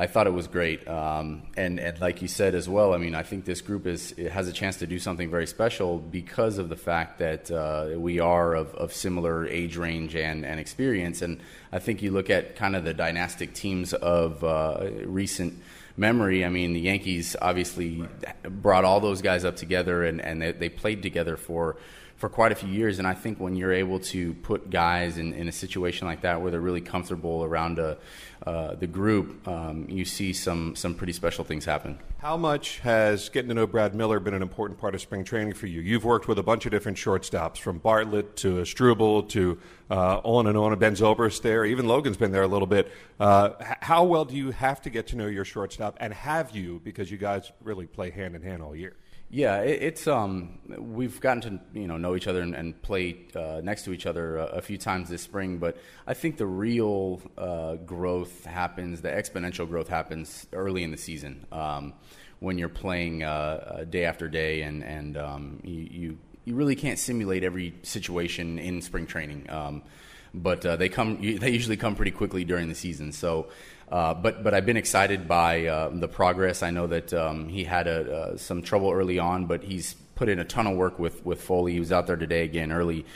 I 0.00 0.06
thought 0.06 0.28
it 0.28 0.32
was 0.32 0.46
great. 0.46 0.86
Um, 0.86 1.42
and, 1.56 1.80
and 1.80 2.00
like 2.00 2.22
you 2.22 2.28
said 2.28 2.54
as 2.54 2.68
well, 2.68 2.94
I 2.94 2.98
mean, 2.98 3.16
I 3.16 3.24
think 3.24 3.44
this 3.44 3.60
group 3.60 3.84
is 3.84 4.14
has 4.30 4.46
a 4.46 4.52
chance 4.52 4.76
to 4.76 4.86
do 4.86 5.00
something 5.00 5.28
very 5.28 5.46
special 5.48 5.98
because 5.98 6.58
of 6.58 6.68
the 6.68 6.76
fact 6.76 7.18
that 7.18 7.50
uh, 7.50 7.98
we 7.98 8.20
are 8.20 8.54
of, 8.54 8.72
of 8.76 8.92
similar 8.92 9.44
age 9.48 9.76
range 9.76 10.14
and, 10.14 10.46
and 10.46 10.60
experience. 10.60 11.20
And 11.20 11.40
I 11.72 11.80
think 11.80 12.00
you 12.00 12.12
look 12.12 12.30
at 12.30 12.54
kind 12.54 12.76
of 12.76 12.84
the 12.84 12.94
dynastic 12.94 13.54
teams 13.54 13.92
of 13.92 14.44
uh, 14.44 14.88
recent 15.04 15.60
memory. 15.96 16.44
I 16.44 16.48
mean, 16.48 16.74
the 16.74 16.80
Yankees 16.80 17.34
obviously 17.42 18.06
brought 18.44 18.84
all 18.84 19.00
those 19.00 19.20
guys 19.20 19.44
up 19.44 19.56
together 19.56 20.04
and, 20.04 20.20
and 20.20 20.40
they, 20.40 20.52
they 20.52 20.68
played 20.68 21.02
together 21.02 21.36
for 21.36 21.76
for 22.18 22.28
quite 22.28 22.50
a 22.50 22.54
few 22.54 22.68
years. 22.68 22.98
And 22.98 23.06
I 23.06 23.14
think 23.14 23.38
when 23.38 23.54
you're 23.54 23.72
able 23.72 24.00
to 24.00 24.34
put 24.34 24.70
guys 24.70 25.18
in, 25.18 25.32
in 25.32 25.48
a 25.48 25.52
situation 25.52 26.06
like 26.06 26.22
that 26.22 26.42
where 26.42 26.50
they're 26.50 26.60
really 26.60 26.80
comfortable 26.80 27.44
around 27.44 27.78
a, 27.78 27.96
uh, 28.44 28.74
the 28.74 28.88
group, 28.88 29.46
um, 29.46 29.86
you 29.88 30.04
see 30.04 30.32
some, 30.32 30.74
some 30.74 30.94
pretty 30.94 31.12
special 31.12 31.44
things 31.44 31.64
happen. 31.64 31.96
How 32.18 32.36
much 32.36 32.80
has 32.80 33.28
getting 33.28 33.48
to 33.50 33.54
know 33.54 33.68
Brad 33.68 33.94
Miller 33.94 34.18
been 34.18 34.34
an 34.34 34.42
important 34.42 34.80
part 34.80 34.96
of 34.96 35.00
spring 35.00 35.22
training 35.22 35.54
for 35.54 35.68
you? 35.68 35.80
You've 35.80 36.04
worked 36.04 36.26
with 36.26 36.40
a 36.40 36.42
bunch 36.42 36.66
of 36.66 36.72
different 36.72 36.98
shortstops, 36.98 37.58
from 37.58 37.78
Bartlett 37.78 38.36
to 38.38 38.64
Struble 38.64 39.22
to 39.24 39.56
uh, 39.88 40.20
on 40.24 40.48
and 40.48 40.58
on. 40.58 40.76
Ben 40.80 40.96
Zobrist 40.96 41.42
there, 41.42 41.64
even 41.64 41.86
Logan's 41.86 42.16
been 42.16 42.32
there 42.32 42.42
a 42.42 42.48
little 42.48 42.66
bit. 42.66 42.90
Uh, 43.20 43.50
how 43.80 44.02
well 44.02 44.24
do 44.24 44.36
you 44.36 44.50
have 44.50 44.82
to 44.82 44.90
get 44.90 45.06
to 45.08 45.16
know 45.16 45.28
your 45.28 45.44
shortstop, 45.44 45.96
and 46.00 46.12
have 46.12 46.50
you, 46.50 46.80
because 46.82 47.12
you 47.12 47.16
guys 47.16 47.52
really 47.62 47.86
play 47.86 48.10
hand 48.10 48.34
in 48.34 48.42
hand 48.42 48.60
all 48.60 48.74
year? 48.74 48.96
Yeah, 49.30 49.60
it, 49.60 49.82
it's 49.82 50.06
um, 50.06 50.58
we've 50.78 51.20
gotten 51.20 51.42
to 51.42 51.78
you 51.78 51.86
know 51.86 51.98
know 51.98 52.16
each 52.16 52.26
other 52.26 52.40
and, 52.40 52.54
and 52.54 52.80
play 52.80 53.26
uh, 53.34 53.60
next 53.62 53.84
to 53.84 53.92
each 53.92 54.06
other 54.06 54.38
a, 54.38 54.44
a, 54.46 54.62
few 54.62 54.78
times 54.78 55.10
this 55.10 55.20
spring, 55.20 55.58
but 55.58 55.76
I 56.06 56.14
think 56.14 56.38
the 56.38 56.46
real 56.46 57.20
uh, 57.36 57.74
growth 57.76 58.46
happens, 58.46 59.02
the 59.02 59.10
exponential 59.10 59.68
growth 59.68 59.88
happens 59.88 60.46
early 60.54 60.82
in 60.82 60.90
the 60.90 60.96
season 60.96 61.44
um, 61.52 61.92
when 62.40 62.56
you're 62.56 62.70
playing 62.70 63.22
uh, 63.22 63.84
day 63.90 64.06
after 64.06 64.28
day, 64.28 64.62
and 64.62 64.82
and 64.82 65.18
um, 65.18 65.60
you, 65.62 65.88
you, 65.90 66.18
you 66.46 66.54
really 66.54 66.76
can't 66.76 66.98
simulate 66.98 67.44
every 67.44 67.74
situation 67.82 68.58
in 68.58 68.80
spring 68.80 69.06
training. 69.06 69.50
Um, 69.50 69.82
but 70.32 70.64
uh, 70.64 70.76
they 70.76 70.88
come 70.88 71.20
they 71.20 71.50
usually 71.50 71.76
come 71.76 71.96
pretty 71.96 72.12
quickly 72.12 72.44
during 72.44 72.68
the 72.68 72.74
season. 72.74 73.12
So 73.12 73.48
uh, 73.90 74.14
but 74.14 74.42
but 74.42 74.54
I've 74.54 74.66
been 74.66 74.76
excited 74.76 75.26
by 75.26 75.66
uh, 75.66 75.90
the 75.92 76.08
progress. 76.08 76.62
I 76.62 76.70
know 76.70 76.86
that 76.88 77.14
um, 77.14 77.48
he 77.48 77.64
had 77.64 77.86
a, 77.86 78.12
uh, 78.12 78.36
some 78.36 78.62
trouble 78.62 78.90
early 78.90 79.18
on, 79.18 79.46
but 79.46 79.62
he's 79.62 79.94
put 80.14 80.28
in 80.28 80.38
a 80.38 80.44
ton 80.44 80.66
of 80.66 80.76
work 80.76 80.98
with 80.98 81.24
with 81.24 81.40
Foley. 81.40 81.72
He 81.72 81.80
was 81.80 81.92
out 81.92 82.06
there 82.06 82.16
today 82.16 82.44
again 82.44 82.70
early, 82.70 83.06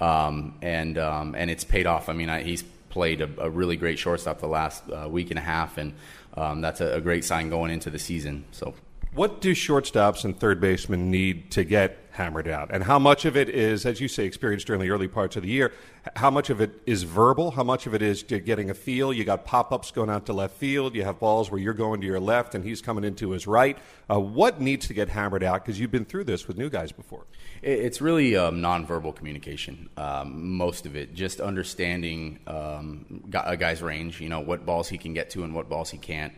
um, 0.00 0.54
and 0.62 0.96
um, 0.96 1.34
and 1.36 1.50
it's 1.50 1.64
paid 1.64 1.86
off. 1.86 2.08
I 2.08 2.14
mean, 2.14 2.30
I, 2.30 2.42
he's 2.42 2.62
played 2.88 3.20
a, 3.20 3.28
a, 3.38 3.50
really 3.50 3.76
great 3.76 3.98
shortstop 3.98 4.40
the 4.40 4.46
last 4.46 4.84
uh, 4.90 5.08
week 5.08 5.30
and 5.30 5.38
a 5.38 5.42
half, 5.42 5.78
and 5.78 5.94
um, 6.34 6.60
that's 6.60 6.80
a, 6.80 6.94
a 6.94 7.00
great 7.00 7.24
sign 7.24 7.50
going 7.50 7.70
into 7.70 7.90
the 7.90 7.98
season. 7.98 8.44
So. 8.52 8.74
What 9.14 9.42
do 9.42 9.54
shortstops 9.54 10.24
and 10.24 10.38
third 10.38 10.58
basemen 10.58 11.10
need 11.10 11.50
to 11.50 11.64
get 11.64 12.01
hammered 12.12 12.46
out? 12.46 12.70
And 12.70 12.84
how 12.84 12.98
much 12.98 13.24
of 13.24 13.36
it 13.36 13.48
is, 13.48 13.84
as 13.84 14.00
you 14.00 14.08
say, 14.08 14.24
experienced 14.24 14.66
during 14.66 14.80
the 14.80 14.90
early 14.90 15.08
parts 15.08 15.36
of 15.36 15.42
the 15.42 15.48
year? 15.48 15.72
How 16.16 16.30
much 16.30 16.50
of 16.50 16.60
it 16.60 16.80
is 16.86 17.02
verbal? 17.02 17.52
How 17.52 17.62
much 17.62 17.86
of 17.86 17.94
it 17.94 18.02
is 18.02 18.22
getting 18.22 18.70
a 18.70 18.74
feel? 18.74 19.12
You 19.12 19.24
got 19.24 19.44
pop 19.44 19.72
ups 19.72 19.90
going 19.90 20.10
out 20.10 20.26
to 20.26 20.32
left 20.32 20.56
field. 20.56 20.94
You 20.94 21.04
have 21.04 21.18
balls 21.18 21.50
where 21.50 21.60
you're 21.60 21.74
going 21.74 22.00
to 22.00 22.06
your 22.06 22.20
left 22.20 22.54
and 22.54 22.64
he's 22.64 22.82
coming 22.82 23.04
into 23.04 23.30
his 23.30 23.46
right. 23.46 23.78
Uh, 24.10 24.20
what 24.20 24.60
needs 24.60 24.86
to 24.88 24.94
get 24.94 25.08
hammered 25.08 25.42
out? 25.42 25.64
Because 25.64 25.80
you've 25.80 25.90
been 25.90 26.04
through 26.04 26.24
this 26.24 26.46
with 26.46 26.56
new 26.56 26.68
guys 26.70 26.92
before. 26.92 27.24
It's 27.62 28.00
really 28.00 28.36
um, 28.36 28.60
nonverbal 28.60 29.14
communication. 29.14 29.88
Um, 29.96 30.56
most 30.56 30.86
of 30.86 30.96
it, 30.96 31.14
just 31.14 31.40
understanding 31.40 32.40
um, 32.46 33.24
a 33.32 33.56
guy's 33.56 33.82
range. 33.82 34.20
You 34.20 34.28
know 34.28 34.40
what 34.40 34.66
balls 34.66 34.88
he 34.88 34.98
can 34.98 35.14
get 35.14 35.30
to 35.30 35.44
and 35.44 35.54
what 35.54 35.68
balls 35.68 35.90
he 35.90 35.98
can't. 35.98 36.32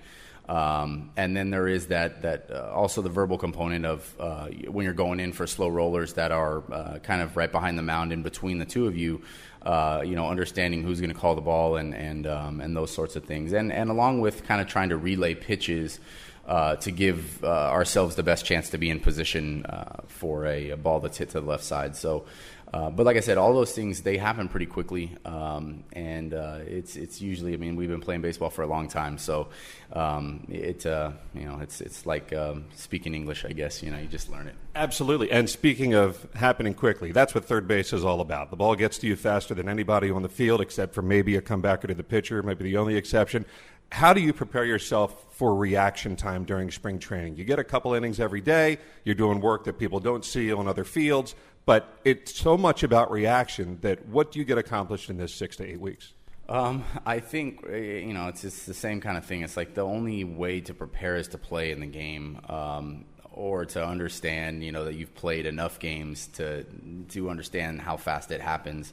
Um, 0.48 1.10
and 1.16 1.34
then 1.34 1.50
there 1.50 1.66
is 1.66 1.86
that 1.86 2.22
that 2.22 2.50
uh, 2.50 2.70
also 2.74 3.00
the 3.00 3.08
verbal 3.08 3.38
component 3.38 3.86
of 3.86 4.14
uh, 4.20 4.48
when 4.68 4.84
you're 4.84 4.92
going 4.92 5.18
in 5.18 5.32
for 5.32 5.46
slow 5.46 5.68
rollers 5.68 6.14
that 6.14 6.32
are 6.32 6.62
uh, 6.70 6.98
kind 6.98 7.22
of 7.22 7.36
right 7.36 7.50
behind 7.50 7.78
the 7.78 7.82
mound 7.82 8.12
in 8.12 8.22
between 8.22 8.58
the 8.58 8.66
two 8.66 8.86
of 8.86 8.96
you. 8.96 9.22
Uh, 9.62 10.02
you 10.04 10.14
know, 10.14 10.28
understanding 10.28 10.82
who's 10.82 11.00
going 11.00 11.12
to 11.12 11.18
call 11.18 11.34
the 11.34 11.40
ball 11.40 11.76
and 11.76 11.94
and 11.94 12.26
um, 12.26 12.60
and 12.60 12.76
those 12.76 12.92
sorts 12.92 13.16
of 13.16 13.24
things, 13.24 13.54
and 13.54 13.72
and 13.72 13.90
along 13.90 14.20
with 14.20 14.44
kind 14.44 14.60
of 14.60 14.66
trying 14.66 14.90
to 14.90 14.96
relay 14.96 15.34
pitches. 15.34 15.98
Uh, 16.46 16.76
to 16.76 16.90
give 16.90 17.42
uh, 17.42 17.70
ourselves 17.70 18.16
the 18.16 18.22
best 18.22 18.44
chance 18.44 18.68
to 18.68 18.76
be 18.76 18.90
in 18.90 19.00
position 19.00 19.64
for 20.08 20.44
a, 20.44 20.72
a, 20.72 20.76
ball 20.76 21.00
that's 21.00 21.16
hit 21.16 21.30
to 21.30 21.40
the 21.40 21.46
left 21.46 21.64
side. 21.64 21.96
So 21.96 22.26
uh, 22.74 22.90
but 22.90 23.06
like 23.06 23.16
I 23.16 23.20
said, 23.20 23.38
all 23.38 23.54
those 23.54 23.70
things 23.70 24.02
they 24.02 24.16
happen 24.16 24.48
pretty 24.48 24.66
quickly, 24.66 25.16
um, 25.24 25.84
and 25.92 26.34
uh, 26.34 26.58
it's 26.66 26.96
it's 26.96 27.20
usually. 27.20 27.54
I 27.54 27.56
mean, 27.56 27.76
we've 27.76 27.88
been 27.88 28.00
playing 28.00 28.20
baseball 28.20 28.50
for 28.50 28.62
a 28.62 28.66
long 28.66 28.88
time, 28.88 29.16
so 29.16 29.50
um, 29.92 30.44
it 30.50 30.84
uh, 30.84 31.12
you 31.34 31.44
know 31.44 31.60
it's 31.60 31.80
it's 31.80 32.04
like 32.04 32.32
um, 32.32 32.64
speaking 32.74 33.14
English, 33.14 33.44
I 33.44 33.52
guess. 33.52 33.80
You 33.80 33.92
know, 33.92 33.98
you 33.98 34.08
just 34.08 34.28
learn 34.28 34.48
it. 34.48 34.56
Absolutely. 34.74 35.30
And 35.30 35.48
speaking 35.48 35.94
of 35.94 36.26
happening 36.34 36.74
quickly, 36.74 37.12
that's 37.12 37.32
what 37.32 37.44
third 37.44 37.68
base 37.68 37.92
is 37.92 38.04
all 38.04 38.20
about. 38.20 38.50
The 38.50 38.56
ball 38.56 38.74
gets 38.74 38.98
to 38.98 39.06
you 39.06 39.14
faster 39.14 39.54
than 39.54 39.68
anybody 39.68 40.10
on 40.10 40.22
the 40.22 40.28
field, 40.28 40.60
except 40.60 40.94
for 40.94 41.02
maybe 41.02 41.36
a 41.36 41.40
comebacker 41.40 41.86
to 41.86 41.94
the 41.94 42.02
pitcher, 42.02 42.42
maybe 42.42 42.64
the 42.64 42.76
only 42.76 42.96
exception. 42.96 43.46
How 43.92 44.12
do 44.12 44.20
you 44.20 44.32
prepare 44.32 44.64
yourself 44.64 45.32
for 45.36 45.54
reaction 45.54 46.16
time 46.16 46.44
during 46.44 46.72
spring 46.72 46.98
training? 46.98 47.36
You 47.36 47.44
get 47.44 47.60
a 47.60 47.64
couple 47.64 47.94
innings 47.94 48.18
every 48.18 48.40
day. 48.40 48.78
You're 49.04 49.14
doing 49.14 49.40
work 49.40 49.62
that 49.64 49.78
people 49.78 50.00
don't 50.00 50.24
see 50.24 50.52
on 50.52 50.66
other 50.66 50.82
fields. 50.82 51.36
But 51.66 51.98
it's 52.04 52.34
so 52.34 52.58
much 52.58 52.82
about 52.82 53.10
reaction 53.10 53.78
that 53.80 54.06
what 54.06 54.32
do 54.32 54.38
you 54.38 54.44
get 54.44 54.58
accomplished 54.58 55.08
in 55.08 55.16
this 55.16 55.34
six 55.34 55.56
to 55.56 55.64
eight 55.64 55.80
weeks? 55.80 56.12
Um, 56.48 56.84
I 57.06 57.20
think 57.20 57.64
eh, 57.68 58.00
you 58.00 58.12
know 58.12 58.28
it's 58.28 58.42
just 58.42 58.66
the 58.66 58.74
same 58.74 59.00
kind 59.00 59.16
of 59.16 59.24
thing. 59.24 59.42
It's 59.42 59.56
like 59.56 59.74
the 59.74 59.84
only 59.84 60.24
way 60.24 60.60
to 60.62 60.74
prepare 60.74 61.16
is 61.16 61.28
to 61.28 61.38
play 61.38 61.70
in 61.70 61.80
the 61.80 61.86
game, 61.86 62.40
um, 62.48 63.06
or 63.32 63.64
to 63.64 63.84
understand 63.84 64.62
you 64.62 64.70
know 64.70 64.84
that 64.84 64.94
you've 64.94 65.14
played 65.14 65.46
enough 65.46 65.78
games 65.78 66.26
to 66.34 66.64
to 67.10 67.30
understand 67.30 67.80
how 67.80 67.96
fast 67.96 68.30
it 68.30 68.42
happens. 68.42 68.92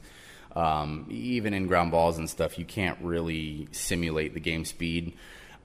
Um, 0.56 1.06
even 1.10 1.52
in 1.54 1.66
ground 1.66 1.90
balls 1.90 2.18
and 2.18 2.28
stuff, 2.28 2.58
you 2.58 2.64
can't 2.64 2.98
really 3.02 3.68
simulate 3.72 4.32
the 4.34 4.40
game 4.40 4.64
speed. 4.64 5.14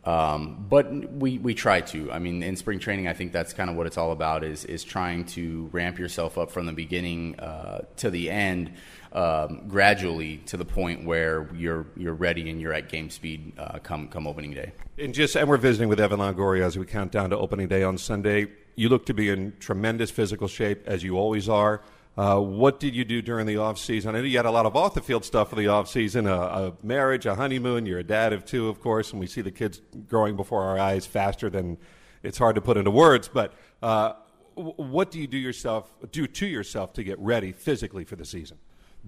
Um, 0.07 0.65
but 0.69 0.89
we, 1.11 1.37
we 1.37 1.53
try 1.53 1.81
to. 1.81 2.09
I 2.13 2.19
mean, 2.19 2.41
in 2.41 2.55
spring 2.55 2.79
training, 2.79 3.09
I 3.09 3.13
think 3.13 3.33
that's 3.33 3.51
kind 3.51 3.69
of 3.69 3.75
what 3.75 3.87
it's 3.87 3.97
all 3.97 4.13
about 4.13 4.45
is 4.45 4.63
is 4.63 4.85
trying 4.85 5.25
to 5.25 5.69
ramp 5.73 5.99
yourself 5.99 6.37
up 6.37 6.49
from 6.49 6.65
the 6.65 6.71
beginning 6.71 7.37
uh, 7.41 7.81
to 7.97 8.09
the 8.09 8.31
end, 8.31 8.71
um, 9.11 9.63
gradually 9.67 10.37
to 10.45 10.55
the 10.55 10.63
point 10.63 11.03
where 11.03 11.49
you're 11.53 11.87
you're 11.97 12.13
ready 12.13 12.49
and 12.49 12.61
you're 12.61 12.71
at 12.71 12.87
game 12.87 13.09
speed 13.09 13.51
uh, 13.57 13.79
come 13.79 14.07
come 14.07 14.27
opening 14.27 14.53
day. 14.53 14.71
And 14.97 15.13
just 15.13 15.35
and 15.35 15.49
we're 15.49 15.57
visiting 15.57 15.89
with 15.89 15.99
Evan 15.99 16.19
Longoria 16.21 16.61
as 16.61 16.77
we 16.77 16.85
count 16.85 17.11
down 17.11 17.31
to 17.31 17.37
opening 17.37 17.67
day 17.67 17.83
on 17.83 17.97
Sunday. 17.97 18.47
You 18.75 18.87
look 18.87 19.07
to 19.07 19.13
be 19.13 19.29
in 19.29 19.57
tremendous 19.59 20.09
physical 20.09 20.47
shape 20.47 20.83
as 20.87 21.03
you 21.03 21.17
always 21.17 21.49
are. 21.49 21.81
Uh, 22.17 22.39
what 22.39 22.79
did 22.79 22.95
you 22.95 23.05
do 23.05 23.21
during 23.21 23.45
the 23.45 23.57
off 23.57 23.77
season? 23.77 24.15
I 24.15 24.19
know 24.19 24.25
you 24.25 24.37
had 24.37 24.47
a 24.47 24.51
lot 24.51 24.65
of 24.65 24.75
off 24.75 24.95
the 24.95 25.01
field 25.01 25.23
stuff 25.23 25.51
for 25.51 25.55
the 25.55 25.67
off 25.67 25.87
season, 25.87 26.25
a, 26.25 26.35
a, 26.35 26.73
marriage, 26.81 27.27
a 27.27 27.35
honeymoon. 27.35 27.85
You're 27.85 27.99
a 27.99 28.03
dad 28.03 28.33
of 28.33 28.43
two, 28.43 28.69
of 28.69 28.81
course, 28.81 29.11
and 29.11 29.19
we 29.19 29.27
see 29.27 29.41
the 29.41 29.51
kids 29.51 29.81
growing 30.07 30.35
before 30.35 30.63
our 30.63 30.79
eyes 30.79 31.05
faster 31.05 31.47
than 31.47 31.77
it's 32.23 32.39
hard 32.39 32.55
to 32.55 32.61
put 32.61 32.75
into 32.75 32.89
words. 32.89 33.27
But 33.27 33.53
uh, 33.83 34.13
what 34.55 35.11
do 35.11 35.19
you 35.19 35.27
do 35.27 35.37
yourself 35.37 35.93
do 36.11 36.25
to 36.25 36.47
yourself 36.47 36.93
to 36.93 37.03
get 37.03 37.19
ready 37.19 37.51
physically 37.51 38.03
for 38.03 38.15
the 38.15 38.25
season? 38.25 38.57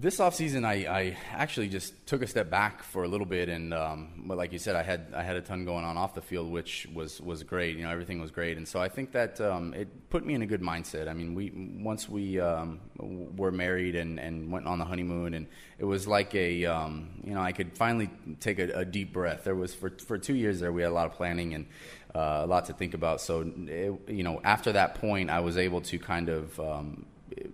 This 0.00 0.16
offseason, 0.16 0.64
I, 0.64 0.86
I 0.88 1.16
actually 1.30 1.68
just 1.68 2.06
took 2.06 2.22
a 2.22 2.26
step 2.26 2.48
back 2.48 2.82
for 2.82 3.04
a 3.04 3.08
little 3.08 3.26
bit, 3.26 3.50
and 3.50 3.74
um, 3.74 4.24
but 4.24 4.38
like 4.38 4.50
you 4.50 4.58
said, 4.58 4.74
I 4.74 4.82
had 4.82 5.12
I 5.14 5.22
had 5.22 5.36
a 5.36 5.42
ton 5.42 5.66
going 5.66 5.84
on 5.84 5.98
off 5.98 6.14
the 6.14 6.22
field, 6.22 6.50
which 6.50 6.88
was 6.94 7.20
was 7.20 7.42
great. 7.42 7.76
You 7.76 7.84
know, 7.84 7.90
everything 7.90 8.18
was 8.18 8.30
great, 8.30 8.56
and 8.56 8.66
so 8.66 8.80
I 8.80 8.88
think 8.88 9.12
that 9.12 9.38
um, 9.42 9.74
it 9.74 10.08
put 10.08 10.24
me 10.24 10.32
in 10.32 10.40
a 10.40 10.46
good 10.46 10.62
mindset. 10.62 11.06
I 11.06 11.12
mean, 11.12 11.34
we 11.34 11.52
once 11.84 12.08
we 12.08 12.40
um, 12.40 12.80
were 12.96 13.52
married 13.52 13.94
and, 13.94 14.18
and 14.18 14.50
went 14.50 14.66
on 14.66 14.78
the 14.78 14.86
honeymoon, 14.86 15.34
and 15.34 15.46
it 15.78 15.84
was 15.84 16.06
like 16.06 16.34
a 16.34 16.64
um, 16.64 17.10
you 17.22 17.34
know 17.34 17.42
I 17.42 17.52
could 17.52 17.76
finally 17.76 18.08
take 18.40 18.58
a, 18.58 18.70
a, 18.78 18.84
deep 18.86 19.12
breath. 19.12 19.44
There 19.44 19.54
was 19.54 19.74
for 19.74 19.90
for 19.90 20.16
two 20.16 20.34
years 20.34 20.60
there 20.60 20.72
we 20.72 20.80
had 20.80 20.92
a 20.92 20.94
lot 20.94 21.08
of 21.08 21.12
planning 21.12 21.52
and 21.52 21.66
uh, 22.14 22.40
a 22.44 22.46
lot 22.46 22.64
to 22.66 22.72
think 22.72 22.94
about. 22.94 23.20
So 23.20 23.42
it, 23.42 23.92
you 24.08 24.22
know, 24.22 24.40
after 24.44 24.72
that 24.72 24.94
point, 24.94 25.28
I 25.28 25.40
was 25.40 25.58
able 25.58 25.82
to 25.82 25.98
kind 25.98 26.30
of 26.30 26.58
um, 26.58 27.04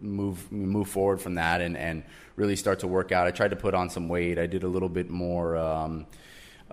move 0.01 0.51
move 0.51 0.89
forward 0.89 1.21
from 1.21 1.35
that 1.37 1.61
and 1.61 1.77
and 1.77 2.03
really 2.37 2.57
start 2.57 2.81
to 2.81 2.87
work 2.87 3.13
out. 3.13 3.27
I 3.27 3.31
tried 3.31 3.51
to 3.51 3.57
put 3.57 3.75
on 3.75 3.91
some 3.91 4.09
weight. 4.09 4.39
I 4.39 4.47
did 4.47 4.63
a 4.63 4.69
little 4.69 4.89
bit 4.89 5.11
more. 5.11 5.57
Um, 5.57 6.07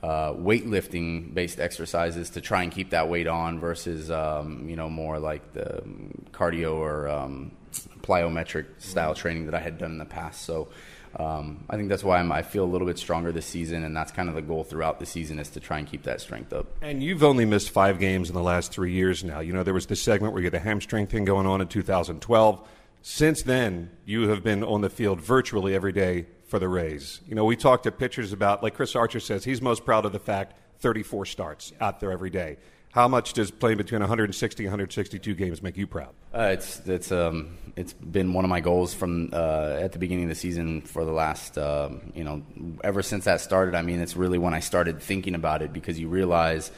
uh, 0.02 0.34
weightlifting 0.34 1.34
based 1.34 1.62
exercises 1.62 2.32
to 2.32 2.42
try 2.42 2.64
and 2.64 2.74
keep 2.74 2.90
that 2.90 3.08
weight 3.08 3.28
on 3.28 3.60
versus 3.60 4.12
um, 4.12 4.68
you 4.68 4.76
know 4.76 4.90
more 4.90 5.18
like 5.18 5.54
the 5.54 5.82
cardio 6.32 6.76
or 6.76 7.08
um, 7.08 7.52
plyometric 8.02 8.66
style 8.80 9.16
training 9.16 9.46
that 9.46 9.56
I 9.56 9.60
had 9.60 9.78
done 9.78 9.92
in 9.92 9.98
the 9.98 10.06
past. 10.06 10.42
So 10.42 10.68
um, 11.16 11.64
I 11.70 11.78
think 11.78 11.90
that's 11.90 12.04
why 12.04 12.18
I'm, 12.18 12.32
i 12.32 12.42
feel 12.42 12.64
a 12.64 12.66
little 12.66 12.88
bit 12.88 12.98
stronger 12.98 13.32
this 13.32 13.46
season, 13.46 13.84
and 13.84 13.96
that's 13.96 14.12
kind 14.12 14.30
of 14.30 14.36
the 14.36 14.42
goal 14.42 14.64
throughout 14.64 15.00
the 15.00 15.06
season 15.06 15.40
is 15.40 15.50
to 15.52 15.60
try 15.60 15.78
and 15.78 15.88
keep 15.88 16.04
that 16.04 16.22
strength 16.22 16.52
up. 16.52 16.66
And 16.82 17.04
you've 17.04 17.24
only 17.24 17.46
missed 17.46 17.70
five 17.70 18.00
games 18.00 18.30
in 18.30 18.36
the 18.36 18.42
last 18.42 18.72
three 18.72 18.92
years 18.92 19.24
now. 19.24 19.40
You 19.40 19.54
know 19.54 19.64
there 19.64 19.74
was 19.74 19.86
this 19.86 20.02
segment 20.02 20.34
where 20.34 20.42
you 20.42 20.48
had 20.48 20.54
the 20.54 20.60
hamstring 20.60 21.08
thing 21.08 21.24
going 21.24 21.46
on 21.46 21.62
in 21.62 21.68
2012. 21.68 22.68
Since 23.06 23.42
then, 23.42 23.92
you 24.06 24.30
have 24.30 24.46
been 24.46 24.64
on 24.64 24.80
the 24.80 24.90
field 24.90 25.20
virtually 25.20 25.76
every 25.76 25.92
day 25.92 26.26
for 26.46 26.58
the 26.58 26.70
Rays. 26.70 27.20
You 27.28 27.36
know, 27.36 27.44
we 27.44 27.58
talked 27.58 27.84
to 27.84 27.92
pitchers 27.92 28.32
about, 28.32 28.64
like 28.64 28.76
Chris 28.76 28.96
Archer 28.96 29.20
says, 29.20 29.44
he's 29.44 29.62
most 29.62 29.84
proud 29.84 30.06
of 30.06 30.14
the 30.14 30.20
fact 30.20 30.54
34 30.80 31.26
starts 31.26 31.74
out 31.82 32.00
there 32.00 32.14
every 32.14 32.30
day. 32.30 32.56
How 32.92 33.10
much 33.10 33.34
does 33.34 33.52
playing 33.52 33.76
between 33.76 34.00
160 34.00 34.64
and 34.64 34.72
162 34.72 35.36
games 35.36 35.62
make 35.62 35.76
you 35.76 35.86
proud? 35.86 36.14
Uh, 36.34 36.52
it's 36.54 36.80
it's 36.86 37.12
um, 37.12 37.58
it's 37.76 37.92
been 37.92 38.32
one 38.32 38.46
of 38.46 38.50
my 38.50 38.62
goals 38.62 38.94
from 38.94 39.32
uh, 39.34 39.80
at 39.82 39.92
the 39.92 40.00
beginning 40.00 40.26
of 40.26 40.30
the 40.30 40.36
season 40.36 40.82
for 40.82 41.04
the 41.04 41.12
last 41.12 41.58
uh, 41.58 41.90
you 42.14 42.24
know 42.24 42.44
ever 42.86 43.02
since 43.02 43.26
that 43.26 43.42
started. 43.42 43.76
I 43.76 43.82
mean, 43.82 44.00
it's 44.00 44.16
really 44.16 44.38
when 44.38 44.54
I 44.54 44.60
started 44.60 45.02
thinking 45.02 45.36
about 45.36 45.62
it 45.62 45.74
because 45.74 46.00
you 46.00 46.08
realize, 46.08 46.72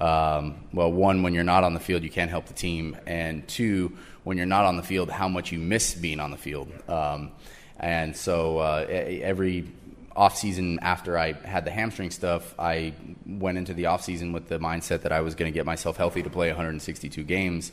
um, 0.00 0.68
well, 0.72 0.90
one 0.90 1.22
when 1.22 1.34
you're 1.34 1.44
not 1.44 1.64
on 1.64 1.74
the 1.74 1.80
field, 1.80 2.02
you 2.04 2.10
can't 2.10 2.30
help 2.30 2.46
the 2.46 2.54
team, 2.54 2.96
and 3.04 3.46
two 3.48 3.98
when 4.26 4.36
you're 4.36 4.44
not 4.44 4.64
on 4.64 4.76
the 4.76 4.82
field, 4.82 5.08
how 5.08 5.28
much 5.28 5.52
you 5.52 5.58
miss 5.60 5.94
being 5.94 6.18
on 6.18 6.32
the 6.32 6.36
field. 6.36 6.68
Um, 6.88 7.30
and 7.78 8.16
so 8.16 8.58
uh, 8.58 8.84
every 8.88 9.68
off 10.16 10.36
season 10.36 10.80
after 10.82 11.16
I 11.16 11.34
had 11.34 11.64
the 11.64 11.70
hamstring 11.70 12.10
stuff, 12.10 12.52
I 12.58 12.92
went 13.24 13.56
into 13.56 13.72
the 13.72 13.86
off 13.86 14.02
season 14.02 14.32
with 14.32 14.48
the 14.48 14.58
mindset 14.58 15.02
that 15.02 15.12
I 15.12 15.20
was 15.20 15.36
going 15.36 15.52
to 15.52 15.54
get 15.54 15.64
myself 15.64 15.96
healthy 15.96 16.24
to 16.24 16.28
play 16.28 16.48
162 16.48 17.22
games. 17.22 17.70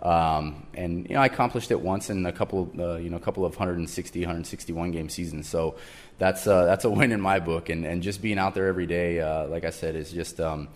Um, 0.00 0.66
and 0.72 1.06
you 1.06 1.16
know, 1.16 1.20
I 1.20 1.26
accomplished 1.26 1.70
it 1.70 1.82
once 1.82 2.08
in 2.08 2.24
a 2.24 2.32
couple, 2.32 2.72
uh, 2.78 2.96
you 2.96 3.10
know, 3.10 3.18
a 3.18 3.20
couple 3.20 3.44
of 3.44 3.52
160, 3.52 4.20
161 4.20 4.92
game 4.92 5.10
seasons. 5.10 5.50
So 5.50 5.74
that's 6.16 6.46
uh, 6.46 6.64
that's 6.64 6.86
a 6.86 6.90
win 6.90 7.12
in 7.12 7.20
my 7.20 7.40
book. 7.40 7.68
And 7.68 7.84
and 7.84 8.02
just 8.02 8.22
being 8.22 8.38
out 8.38 8.54
there 8.54 8.68
every 8.68 8.86
day, 8.86 9.20
uh, 9.20 9.48
like 9.48 9.66
I 9.66 9.70
said, 9.70 9.96
is 9.96 10.10
just 10.10 10.40
um, 10.40 10.68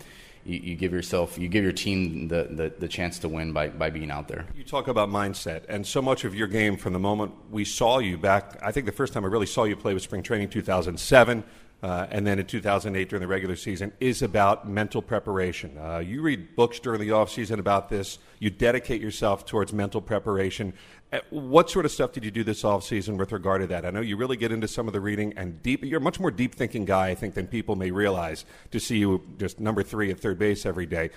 you, 0.45 0.59
you, 0.59 0.75
give 0.77 0.93
yourself, 0.93 1.39
you 1.39 1.49
give 1.49 1.65
your 1.65 1.73
team 1.73 2.29
the, 2.29 2.49
the, 2.51 2.73
the, 2.79 2.89
chance 2.89 3.19
to 3.21 3.29
win 3.29 3.53
by, 3.53 3.69
by 3.69 3.91
being 3.91 4.11
out 4.11 4.29
there. 4.29 4.47
You 4.55 4.65
talk 4.65 4.89
about 4.89 5.09
mindset, 5.09 5.63
and 5.69 5.87
so 5.87 6.03
much 6.03 6.25
of 6.25 6.35
your 6.35 6.49
game 6.49 6.77
from 6.77 6.93
the 6.93 6.99
moment 6.99 7.33
we 7.51 7.65
saw 7.65 7.99
you 7.99 8.19
back, 8.19 8.59
I 8.63 8.73
think 8.73 8.87
the 8.87 8.93
first 8.93 9.13
time 9.13 9.25
I 9.25 9.29
really 9.29 9.47
saw 9.47 9.65
you 9.65 9.77
play 9.77 9.95
was 9.95 10.03
spring 10.03 10.23
training 10.23 10.51
2007. 10.51 11.45
Uh, 11.83 12.07
and 12.11 12.27
then 12.27 12.39
in 12.39 12.47
2008 12.47 13.11
during 13.11 13.21
the 13.21 13.27
regular 13.27 13.55
season 13.55 13.93
is 14.01 14.23
about 14.23 14.67
mental 14.67 15.03
preparation. 15.03 15.77
Uh, 15.77 15.99
you 15.99 16.23
read 16.23 16.57
books 16.57 16.81
during 16.81 16.99
the 16.99 17.11
off 17.11 17.31
season 17.31 17.61
about 17.61 17.91
this. 17.91 18.19
You 18.39 18.49
dedicate 18.49 19.03
yourself 19.03 19.45
towards 19.45 19.71
mental 19.71 20.01
preparation. 20.01 20.73
Uh, 21.15 21.21
what 21.31 21.71
sort 21.71 21.85
of 21.85 21.93
stuff 21.93 22.11
did 22.11 22.25
you 22.25 22.31
do 22.33 22.43
this 22.43 22.65
off 22.65 22.83
season 22.83 23.17
with 23.17 23.31
regard 23.31 23.61
to 23.61 23.69
that? 23.69 23.87
I 23.87 23.91
know 23.91 24.01
you 24.01 24.17
really 24.17 24.37
get 24.37 24.51
into 24.51 24.67
some 24.67 24.89
of 24.89 24.93
the 24.93 25.01
reading 25.01 25.33
and 25.37 25.63
deep. 25.63 25.85
You're 25.85 26.01
a 26.01 26.03
much 26.03 26.19
more 26.19 26.33
deep 26.33 26.57
thinking 26.57 26.85
guy, 26.85 27.09
I 27.11 27.15
think, 27.15 27.35
than 27.35 27.47
people 27.47 27.77
may 27.77 27.93
realize. 27.93 28.45
To 28.73 28.81
see 28.81 28.99
you 28.99 29.23
just 29.39 29.61
number 29.61 29.85
three 29.85 30.11
at 30.11 30.19
third 30.19 30.41
base 30.41 30.67
every 30.67 30.87
day. 30.87 31.11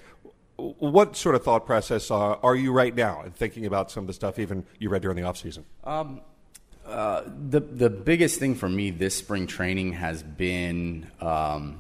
What 0.58 1.16
sort 1.16 1.34
of 1.34 1.44
thought 1.44 1.66
process 1.66 2.12
are, 2.12 2.40
are 2.44 2.56
you 2.56 2.72
right 2.72 2.94
now 2.94 3.24
in 3.24 3.32
thinking 3.32 3.66
about 3.66 3.90
some 3.90 4.04
of 4.04 4.08
the 4.08 4.14
stuff 4.14 4.38
even 4.38 4.66
you 4.78 4.90
read 4.90 5.02
during 5.02 5.18
the 5.18 5.24
off 5.24 5.38
season? 5.38 5.66
Um, 5.84 6.22
uh, 6.86 7.24
the 7.50 7.60
the 7.60 7.90
biggest 7.90 8.40
thing 8.40 8.54
for 8.54 8.70
me 8.70 8.92
this 8.92 9.16
spring 9.16 9.48
training 9.48 9.94
has 9.94 10.22
been 10.22 11.08
um, 11.22 11.80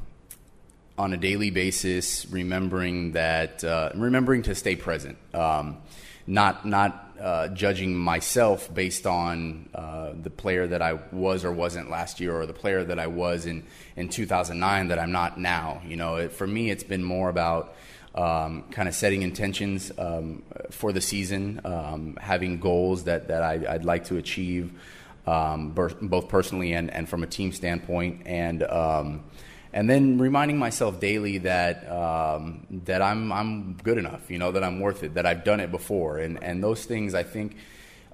on 0.97 1.13
a 1.13 1.18
daily 1.18 1.51
basis 1.51 2.26
remembering 2.30 3.11
that 3.11 3.63
uh, 3.63 3.91
remembering 3.95 4.41
to 4.43 4.55
stay 4.55 4.76
present, 4.76 5.18
um, 5.36 5.78
not 6.26 6.65
not 6.65 7.06
uh, 7.20 7.47
judging 7.49 7.95
myself 7.95 8.74
based 8.74 9.05
on 9.05 9.70
uh, 9.74 10.11
the 10.22 10.30
player 10.30 10.68
that 10.68 10.82
I 10.82 10.93
was 11.11 11.45
or 11.45 11.51
wasn't 11.51 11.89
last 11.89 12.20
year, 12.20 12.39
or 12.39 12.45
the 12.45 12.53
player 12.53 12.84
that 12.84 12.99
I 12.99 13.07
was 13.07 13.45
in 13.45 13.63
in 13.95 14.09
2009 14.09 14.89
that 14.89 14.99
I'm 14.99 15.11
not 15.11 15.39
now. 15.39 15.82
You 15.86 15.95
know, 15.95 16.15
it, 16.18 16.32
for 16.32 16.47
me, 16.47 16.70
it's 16.70 16.84
been 16.84 17.03
more 17.03 17.30
about. 17.30 17.76
Um, 18.15 18.63
kind 18.72 18.88
of 18.88 18.95
setting 18.95 19.22
intentions 19.22 19.91
um, 19.99 20.41
for 20.72 20.91
the 20.91 21.01
season, 21.01 21.61
um, 21.63 22.18
having 22.20 22.59
goals 22.59 23.03
that, 23.03 23.28
that 23.28 23.43
I, 23.43 23.57
would 23.57 23.86
like 23.86 24.05
to 24.05 24.18
achieve, 24.18 24.72
um, 25.28 25.70
both 25.74 26.28
personally 26.28 26.74
and, 26.74 26.89
and 26.89 27.07
from 27.07 27.22
a 27.22 27.28
team 27.28 27.51
standpoint, 27.51 28.24
and 28.26 28.63
um, 28.63 29.24
and 29.78 29.88
then 29.88 30.17
reminding 30.17 30.57
myself 30.57 30.99
daily 30.99 31.38
that 31.38 31.88
um, 31.88 32.65
that 32.86 32.99
I'm 32.99 33.32
I'm 33.32 33.73
good 33.73 33.99
enough, 33.99 34.32
you 34.32 34.39
know, 34.39 34.51
that 34.51 34.63
I'm 34.63 34.80
worth 34.80 35.03
it, 35.03 35.13
that 35.13 35.28
I've 35.28 35.43
done 35.43 35.59
it 35.59 35.69
before, 35.69 36.17
and 36.17 36.43
and 36.43 36.63
those 36.63 36.86
things 36.86 37.13
I 37.13 37.21
think 37.21 37.57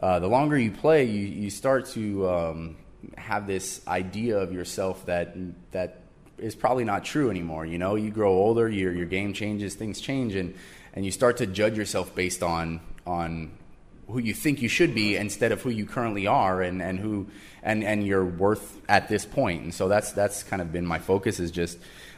uh, 0.02 0.20
the 0.20 0.28
longer 0.28 0.58
you 0.58 0.72
play, 0.72 1.06
you 1.06 1.26
you 1.26 1.50
start 1.50 1.86
to 1.92 2.28
um, 2.28 2.76
have 3.18 3.48
this 3.48 3.80
idea 3.88 4.40
of 4.40 4.52
yourself 4.52 5.06
that 5.06 5.38
that 5.72 6.02
is 6.38 6.54
probably 6.54 6.84
not 6.84 7.06
true 7.06 7.30
anymore. 7.30 7.66
You 7.66 7.78
know, 7.78 7.96
you 7.96 8.12
grow 8.12 8.34
older, 8.34 8.68
your 8.68 8.92
your 8.92 9.06
game 9.06 9.32
changes, 9.32 9.74
things 9.76 10.02
change, 10.02 10.36
and 10.36 10.56
and 10.94 11.06
you 11.06 11.12
start 11.12 11.38
to 11.38 11.46
judge 11.46 11.78
yourself 11.78 12.14
based 12.14 12.44
on 12.44 12.82
on 13.08 13.52
who 14.14 14.20
you 14.20 14.34
think 14.34 14.62
you 14.62 14.70
should 14.70 14.94
be 14.94 15.16
instead 15.16 15.52
of 15.52 15.62
who 15.62 15.70
you 15.70 15.86
currently 15.86 16.28
are 16.28 16.62
and, 16.62 16.82
and 16.82 17.00
who 17.00 17.28
and, 17.64 17.84
and 17.84 18.06
your 18.06 18.24
worth 18.24 18.80
at 18.88 19.10
this 19.10 19.26
point. 19.26 19.64
And 19.64 19.74
so 19.74 19.88
that's 19.88 20.12
that's 20.12 20.44
kind 20.44 20.62
of 20.62 20.72
been 20.72 20.86
my 20.86 21.00
focus 21.00 21.40
is 21.40 21.52
just 21.52 21.78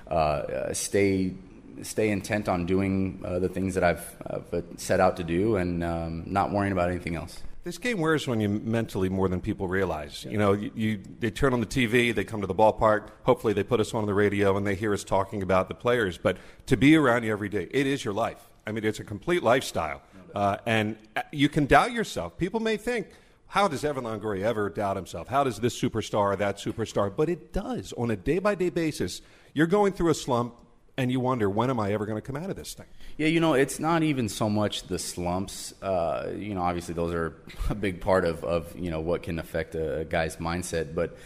uh, 0.09 0.13
uh, 0.13 0.73
stay 0.73 1.33
stay 1.81 2.09
intent 2.09 2.47
on 2.47 2.65
doing 2.65 3.21
uh, 3.25 3.39
the 3.39 3.49
things 3.49 3.75
that 3.75 3.83
I've, 3.83 4.15
I've, 4.27 4.63
set 4.77 4.99
out 4.99 5.17
to 5.17 5.23
do 5.23 5.57
and 5.57 5.83
um, 5.83 6.23
not 6.25 6.51
worrying 6.51 6.71
about 6.71 6.89
anything 6.89 7.15
else. 7.15 7.41
This 7.65 7.77
game 7.77 7.99
wears 7.99 8.27
on 8.27 8.39
you 8.39 8.47
mentally 8.47 9.09
more 9.09 9.27
than 9.27 9.41
people 9.41 9.67
realize. 9.67 10.23
You 10.23 10.37
know, 10.37 10.53
you, 10.53 10.71
you, 10.75 11.01
they 11.19 11.31
turn 11.31 11.51
on 11.51 11.59
the 11.59 11.65
TV, 11.65 12.13
they 12.13 12.23
come 12.23 12.41
to 12.41 12.47
the 12.47 12.55
ballpark. 12.55 13.09
Hopefully, 13.23 13.53
they 13.53 13.63
put 13.63 13.79
us 13.79 13.93
on 13.93 14.05
the 14.05 14.13
radio 14.13 14.55
and 14.55 14.65
they 14.67 14.75
hear 14.75 14.93
us 14.93 15.03
talking 15.03 15.41
about 15.41 15.67
the 15.67 15.73
players. 15.73 16.17
But 16.17 16.37
to 16.67 16.77
be 16.77 16.95
around 16.95 17.23
you 17.23 17.31
every 17.31 17.49
day, 17.49 17.67
it 17.71 17.87
is 17.87 18.05
your 18.05 18.13
life. 18.13 18.47
I 18.67 18.71
mean, 18.71 18.83
it's 18.83 18.99
a 18.99 19.03
complete 19.03 19.43
lifestyle. 19.43 20.01
Uh, 20.35 20.57
and 20.65 20.97
uh, 21.15 21.21
you 21.31 21.47
can 21.49 21.65
doubt 21.65 21.93
yourself. 21.93 22.37
People 22.37 22.59
may 22.59 22.77
think, 22.77 23.07
how 23.47 23.67
does 23.67 23.85
Evan 23.85 24.03
Longoria 24.03 24.43
ever 24.43 24.69
doubt 24.69 24.97
himself? 24.97 25.27
How 25.29 25.43
does 25.43 25.59
this 25.59 25.79
superstar 25.79 26.33
or 26.33 26.35
that 26.35 26.57
superstar? 26.57 27.15
But 27.15 27.29
it 27.29 27.53
does. 27.53 27.93
On 27.93 28.11
a 28.11 28.15
day 28.17 28.39
by 28.39 28.55
day 28.55 28.69
basis, 28.69 29.21
you're 29.53 29.67
going 29.67 29.93
through 29.93 30.09
a 30.09 30.15
slump 30.15 30.55
and 30.97 31.11
you 31.11 31.19
wonder, 31.19 31.49
when 31.49 31.69
am 31.69 31.79
I 31.79 31.91
ever 31.93 32.05
going 32.05 32.17
to 32.17 32.21
come 32.21 32.35
out 32.35 32.49
of 32.49 32.55
this 32.55 32.73
thing? 32.73 32.85
Yeah, 33.17 33.27
you 33.27 33.39
know, 33.39 33.53
it's 33.53 33.79
not 33.79 34.03
even 34.03 34.29
so 34.29 34.49
much 34.49 34.83
the 34.83 34.99
slumps. 34.99 35.73
Uh, 35.81 36.31
you 36.35 36.53
know, 36.53 36.61
obviously 36.61 36.93
those 36.93 37.13
are 37.13 37.35
a 37.69 37.75
big 37.75 38.01
part 38.01 38.25
of, 38.25 38.43
of 38.43 38.77
you 38.77 38.91
know, 38.91 38.99
what 38.99 39.23
can 39.23 39.39
affect 39.39 39.75
a, 39.75 40.05
guy's 40.09 40.37
mindset. 40.37 40.95
But 40.95 41.17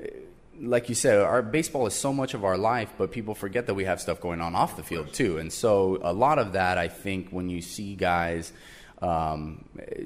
uh, 0.00 0.06
like 0.60 0.88
you 0.88 0.94
said, 0.94 1.20
our 1.20 1.42
baseball 1.42 1.86
is 1.86 1.94
so 1.94 2.12
much 2.12 2.34
of 2.34 2.44
our 2.44 2.58
life, 2.58 2.92
but 2.98 3.12
people 3.12 3.34
forget 3.34 3.66
that 3.66 3.74
we 3.74 3.84
have 3.84 4.00
stuff 4.00 4.20
going 4.20 4.40
on 4.40 4.54
off 4.54 4.76
the 4.76 4.82
field 4.82 5.12
too. 5.12 5.38
And 5.38 5.52
so 5.52 5.98
a 6.02 6.12
lot 6.12 6.38
of 6.38 6.52
that, 6.52 6.78
I 6.78 6.88
think, 6.88 7.30
when 7.30 7.48
you 7.48 7.60
see 7.60 7.94
guys 7.94 8.52
um, 9.02 9.64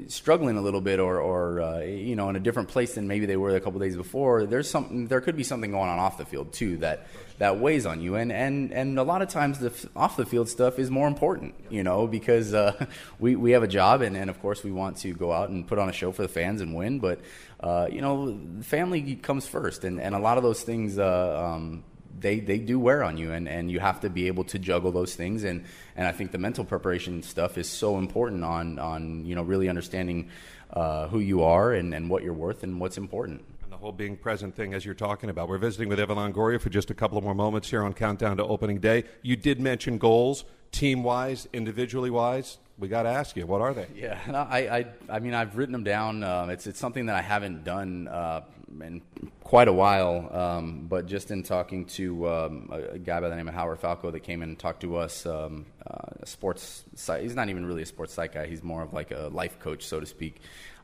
struggling 0.08 0.56
a 0.56 0.60
little 0.60 0.80
bit 0.80 0.98
or, 0.98 1.20
or 1.20 1.60
uh, 1.60 1.80
you 1.80 2.16
know 2.16 2.28
in 2.28 2.36
a 2.36 2.40
different 2.40 2.68
place 2.68 2.94
than 2.94 3.06
maybe 3.06 3.26
they 3.26 3.36
were 3.36 3.54
a 3.54 3.60
couple 3.60 3.78
days 3.78 3.96
before 3.96 4.46
there's 4.46 4.68
something 4.68 5.06
there 5.06 5.20
could 5.20 5.36
be 5.36 5.44
something 5.44 5.70
going 5.70 5.88
on 5.88 5.98
off 6.00 6.18
the 6.18 6.24
field 6.24 6.52
too 6.52 6.76
that 6.78 7.06
that 7.40 7.58
weighs 7.58 7.86
on 7.86 8.02
you. 8.02 8.16
And 8.16 8.30
and 8.30 8.70
and 8.70 8.98
a 8.98 9.02
lot 9.02 9.22
of 9.22 9.28
times 9.28 9.58
the 9.58 9.72
off 9.96 10.16
the 10.16 10.26
field 10.26 10.48
stuff 10.48 10.78
is 10.78 10.90
more 10.90 11.08
important 11.08 11.54
you 11.70 11.82
know 11.82 12.06
because 12.06 12.54
uh, 12.54 12.86
we 13.18 13.34
we 13.34 13.52
have 13.52 13.62
a 13.62 13.68
job 13.68 14.02
and, 14.02 14.16
and 14.16 14.30
of 14.30 14.40
course 14.40 14.62
we 14.62 14.70
want 14.70 14.98
to 14.98 15.12
go 15.14 15.32
out 15.32 15.48
and 15.48 15.66
put 15.66 15.78
on 15.78 15.88
a 15.88 15.92
show 15.92 16.12
for 16.12 16.22
the 16.22 16.28
fans 16.28 16.60
and 16.60 16.76
win. 16.76 17.00
But 17.00 17.20
uh, 17.58 17.88
you 17.90 18.02
know 18.02 18.38
family 18.60 19.16
comes 19.16 19.46
first. 19.46 19.84
And 19.84 20.00
and 20.00 20.14
a 20.14 20.18
lot 20.18 20.36
of 20.36 20.44
those 20.44 20.62
things 20.62 20.98
uh, 20.98 21.52
um, 21.54 21.82
they 22.18 22.40
they 22.40 22.58
do 22.58 22.78
wear 22.78 23.02
on 23.02 23.16
you. 23.16 23.32
And, 23.32 23.48
and 23.48 23.70
you 23.70 23.80
have 23.80 24.00
to 24.00 24.10
be 24.10 24.26
able 24.26 24.44
to 24.44 24.58
juggle 24.58 24.92
those 24.92 25.14
things. 25.14 25.42
And, 25.42 25.64
and 25.96 26.06
I 26.06 26.12
think 26.12 26.32
the 26.32 26.38
mental 26.38 26.66
preparation 26.66 27.22
stuff 27.22 27.56
is 27.56 27.70
so 27.70 27.96
important 27.96 28.44
on 28.44 28.78
on 28.78 29.24
you 29.24 29.34
know 29.34 29.42
really 29.42 29.70
understanding 29.70 30.28
uh, 30.74 31.08
who 31.08 31.20
you 31.20 31.42
are 31.42 31.72
and, 31.72 31.94
and 31.94 32.10
what 32.10 32.22
you're 32.22 32.34
worth 32.34 32.62
and 32.62 32.78
what's 32.80 32.98
important. 32.98 33.44
Whole 33.80 33.92
being 33.92 34.18
present 34.18 34.54
thing 34.54 34.74
as 34.74 34.84
you're 34.84 34.94
talking 34.94 35.30
about. 35.30 35.48
We're 35.48 35.56
visiting 35.56 35.88
with 35.88 35.98
Evan 35.98 36.18
Longoria 36.18 36.60
for 36.60 36.68
just 36.68 36.90
a 36.90 36.94
couple 36.94 37.16
of 37.16 37.24
more 37.24 37.34
moments 37.34 37.70
here 37.70 37.82
on 37.82 37.94
Countdown 37.94 38.36
to 38.36 38.44
Opening 38.44 38.78
Day. 38.78 39.04
You 39.22 39.36
did 39.36 39.58
mention 39.58 39.96
goals, 39.96 40.44
team 40.70 41.02
wise, 41.02 41.48
individually 41.54 42.10
wise 42.10 42.58
we 42.80 42.88
got 42.88 43.02
to 43.02 43.10
ask 43.10 43.36
you, 43.36 43.46
what 43.46 43.60
are 43.60 43.74
they? 43.74 43.86
Yeah, 43.94 44.18
no, 44.26 44.38
I, 44.38 44.78
I, 44.78 44.86
I 45.08 45.18
mean, 45.20 45.34
I've 45.34 45.56
written 45.56 45.72
them 45.72 45.84
down. 45.84 46.24
Uh, 46.24 46.46
it's, 46.50 46.66
it's 46.66 46.80
something 46.80 47.06
that 47.06 47.14
I 47.14 47.20
haven't 47.20 47.62
done 47.62 48.08
uh, 48.08 48.40
in 48.80 49.02
quite 49.44 49.68
a 49.68 49.72
while. 49.72 50.34
Um, 50.34 50.86
but 50.88 51.06
just 51.06 51.30
in 51.30 51.42
talking 51.42 51.84
to 51.86 52.28
um, 52.28 52.70
a, 52.72 52.98
guy 52.98 53.20
by 53.20 53.28
the 53.28 53.36
name 53.36 53.48
of 53.48 53.54
Howard 53.54 53.80
Falco 53.80 54.10
that 54.10 54.20
came 54.20 54.42
and 54.42 54.58
talked 54.58 54.80
to 54.80 54.96
us, 54.96 55.26
um, 55.26 55.66
uh, 55.86 56.22
a 56.22 56.26
sports. 56.26 56.84
He's 57.20 57.34
not 57.34 57.50
even 57.50 57.66
really 57.66 57.82
a 57.82 57.86
sports 57.86 58.14
site 58.14 58.32
guy. 58.32 58.46
He's 58.46 58.62
more 58.62 58.82
of 58.82 58.94
like 58.94 59.10
a 59.10 59.28
life 59.30 59.58
coach, 59.58 59.84
so 59.84 60.00
to 60.00 60.06
speak. 60.06 60.40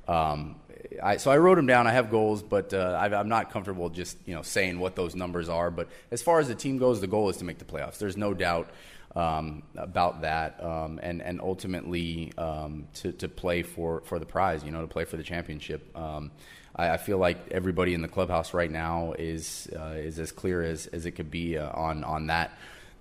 Um, 0.09 0.57
I, 1.02 1.16
so 1.16 1.30
I 1.30 1.38
wrote 1.38 1.57
them 1.57 1.66
down. 1.66 1.86
I 1.86 1.92
have 1.92 2.11
goals, 2.11 2.42
but 2.42 2.72
uh, 2.72 2.98
I, 2.98 3.20
am 3.20 3.28
not 3.28 3.50
comfortable 3.50 3.88
just 3.90 4.16
you 4.26 4.34
know 4.34 4.42
saying 4.42 4.78
what 4.78 4.96
those 4.96 5.14
numbers 5.14 5.48
are. 5.48 5.70
But 5.70 5.88
as 6.11 6.22
far 6.22 6.40
as 6.40 6.48
the 6.48 6.54
team 6.54 6.78
goes, 6.78 7.00
the 7.00 7.07
goal 7.07 7.28
is 7.28 7.38
to 7.38 7.44
make 7.44 7.59
the 7.59 7.64
playoffs. 7.64 7.98
There's 7.98 8.16
no 8.16 8.34
doubt 8.34 8.70
um, 9.14 9.62
about 9.76 10.22
that, 10.22 10.62
um, 10.62 11.00
and 11.02 11.22
and 11.22 11.40
ultimately 11.40 12.32
um, 12.38 12.86
to 12.94 13.12
to 13.12 13.28
play 13.28 13.62
for 13.62 14.02
for 14.02 14.18
the 14.18 14.26
prize. 14.26 14.62
You 14.64 14.70
know, 14.70 14.82
to 14.82 14.86
play 14.86 15.04
for 15.04 15.16
the 15.16 15.22
championship. 15.22 15.96
Um, 15.96 16.30
I, 16.74 16.90
I, 16.90 16.96
feel 16.98 17.18
like 17.18 17.38
everybody 17.50 17.94
in 17.94 18.02
the 18.02 18.09
clubhouse 18.09 18.52
right 18.52 18.70
now 18.70 19.14
is 19.18 19.68
uh, 19.74 19.94
is 19.96 20.18
as 20.18 20.32
clear 20.32 20.62
as, 20.62 20.86
as 20.88 21.07
it 21.07 21.12
could 21.12 21.30
be 21.30 21.59
uh, 21.59 21.70
on 21.72 22.04
on 22.04 22.26
that 22.28 22.52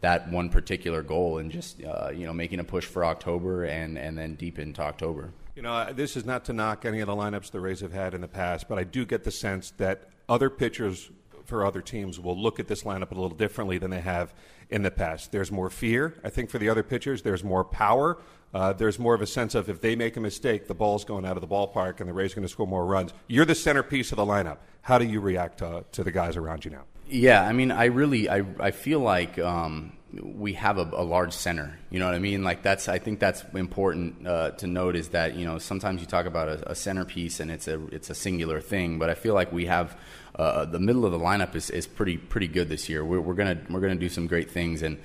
that 0.01 0.29
one 0.29 0.49
particular 0.49 1.03
goal, 1.03 1.37
and 1.37 1.51
just 1.51 1.83
uh, 1.83 2.09
you 2.13 2.25
know 2.25 2.33
making 2.33 2.59
a 2.59 2.63
push 2.63 2.85
for 2.85 3.05
October 3.05 3.65
and 3.65 3.97
and 3.97 4.17
then 4.17 4.35
deep 4.35 4.57
into 4.59 4.81
October. 4.81 5.31
You 5.55 5.61
know, 5.61 5.93
this 5.93 6.17
is 6.17 6.25
not 6.25 6.43
to 6.45 6.53
knock 6.53 6.83
any 6.83 6.99
of 6.99 7.07
the 7.07 7.15
lineups 7.15 7.51
the 7.51 7.61
Rays 7.61 7.79
have 7.79 7.93
had 7.93 8.13
in 8.13 8.19
the 8.19 8.27
past, 8.27 8.67
but 8.67 8.77
I 8.77 8.83
do 8.83 9.05
get 9.05 9.23
the 9.23 9.31
sense 9.31 9.71
that 9.77 10.09
other 10.27 10.49
pitchers 10.49 11.09
for 11.45 11.65
other 11.65 11.81
teams 11.81 12.19
will 12.19 12.37
look 12.37 12.59
at 12.59 12.67
this 12.67 12.83
lineup 12.83 13.11
a 13.11 13.13
little 13.13 13.37
differently 13.37 13.77
than 13.77 13.89
they 13.89 14.01
have 14.01 14.33
in 14.69 14.81
the 14.81 14.91
past. 14.91 15.31
There's 15.31 15.53
more 15.53 15.69
fear, 15.69 16.15
I 16.25 16.29
think, 16.29 16.49
for 16.49 16.57
the 16.57 16.67
other 16.67 16.83
pitchers. 16.83 17.21
There's 17.21 17.43
more 17.43 17.63
power. 17.63 18.17
Uh, 18.53 18.73
there's 18.73 18.99
more 18.99 19.13
of 19.13 19.21
a 19.21 19.27
sense 19.27 19.55
of 19.55 19.69
if 19.69 19.79
they 19.79 19.95
make 19.95 20.17
a 20.17 20.19
mistake, 20.19 20.67
the 20.67 20.75
ball's 20.75 21.05
going 21.05 21.25
out 21.25 21.37
of 21.37 21.41
the 21.41 21.47
ballpark 21.47 22.01
and 22.01 22.09
the 22.09 22.13
Rays 22.13 22.33
are 22.33 22.35
going 22.35 22.47
to 22.47 22.51
score 22.51 22.67
more 22.67 22.85
runs. 22.85 23.13
You're 23.27 23.45
the 23.45 23.55
centerpiece 23.55 24.11
of 24.11 24.17
the 24.17 24.25
lineup. 24.25 24.57
How 24.81 24.97
do 24.97 25.05
you 25.05 25.21
react 25.21 25.59
to, 25.59 25.85
to 25.93 26.03
the 26.03 26.11
guys 26.11 26.35
around 26.35 26.65
you 26.65 26.71
now? 26.71 26.83
Yeah, 27.07 27.47
I 27.47 27.53
mean, 27.53 27.71
I 27.71 27.85
really, 27.85 28.27
I, 28.27 28.43
I 28.59 28.71
feel 28.71 28.99
like 28.99 29.39
um, 29.39 29.94
we 30.21 30.53
have 30.53 30.77
a, 30.77 30.89
a, 30.93 31.03
large 31.03 31.33
center. 31.33 31.77
You 31.89 31.99
know 31.99 32.05
what 32.05 32.15
I 32.15 32.19
mean? 32.19 32.43
Like 32.43 32.61
that's, 32.61 32.87
I 32.87 32.99
think 32.99 33.19
that's 33.19 33.43
important 33.53 34.27
uh, 34.27 34.51
to 34.51 34.67
note 34.67 34.95
is 34.95 35.09
that 35.09 35.35
you 35.35 35.45
know 35.45 35.57
sometimes 35.57 36.01
you 36.01 36.07
talk 36.07 36.25
about 36.25 36.47
a, 36.47 36.71
a, 36.71 36.75
centerpiece 36.75 37.39
and 37.39 37.51
it's 37.51 37.67
a 37.67 37.85
it's 37.87 38.09
a 38.09 38.15
singular 38.15 38.61
thing, 38.61 38.99
but 38.99 39.09
I 39.09 39.13
feel 39.13 39.33
like 39.33 39.51
we 39.51 39.65
have 39.65 39.97
uh, 40.35 40.65
the 40.65 40.79
middle 40.79 41.05
of 41.05 41.11
the 41.11 41.19
lineup 41.19 41.55
is, 41.55 41.69
is 41.69 41.87
pretty 41.87 42.17
pretty 42.17 42.47
good 42.47 42.69
this 42.69 42.89
year. 42.89 43.03
We're, 43.03 43.21
we're 43.21 43.33
gonna 43.33 43.59
we're 43.69 43.81
gonna 43.81 43.95
do 43.95 44.09
some 44.09 44.27
great 44.27 44.51
things 44.51 44.81
and. 44.81 44.97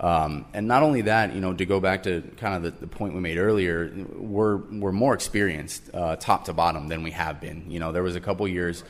Um, 0.00 0.46
and 0.54 0.68
not 0.68 0.84
only 0.84 1.02
that, 1.02 1.34
you 1.34 1.40
know, 1.40 1.52
to 1.52 1.66
go 1.66 1.80
back 1.80 2.04
to 2.04 2.22
kind 2.36 2.54
of 2.54 2.62
the, 2.62 2.70
the 2.82 2.86
point 2.86 3.14
we 3.14 3.20
made 3.20 3.36
earlier, 3.36 3.92
we're 4.14 4.58
we're 4.58 4.92
more 4.92 5.12
experienced 5.12 5.92
uh, 5.92 6.14
top 6.14 6.44
to 6.44 6.52
bottom 6.52 6.86
than 6.86 7.02
we 7.02 7.10
have 7.10 7.40
been. 7.40 7.68
You 7.68 7.80
know, 7.80 7.90
there 7.90 8.04
was 8.04 8.14
a 8.14 8.20
couple 8.20 8.46
years 8.46 8.84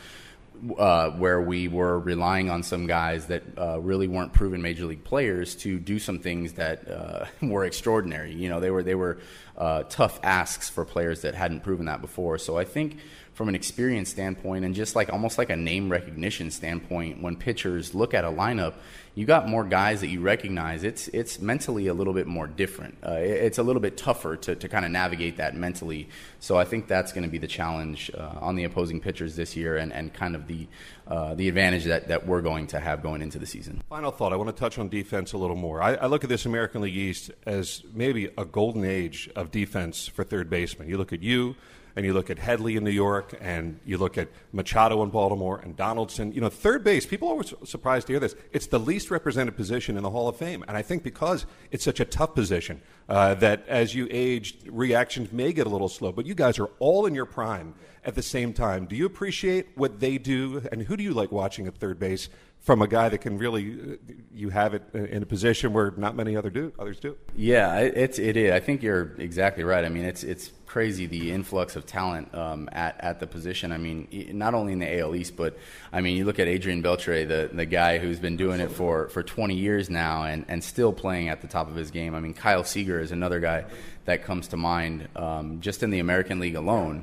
uh, 0.78 1.10
where 1.10 1.40
we 1.40 1.68
were 1.68 1.98
relying 1.98 2.50
on 2.50 2.62
some 2.62 2.86
guys 2.86 3.26
that 3.26 3.42
uh, 3.56 3.80
really 3.80 4.08
weren't 4.08 4.32
proven 4.32 4.62
major 4.62 4.86
league 4.86 5.04
players 5.04 5.54
to 5.56 5.78
do 5.78 5.98
some 5.98 6.18
things 6.18 6.54
that 6.54 6.90
uh, 6.90 7.26
were 7.42 7.64
extraordinary. 7.64 8.34
You 8.34 8.48
know, 8.48 8.60
they 8.60 8.70
were 8.70 8.82
they 8.82 8.94
were 8.94 9.18
uh, 9.56 9.84
tough 9.84 10.20
asks 10.22 10.68
for 10.68 10.84
players 10.84 11.22
that 11.22 11.34
hadn't 11.34 11.60
proven 11.60 11.86
that 11.86 12.00
before. 12.00 12.38
So 12.38 12.56
I 12.56 12.64
think 12.64 12.98
from 13.38 13.48
an 13.48 13.54
experience 13.54 14.10
standpoint 14.10 14.64
and 14.64 14.74
just 14.74 14.96
like 14.96 15.12
almost 15.12 15.38
like 15.38 15.48
a 15.48 15.54
name 15.54 15.88
recognition 15.88 16.50
standpoint, 16.50 17.22
when 17.22 17.36
pitchers 17.36 17.94
look 17.94 18.12
at 18.12 18.24
a 18.24 18.28
lineup, 18.28 18.74
you 19.14 19.26
got 19.26 19.48
more 19.48 19.62
guys 19.62 20.00
that 20.00 20.08
you 20.08 20.20
recognize. 20.20 20.82
It's 20.82 21.06
it's 21.08 21.40
mentally 21.40 21.86
a 21.86 21.94
little 21.94 22.12
bit 22.12 22.26
more 22.26 22.48
different. 22.48 22.98
Uh, 23.00 23.12
it's 23.12 23.58
a 23.58 23.62
little 23.62 23.80
bit 23.80 23.96
tougher 23.96 24.36
to, 24.36 24.56
to 24.56 24.68
kind 24.68 24.84
of 24.84 24.90
navigate 24.90 25.36
that 25.36 25.54
mentally. 25.54 26.08
So 26.40 26.58
I 26.58 26.64
think 26.64 26.88
that's 26.88 27.12
going 27.12 27.22
to 27.22 27.30
be 27.30 27.38
the 27.38 27.46
challenge 27.46 28.10
uh, 28.12 28.40
on 28.40 28.56
the 28.56 28.64
opposing 28.64 29.00
pitchers 29.00 29.36
this 29.36 29.54
year, 29.54 29.76
and, 29.76 29.92
and 29.92 30.12
kind 30.12 30.34
of 30.34 30.48
the 30.48 30.66
uh, 31.06 31.34
the 31.34 31.48
advantage 31.48 31.84
that, 31.84 32.08
that 32.08 32.26
we're 32.26 32.42
going 32.42 32.66
to 32.68 32.80
have 32.80 33.04
going 33.04 33.22
into 33.22 33.38
the 33.38 33.46
season. 33.46 33.80
Final 33.88 34.10
thought: 34.10 34.32
I 34.32 34.36
want 34.36 34.48
to 34.48 34.60
touch 34.60 34.78
on 34.78 34.88
defense 34.88 35.32
a 35.32 35.38
little 35.38 35.56
more. 35.56 35.80
I, 35.80 35.94
I 35.94 36.06
look 36.06 36.24
at 36.24 36.28
this 36.28 36.44
American 36.44 36.80
League 36.80 36.96
East 36.96 37.30
as 37.46 37.84
maybe 37.94 38.30
a 38.36 38.44
golden 38.44 38.84
age 38.84 39.30
of 39.36 39.52
defense 39.52 40.08
for 40.08 40.24
third 40.24 40.50
baseman. 40.50 40.88
You 40.88 40.98
look 40.98 41.12
at 41.12 41.22
you 41.22 41.54
and 41.98 42.06
you 42.06 42.12
look 42.12 42.30
at 42.30 42.38
Headley 42.38 42.76
in 42.76 42.84
New 42.84 42.92
York, 42.92 43.34
and 43.40 43.80
you 43.84 43.98
look 43.98 44.16
at 44.16 44.28
Machado 44.52 45.02
in 45.02 45.10
Baltimore, 45.10 45.58
and 45.58 45.76
Donaldson. 45.76 46.30
You 46.32 46.40
know, 46.40 46.48
third 46.48 46.84
base, 46.84 47.04
people 47.04 47.26
are 47.26 47.32
always 47.32 47.52
surprised 47.64 48.06
to 48.06 48.12
hear 48.12 48.20
this. 48.20 48.36
It's 48.52 48.68
the 48.68 48.78
least 48.78 49.10
represented 49.10 49.56
position 49.56 49.96
in 49.96 50.04
the 50.04 50.10
Hall 50.10 50.28
of 50.28 50.36
Fame. 50.36 50.64
And 50.68 50.76
I 50.76 50.82
think 50.82 51.02
because 51.02 51.44
it's 51.72 51.82
such 51.82 51.98
a 51.98 52.04
tough 52.04 52.36
position, 52.36 52.82
uh, 53.08 53.34
that 53.34 53.66
as 53.66 53.96
you 53.96 54.06
age, 54.12 54.58
reactions 54.66 55.32
may 55.32 55.52
get 55.52 55.66
a 55.66 55.70
little 55.70 55.88
slow. 55.88 56.12
But 56.12 56.24
you 56.24 56.36
guys 56.36 56.60
are 56.60 56.70
all 56.78 57.04
in 57.04 57.16
your 57.16 57.26
prime 57.26 57.74
at 58.04 58.14
the 58.14 58.22
same 58.22 58.52
time. 58.52 58.86
Do 58.86 58.94
you 58.94 59.04
appreciate 59.04 59.66
what 59.74 59.98
they 59.98 60.18
do? 60.18 60.62
And 60.70 60.82
who 60.82 60.96
do 60.96 61.02
you 61.02 61.12
like 61.12 61.32
watching 61.32 61.66
at 61.66 61.78
third 61.78 61.98
base? 61.98 62.28
from 62.60 62.82
a 62.82 62.88
guy 62.88 63.08
that 63.08 63.18
can 63.18 63.38
really 63.38 63.98
you 64.34 64.50
have 64.50 64.74
it 64.74 64.82
in 64.92 65.22
a 65.22 65.26
position 65.26 65.72
where 65.72 65.92
not 65.96 66.16
many 66.16 66.36
other 66.36 66.50
do 66.50 66.72
others 66.76 66.98
do. 66.98 67.16
Yeah, 67.36 67.78
it's 67.78 68.18
it 68.18 68.36
is. 68.36 68.52
I 68.52 68.58
think 68.58 68.82
you're 68.82 69.14
exactly 69.18 69.62
right. 69.62 69.84
I 69.84 69.88
mean, 69.88 70.04
it's 70.04 70.24
it's 70.24 70.50
crazy 70.78 71.06
the 71.06 71.32
influx 71.32 71.74
of 71.74 71.84
talent 71.86 72.32
um, 72.36 72.68
at 72.70 72.94
at 73.00 73.18
the 73.18 73.26
position. 73.26 73.72
I 73.72 73.78
mean, 73.78 74.06
not 74.34 74.54
only 74.54 74.72
in 74.72 74.78
the 74.78 75.00
AL 75.00 75.16
East, 75.16 75.34
but 75.34 75.58
I 75.92 76.00
mean, 76.00 76.16
you 76.16 76.24
look 76.24 76.38
at 76.38 76.46
Adrian 76.46 76.84
Beltre, 76.84 77.26
the 77.26 77.50
the 77.52 77.66
guy 77.66 77.98
who's 77.98 78.20
been 78.20 78.36
doing 78.36 78.60
it 78.60 78.70
for 78.70 79.08
for 79.08 79.24
20 79.24 79.56
years 79.56 79.90
now 79.90 80.22
and 80.22 80.44
and 80.46 80.62
still 80.62 80.92
playing 80.92 81.30
at 81.30 81.40
the 81.40 81.48
top 81.48 81.68
of 81.68 81.74
his 81.74 81.90
game. 81.90 82.14
I 82.14 82.20
mean, 82.20 82.32
Kyle 82.32 82.62
Seager 82.62 83.00
is 83.00 83.10
another 83.10 83.40
guy 83.40 83.64
that 84.04 84.22
comes 84.22 84.46
to 84.48 84.56
mind 84.56 85.08
um, 85.16 85.60
just 85.60 85.82
in 85.82 85.90
the 85.90 85.98
American 85.98 86.38
League 86.38 86.54
alone. 86.54 87.02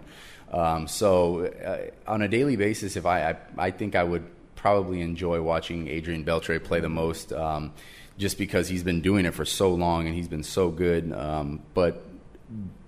Um, 0.54 0.88
so 0.88 1.48
uh, 1.48 2.10
on 2.10 2.22
a 2.22 2.30
daily 2.30 2.56
basis, 2.56 2.96
if 2.96 3.06
I, 3.06 3.32
I 3.32 3.36
I 3.58 3.72
think 3.72 3.98
I 3.98 4.06
would 4.06 4.24
probably 4.56 5.02
enjoy 5.02 5.42
watching 5.42 5.90
Adrian 5.90 6.24
Beltre 6.24 6.64
play 6.64 6.80
the 6.80 6.88
most, 7.04 7.34
um, 7.34 7.74
just 8.18 8.38
because 8.38 8.70
he's 8.70 8.84
been 8.84 9.02
doing 9.02 9.26
it 9.26 9.34
for 9.34 9.44
so 9.44 9.74
long 9.74 10.08
and 10.08 10.16
he's 10.16 10.30
been 10.30 10.44
so 10.44 10.72
good. 10.72 11.12
Um, 11.12 11.62
but 11.74 12.06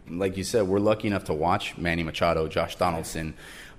like 0.10 0.38
you 0.38 0.44
said, 0.44 0.68
we're 0.68 0.80
lucky 0.80 1.08
enough 1.08 1.26
to 1.26 1.34
watch 1.34 1.78
Manny 1.78 2.04
Machado, 2.04 2.48
Josh 2.48 2.76
Donaldson 2.76 3.34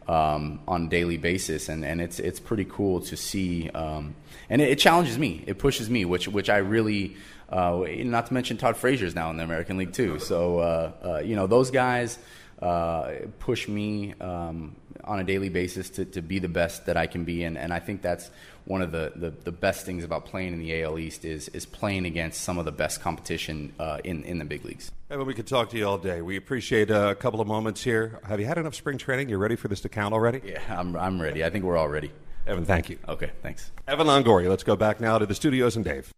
um, 0.08 0.60
on 0.66 0.86
a 0.86 0.88
daily 0.88 1.18
basis, 1.18 1.68
and, 1.68 1.84
and 1.84 2.00
it's 2.00 2.18
it's 2.18 2.40
pretty 2.40 2.64
cool 2.64 3.00
to 3.02 3.16
see. 3.16 3.68
Um, 3.70 4.14
and 4.48 4.62
it, 4.62 4.70
it, 4.70 4.78
challenges 4.78 5.18
me, 5.18 5.44
it 5.46 5.58
pushes 5.58 5.90
me, 5.90 6.04
which 6.04 6.28
which 6.28 6.48
I 6.50 6.58
really. 6.58 7.16
Uh, 7.50 7.86
not 8.00 8.26
to 8.26 8.34
mention 8.34 8.58
Todd 8.58 8.76
Frazier's 8.76 9.14
now 9.14 9.30
in 9.30 9.38
the 9.38 9.42
American 9.42 9.78
League 9.78 9.94
too. 9.94 10.18
So 10.18 10.58
uh, 10.58 10.92
uh, 11.02 11.18
you 11.20 11.34
know 11.34 11.46
those 11.46 11.70
guys 11.70 12.18
uh, 12.60 13.12
push 13.38 13.68
me 13.68 14.14
um, 14.20 14.76
on 15.04 15.20
a 15.20 15.24
daily 15.24 15.48
basis 15.48 15.90
to, 15.90 16.04
to 16.04 16.20
be 16.20 16.38
the 16.38 16.48
best 16.48 16.86
that 16.86 16.96
I 16.96 17.06
can 17.06 17.24
be. 17.24 17.44
And, 17.44 17.56
and 17.56 17.72
I 17.72 17.78
think 17.78 18.02
that's 18.02 18.30
one 18.68 18.82
of 18.82 18.92
the, 18.92 19.12
the, 19.16 19.30
the, 19.30 19.50
best 19.50 19.86
things 19.86 20.04
about 20.04 20.26
playing 20.26 20.52
in 20.52 20.58
the 20.58 20.82
AL 20.82 20.98
East 20.98 21.24
is, 21.24 21.48
is 21.48 21.64
playing 21.64 22.04
against 22.04 22.42
some 22.42 22.58
of 22.58 22.66
the 22.66 22.72
best 22.72 23.00
competition 23.00 23.72
uh, 23.78 23.98
in, 24.04 24.22
in 24.24 24.38
the 24.38 24.44
big 24.44 24.62
leagues. 24.62 24.92
Evan, 25.10 25.26
we 25.26 25.32
could 25.32 25.46
talk 25.46 25.70
to 25.70 25.78
you 25.78 25.86
all 25.88 25.96
day. 25.96 26.20
We 26.20 26.36
appreciate 26.36 26.90
a 26.90 27.16
couple 27.18 27.40
of 27.40 27.48
moments 27.48 27.82
here. 27.82 28.20
Have 28.24 28.40
you 28.40 28.46
had 28.46 28.58
enough 28.58 28.74
spring 28.74 28.98
training? 28.98 29.30
You're 29.30 29.38
ready 29.38 29.56
for 29.56 29.68
this 29.68 29.80
to 29.80 29.88
count 29.88 30.12
already? 30.12 30.42
Yeah, 30.44 30.60
I'm, 30.68 30.94
I'm 30.96 31.20
ready. 31.20 31.42
I 31.42 31.48
think 31.48 31.64
we're 31.64 31.78
all 31.78 31.88
ready. 31.88 32.12
Evan, 32.46 32.66
thank 32.66 32.90
you. 32.90 32.98
Okay, 33.08 33.30
thanks. 33.42 33.72
Evan 33.86 34.06
Longoria. 34.06 34.50
Let's 34.50 34.64
go 34.64 34.76
back 34.76 35.00
now 35.00 35.16
to 35.16 35.24
the 35.24 35.34
studios 35.34 35.76
and 35.76 35.84
Dave. 35.84 36.12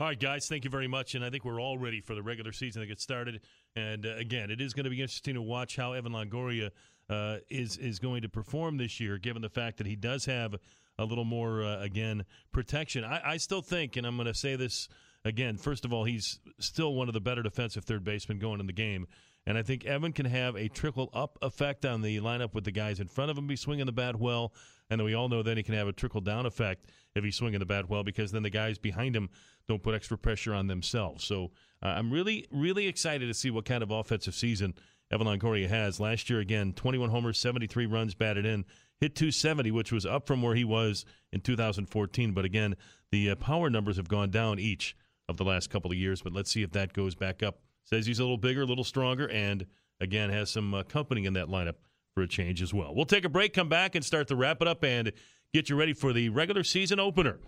All 0.00 0.06
right, 0.06 0.18
guys, 0.18 0.48
thank 0.48 0.64
you 0.64 0.70
very 0.70 0.88
much. 0.88 1.14
And 1.14 1.22
I 1.22 1.28
think 1.28 1.44
we're 1.44 1.60
all 1.60 1.76
ready 1.76 2.00
for 2.00 2.14
the 2.14 2.22
regular 2.22 2.52
season 2.52 2.80
to 2.80 2.88
get 2.88 2.98
started. 2.98 3.42
And 3.76 4.06
uh, 4.06 4.16
again, 4.16 4.50
it 4.50 4.62
is 4.62 4.72
going 4.72 4.84
to 4.84 4.90
be 4.90 5.02
interesting 5.02 5.34
to 5.34 5.42
watch 5.42 5.76
how 5.76 5.92
Evan 5.92 6.12
Longoria 6.12 6.70
uh, 7.10 7.38
is 7.50 7.76
is 7.76 7.98
going 7.98 8.22
to 8.22 8.28
perform 8.30 8.78
this 8.78 9.00
year, 9.00 9.18
given 9.18 9.42
the 9.42 9.50
fact 9.50 9.76
that 9.78 9.86
he 9.86 9.96
does 9.96 10.24
have 10.24 10.54
a 11.00 11.04
little 11.04 11.24
more 11.24 11.62
uh, 11.62 11.80
again 11.80 12.24
protection. 12.52 13.04
I, 13.04 13.32
I 13.32 13.36
still 13.38 13.62
think, 13.62 13.96
and 13.96 14.06
I'm 14.06 14.16
going 14.16 14.26
to 14.26 14.34
say 14.34 14.56
this 14.56 14.88
again. 15.24 15.56
First 15.56 15.84
of 15.84 15.92
all, 15.92 16.04
he's 16.04 16.38
still 16.58 16.94
one 16.94 17.08
of 17.08 17.14
the 17.14 17.20
better 17.20 17.42
defensive 17.42 17.84
third 17.84 18.04
basemen 18.04 18.38
going 18.38 18.60
in 18.60 18.66
the 18.66 18.72
game. 18.72 19.06
And 19.46 19.56
I 19.56 19.62
think 19.62 19.86
Evan 19.86 20.12
can 20.12 20.26
have 20.26 20.54
a 20.54 20.68
trickle 20.68 21.08
up 21.14 21.38
effect 21.40 21.86
on 21.86 22.02
the 22.02 22.20
lineup 22.20 22.52
with 22.54 22.64
the 22.64 22.70
guys 22.70 23.00
in 23.00 23.08
front 23.08 23.30
of 23.30 23.38
him 23.38 23.46
be 23.46 23.56
swinging 23.56 23.86
the 23.86 23.92
bat 23.92 24.16
well. 24.16 24.52
And 24.90 25.00
then 25.00 25.04
we 25.06 25.14
all 25.14 25.28
know 25.28 25.42
then 25.42 25.56
he 25.56 25.62
can 25.62 25.74
have 25.74 25.88
a 25.88 25.92
trickle 25.92 26.20
down 26.20 26.44
effect 26.44 26.86
if 27.14 27.24
he's 27.24 27.36
swinging 27.36 27.60
the 27.60 27.66
bat 27.66 27.88
well 27.88 28.02
because 28.02 28.32
then 28.32 28.42
the 28.42 28.50
guys 28.50 28.76
behind 28.76 29.16
him 29.16 29.30
don't 29.66 29.82
put 29.82 29.94
extra 29.94 30.18
pressure 30.18 30.52
on 30.52 30.66
themselves. 30.66 31.24
So 31.24 31.52
uh, 31.82 31.86
I'm 31.86 32.12
really, 32.12 32.46
really 32.50 32.86
excited 32.86 33.26
to 33.26 33.34
see 33.34 33.50
what 33.50 33.64
kind 33.64 33.82
of 33.82 33.90
offensive 33.90 34.34
season 34.34 34.74
Evan 35.10 35.26
Longoria 35.26 35.68
has. 35.68 35.98
Last 35.98 36.28
year, 36.28 36.40
again, 36.40 36.72
21 36.74 37.08
homers, 37.08 37.38
73 37.38 37.86
runs 37.86 38.14
batted 38.14 38.44
in, 38.44 38.64
hit 39.00 39.14
270, 39.16 39.70
which 39.70 39.92
was 39.92 40.04
up 40.04 40.26
from 40.26 40.42
where 40.42 40.54
he 40.54 40.64
was 40.64 41.04
in 41.32 41.40
2014. 41.40 42.32
But 42.32 42.44
again, 42.44 42.76
the 43.10 43.30
uh, 43.30 43.34
power 43.36 43.70
numbers 43.70 43.96
have 43.96 44.08
gone 44.08 44.30
down 44.30 44.58
each 44.58 44.94
of 45.28 45.36
the 45.36 45.44
last 45.44 45.70
couple 45.70 45.90
of 45.90 45.96
years. 45.96 46.22
But 46.22 46.32
let's 46.32 46.50
see 46.50 46.62
if 46.62 46.72
that 46.72 46.92
goes 46.92 47.14
back 47.14 47.42
up. 47.42 47.60
Says 47.84 48.06
he's 48.06 48.18
a 48.18 48.22
little 48.22 48.38
bigger, 48.38 48.62
a 48.62 48.66
little 48.66 48.84
stronger, 48.84 49.28
and 49.30 49.66
again 50.00 50.30
has 50.30 50.50
some 50.50 50.74
uh, 50.74 50.82
company 50.82 51.24
in 51.24 51.32
that 51.32 51.48
lineup 51.48 51.76
for 52.14 52.22
a 52.22 52.28
change 52.28 52.60
as 52.62 52.74
well. 52.74 52.94
We'll 52.94 53.06
take 53.06 53.24
a 53.24 53.28
break, 53.28 53.54
come 53.54 53.68
back, 53.68 53.94
and 53.94 54.04
start 54.04 54.28
to 54.28 54.36
wrap 54.36 54.60
it 54.60 54.68
up 54.68 54.84
and 54.84 55.12
get 55.54 55.68
you 55.70 55.76
ready 55.76 55.94
for 55.94 56.12
the 56.12 56.28
regular 56.28 56.62
season 56.62 57.00
opener. 57.00 57.38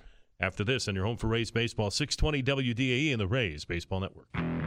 After 0.40 0.64
this, 0.64 0.88
on 0.88 0.94
your 0.94 1.04
home 1.04 1.16
for 1.16 1.28
Rays 1.28 1.50
baseball, 1.50 1.90
620 1.90 2.72
WDAE 2.72 3.12
and 3.12 3.20
the 3.20 3.28
Rays 3.28 3.64
Baseball 3.64 4.00
Network. 4.00 4.61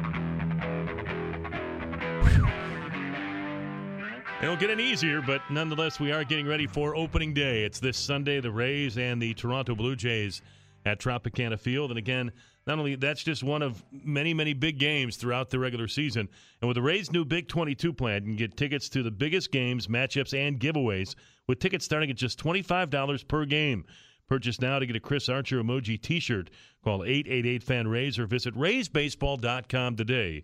It'll 4.42 4.58
get 4.58 4.70
any 4.70 4.84
easier, 4.84 5.22
but 5.22 5.42
nonetheless, 5.50 6.00
we 6.00 6.12
are 6.12 6.26
getting 6.26 6.46
ready 6.46 6.68
for 6.68 6.94
opening 6.94 7.34
day. 7.34 7.64
It's 7.64 7.80
this 7.80 7.98
Sunday, 7.98 8.42
the 8.42 8.52
Rays 8.52 8.98
and 8.98 9.22
the 9.22 9.34
Toronto 9.34 9.76
Blue 9.76 9.96
Jays 9.96 10.42
at 10.86 11.00
Tropicana 11.00 11.58
Field. 11.58 11.90
And 11.90 11.98
again, 11.98 12.32
not 12.68 12.78
only 12.78 12.96
that's 12.96 13.24
just 13.24 13.44
one 13.44 13.62
of 13.62 13.82
many, 13.92 14.34
many 14.34 14.54
big 14.54 14.78
games 14.78 15.16
throughout 15.16 15.50
the 15.50 15.58
regular 15.58 15.88
season. 15.88 16.28
And 16.62 16.68
with 16.68 16.76
the 16.76 16.82
Rays' 16.82 17.14
new 17.14 17.24
Big 17.24 17.48
22 17.48 17.94
plan, 17.94 18.24
you 18.24 18.30
can 18.30 18.36
get 18.36 18.58
tickets 18.58 18.90
to 18.90 19.04
the 19.04 19.10
biggest 19.10 19.52
games, 19.52 19.88
matchups, 19.88 20.38
and 20.38 20.60
giveaways 20.60 21.16
with 21.48 21.60
tickets 21.60 21.86
starting 21.86 22.10
at 22.10 22.18
just 22.18 22.38
$25 22.38 23.28
per 23.30 23.46
game. 23.46 23.86
Purchase 24.28 24.60
now 24.60 24.80
to 24.80 24.86
get 24.86 24.98
a 24.98 25.00
Chris 25.00 25.30
Archer 25.30 25.64
emoji 25.64 26.00
t 26.00 26.20
shirt. 26.20 26.50
Call 26.84 27.06
888 27.06 27.64
FAN 27.64 27.88
Rays 27.88 28.20
or 28.20 28.26
visit 28.26 28.54
RaysBaseball.com 28.56 29.96
today. 29.96 30.44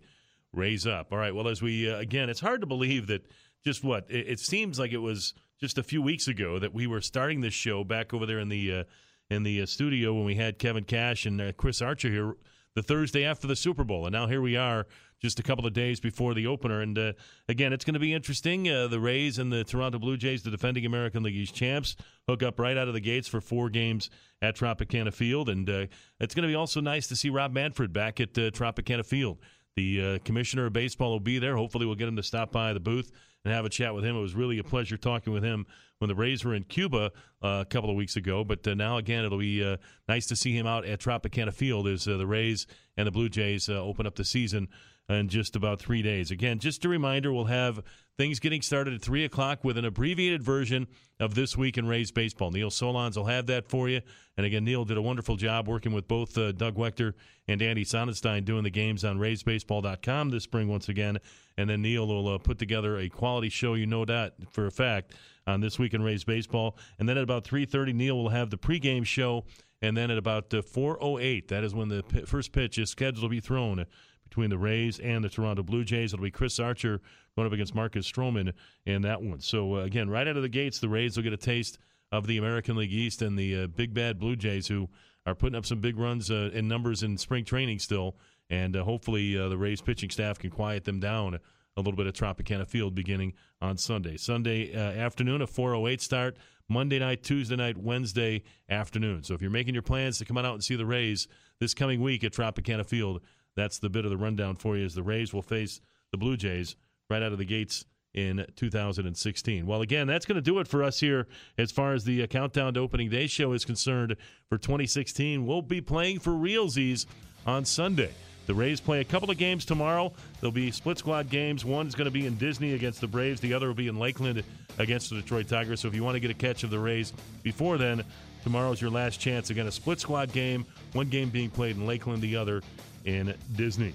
Raise 0.53 0.87
up. 0.87 1.11
All 1.11 1.17
right. 1.17 1.35
Well, 1.35 1.47
as 1.47 1.61
we, 1.61 1.91
uh, 1.91 1.97
again, 1.97 2.29
it's 2.29 2.39
hard 2.39 2.61
to 2.61 2.67
believe 2.67 3.07
that 3.07 3.25
just 3.63 3.83
what? 3.83 4.05
It, 4.09 4.27
it, 4.27 4.39
seems 4.39 4.79
like 4.79 4.91
it 4.91 4.97
was 4.97 5.33
just 5.59 5.77
a 5.77 5.83
few 5.83 6.01
weeks 6.01 6.27
ago 6.27 6.59
that 6.59 6.73
we 6.73 6.87
were 6.87 7.01
starting 7.01 7.41
this 7.41 7.53
show 7.53 7.83
back 7.83 8.13
over 8.13 8.25
there 8.25 8.39
in 8.39 8.49
the. 8.49 8.73
Uh, 8.73 8.83
in 9.29 9.43
the 9.43 9.61
uh, 9.61 9.65
studio 9.65 10.13
when 10.13 10.25
we 10.25 10.35
had 10.35 10.59
Kevin 10.59 10.83
Cash 10.83 11.25
and 11.25 11.39
uh, 11.39 11.53
Chris 11.53 11.81
Archer 11.81 12.09
here 12.09 12.35
the 12.75 12.83
Thursday 12.83 13.25
after 13.25 13.47
the 13.47 13.55
Super 13.55 13.83
Bowl. 13.83 14.05
And 14.05 14.13
now 14.13 14.27
here 14.27 14.41
we 14.41 14.55
are 14.55 14.87
just 15.21 15.39
a 15.39 15.43
couple 15.43 15.65
of 15.65 15.73
days 15.73 15.99
before 15.99 16.33
the 16.33 16.47
opener. 16.47 16.81
And 16.81 16.97
uh, 16.97 17.13
again, 17.47 17.73
it's 17.73 17.85
going 17.85 17.95
to 17.95 17.99
be 17.99 18.13
interesting. 18.13 18.69
Uh, 18.69 18.87
the 18.87 18.99
Rays 18.99 19.37
and 19.37 19.51
the 19.51 19.63
Toronto 19.63 19.99
Blue 19.99 20.17
Jays, 20.17 20.43
the 20.43 20.51
defending 20.51 20.85
American 20.85 21.23
League 21.23 21.35
East 21.35 21.53
champs, 21.53 21.95
hook 22.27 22.43
up 22.43 22.59
right 22.59 22.77
out 22.77 22.87
of 22.87 22.93
the 22.93 23.01
gates 23.01 23.27
for 23.27 23.41
four 23.41 23.69
games 23.69 24.09
at 24.41 24.55
Tropicana 24.55 25.13
Field. 25.13 25.49
And 25.49 25.69
uh, 25.69 25.85
it's 26.19 26.33
going 26.33 26.43
to 26.43 26.47
be 26.47 26.55
also 26.55 26.81
nice 26.81 27.07
to 27.07 27.15
see 27.15 27.29
Rob 27.29 27.53
Manfred 27.53 27.93
back 27.93 28.19
at 28.19 28.37
uh, 28.37 28.51
Tropicana 28.51 29.05
Field. 29.05 29.39
The 29.75 30.01
uh, 30.01 30.19
commissioner 30.25 30.65
of 30.65 30.73
baseball 30.73 31.11
will 31.11 31.19
be 31.19 31.39
there. 31.39 31.55
Hopefully, 31.55 31.85
we'll 31.85 31.95
get 31.95 32.07
him 32.07 32.17
to 32.17 32.23
stop 32.23 32.51
by 32.51 32.73
the 32.73 32.79
booth 32.79 33.11
and 33.43 33.53
have 33.53 33.65
a 33.65 33.69
chat 33.69 33.93
with 33.95 34.03
him. 34.03 34.15
It 34.15 34.21
was 34.21 34.35
really 34.35 34.59
a 34.59 34.63
pleasure 34.63 34.97
talking 34.97 35.33
with 35.33 35.43
him 35.43 35.65
when 35.99 36.09
the 36.09 36.15
Rays 36.15 36.43
were 36.43 36.53
in 36.53 36.63
Cuba 36.63 37.11
uh, 37.43 37.61
a 37.61 37.65
couple 37.65 37.89
of 37.89 37.95
weeks 37.95 38.15
ago. 38.15 38.43
But 38.43 38.67
uh, 38.67 38.73
now, 38.73 38.97
again, 38.97 39.25
it'll 39.25 39.39
be 39.39 39.63
uh, 39.63 39.77
nice 40.07 40.27
to 40.27 40.35
see 40.35 40.55
him 40.55 40.67
out 40.67 40.85
at 40.85 40.99
Tropicana 40.99 41.53
Field 41.53 41.87
as 41.87 42.07
uh, 42.07 42.17
the 42.17 42.27
Rays 42.27 42.67
and 42.97 43.07
the 43.07 43.11
Blue 43.11 43.29
Jays 43.29 43.69
uh, 43.69 43.73
open 43.73 44.05
up 44.05 44.15
the 44.15 44.25
season 44.25 44.67
in 45.09 45.27
just 45.27 45.55
about 45.55 45.79
three 45.79 46.01
days. 46.01 46.31
Again, 46.31 46.59
just 46.59 46.85
a 46.85 46.89
reminder, 46.89 47.33
we'll 47.33 47.45
have 47.45 47.81
things 48.21 48.39
getting 48.39 48.61
started 48.61 48.93
at 48.93 49.01
3 49.01 49.25
o'clock 49.25 49.63
with 49.63 49.79
an 49.79 49.85
abbreviated 49.85 50.43
version 50.43 50.85
of 51.19 51.33
This 51.33 51.57
Week 51.57 51.75
in 51.79 51.87
Rays 51.87 52.11
Baseball. 52.11 52.51
Neil 52.51 52.69
Solondz 52.69 53.17
will 53.17 53.25
have 53.25 53.47
that 53.47 53.67
for 53.67 53.89
you. 53.89 53.99
And 54.37 54.45
again, 54.45 54.63
Neil 54.63 54.85
did 54.85 54.95
a 54.95 55.01
wonderful 55.01 55.37
job 55.37 55.67
working 55.67 55.91
with 55.91 56.07
both 56.07 56.37
uh, 56.37 56.51
Doug 56.51 56.75
Wechter 56.75 57.13
and 57.47 57.59
Andy 57.63 57.83
Sonnanstine 57.83 58.45
doing 58.45 58.61
the 58.61 58.69
games 58.69 59.03
on 59.03 59.17
RaysBaseball.com 59.17 60.29
this 60.29 60.43
spring 60.43 60.67
once 60.67 60.87
again. 60.87 61.17
And 61.57 61.67
then 61.67 61.81
Neil 61.81 62.07
will 62.07 62.35
uh, 62.35 62.37
put 62.37 62.59
together 62.59 62.99
a 62.99 63.09
quality 63.09 63.49
show, 63.49 63.73
you 63.73 63.87
know 63.87 64.05
that 64.05 64.35
for 64.51 64.67
a 64.67 64.71
fact, 64.71 65.15
on 65.47 65.59
This 65.59 65.79
Week 65.79 65.95
in 65.95 66.03
Rays 66.03 66.23
Baseball. 66.23 66.77
And 66.99 67.09
then 67.09 67.17
at 67.17 67.23
about 67.23 67.43
3.30, 67.43 67.95
Neil 67.95 68.17
will 68.17 68.29
have 68.29 68.51
the 68.51 68.57
pregame 68.57 69.03
show. 69.03 69.45
And 69.81 69.97
then 69.97 70.11
at 70.11 70.19
about 70.19 70.53
uh, 70.53 70.61
4.08, 70.61 71.47
that 71.47 71.63
is 71.63 71.73
when 71.73 71.89
the 71.89 72.03
p- 72.03 72.21
first 72.25 72.51
pitch 72.51 72.77
is 72.77 72.91
scheduled 72.91 73.23
to 73.23 73.29
be 73.29 73.39
thrown 73.39 73.87
between 74.31 74.49
the 74.49 74.57
Rays 74.57 74.97
and 74.99 75.25
the 75.25 75.29
Toronto 75.29 75.61
Blue 75.61 75.83
Jays. 75.83 76.13
It'll 76.13 76.23
be 76.23 76.31
Chris 76.31 76.57
Archer 76.57 77.01
going 77.35 77.45
up 77.45 77.51
against 77.51 77.75
Marcus 77.75 78.09
Stroman 78.09 78.53
in 78.85 79.01
that 79.01 79.21
one. 79.21 79.41
So, 79.41 79.75
uh, 79.75 79.79
again, 79.79 80.09
right 80.09 80.25
out 80.25 80.37
of 80.37 80.41
the 80.41 80.49
gates, 80.49 80.79
the 80.79 80.87
Rays 80.87 81.17
will 81.17 81.23
get 81.23 81.33
a 81.33 81.37
taste 81.37 81.77
of 82.13 82.27
the 82.27 82.37
American 82.37 82.77
League 82.77 82.93
East 82.93 83.21
and 83.21 83.37
the 83.37 83.63
uh, 83.63 83.67
big 83.67 83.93
bad 83.93 84.19
Blue 84.19 84.37
Jays, 84.37 84.67
who 84.67 84.87
are 85.25 85.35
putting 85.35 85.57
up 85.57 85.65
some 85.65 85.81
big 85.81 85.97
runs 85.97 86.31
uh, 86.31 86.49
in 86.53 86.69
numbers 86.69 87.03
in 87.03 87.17
spring 87.17 87.43
training 87.43 87.79
still. 87.79 88.15
And 88.49 88.73
uh, 88.73 88.85
hopefully, 88.85 89.37
uh, 89.37 89.49
the 89.49 89.57
Rays 89.57 89.81
pitching 89.81 90.09
staff 90.09 90.39
can 90.39 90.49
quiet 90.49 90.85
them 90.85 91.01
down 91.01 91.37
a 91.75 91.81
little 91.81 91.97
bit 91.97 92.07
at 92.07 92.13
Tropicana 92.13 92.65
Field 92.65 92.95
beginning 92.95 93.33
on 93.61 93.77
Sunday. 93.77 94.15
Sunday 94.15 94.73
afternoon, 94.73 95.41
a 95.41 95.47
4:08 95.47 95.99
start. 95.99 96.37
Monday 96.69 96.99
night, 96.99 97.21
Tuesday 97.21 97.57
night, 97.57 97.77
Wednesday 97.77 98.43
afternoon. 98.69 99.23
So 99.23 99.33
if 99.33 99.41
you're 99.41 99.51
making 99.51 99.73
your 99.73 99.83
plans 99.83 100.19
to 100.19 100.25
come 100.25 100.37
on 100.37 100.45
out 100.45 100.53
and 100.53 100.63
see 100.63 100.77
the 100.77 100.85
Rays 100.85 101.27
this 101.59 101.73
coming 101.73 102.01
week 102.01 102.23
at 102.23 102.31
Tropicana 102.31 102.85
Field, 102.85 103.21
that's 103.55 103.79
the 103.79 103.89
bit 103.89 104.05
of 104.05 104.11
the 104.11 104.17
rundown 104.17 104.55
for 104.55 104.77
you 104.77 104.85
as 104.85 104.95
the 104.95 105.03
Rays 105.03 105.33
will 105.33 105.41
face 105.41 105.81
the 106.11 106.17
Blue 106.17 106.37
Jays 106.37 106.75
right 107.09 107.21
out 107.21 107.31
of 107.31 107.37
the 107.37 107.45
gates 107.45 107.85
in 108.13 108.45
2016. 108.55 109.65
Well, 109.65 109.81
again, 109.81 110.07
that's 110.07 110.25
going 110.25 110.35
to 110.35 110.41
do 110.41 110.59
it 110.59 110.67
for 110.67 110.83
us 110.83 110.99
here 110.99 111.27
as 111.57 111.71
far 111.71 111.93
as 111.93 112.03
the 112.03 112.23
uh, 112.23 112.27
Countdown 112.27 112.73
to 112.73 112.79
Opening 112.79 113.09
Day 113.09 113.27
show 113.27 113.53
is 113.53 113.63
concerned 113.63 114.15
for 114.49 114.57
2016. 114.57 115.45
We'll 115.45 115.61
be 115.61 115.81
playing 115.81 116.19
for 116.19 116.31
realsies 116.31 117.05
on 117.45 117.65
Sunday. 117.65 118.11
The 118.47 118.53
Rays 118.53 118.81
play 118.81 118.99
a 118.99 119.05
couple 119.05 119.29
of 119.29 119.37
games 119.37 119.65
tomorrow. 119.65 120.11
There'll 120.39 120.51
be 120.51 120.71
split 120.71 120.97
squad 120.97 121.29
games. 121.29 121.63
One 121.63 121.87
is 121.87 121.95
going 121.95 122.05
to 122.05 122.11
be 122.11 122.25
in 122.25 122.35
Disney 122.35 122.73
against 122.73 122.99
the 122.99 123.07
Braves. 123.07 123.39
The 123.39 123.53
other 123.53 123.67
will 123.67 123.75
be 123.75 123.87
in 123.87 123.97
Lakeland 123.97 124.43
against 124.77 125.09
the 125.09 125.17
Detroit 125.17 125.47
Tigers. 125.47 125.79
So 125.79 125.87
if 125.87 125.95
you 125.95 126.03
want 126.03 126.15
to 126.15 126.19
get 126.19 126.31
a 126.31 126.33
catch 126.35 126.63
of 126.63 126.69
the 126.69 126.79
Rays 126.79 127.13
before 127.43 127.77
then, 127.77 128.03
tomorrow's 128.43 128.81
your 128.81 128.89
last 128.89 129.19
chance. 129.19 129.51
Again, 129.51 129.67
a 129.67 129.71
split 129.71 129.99
squad 129.99 130.33
game. 130.33 130.65
One 130.93 131.07
game 131.07 131.29
being 131.29 131.49
played 131.49 131.77
in 131.77 131.85
Lakeland, 131.85 132.21
the 132.21 132.35
other 132.35 132.61
in 133.05 133.33
Disney. 133.55 133.93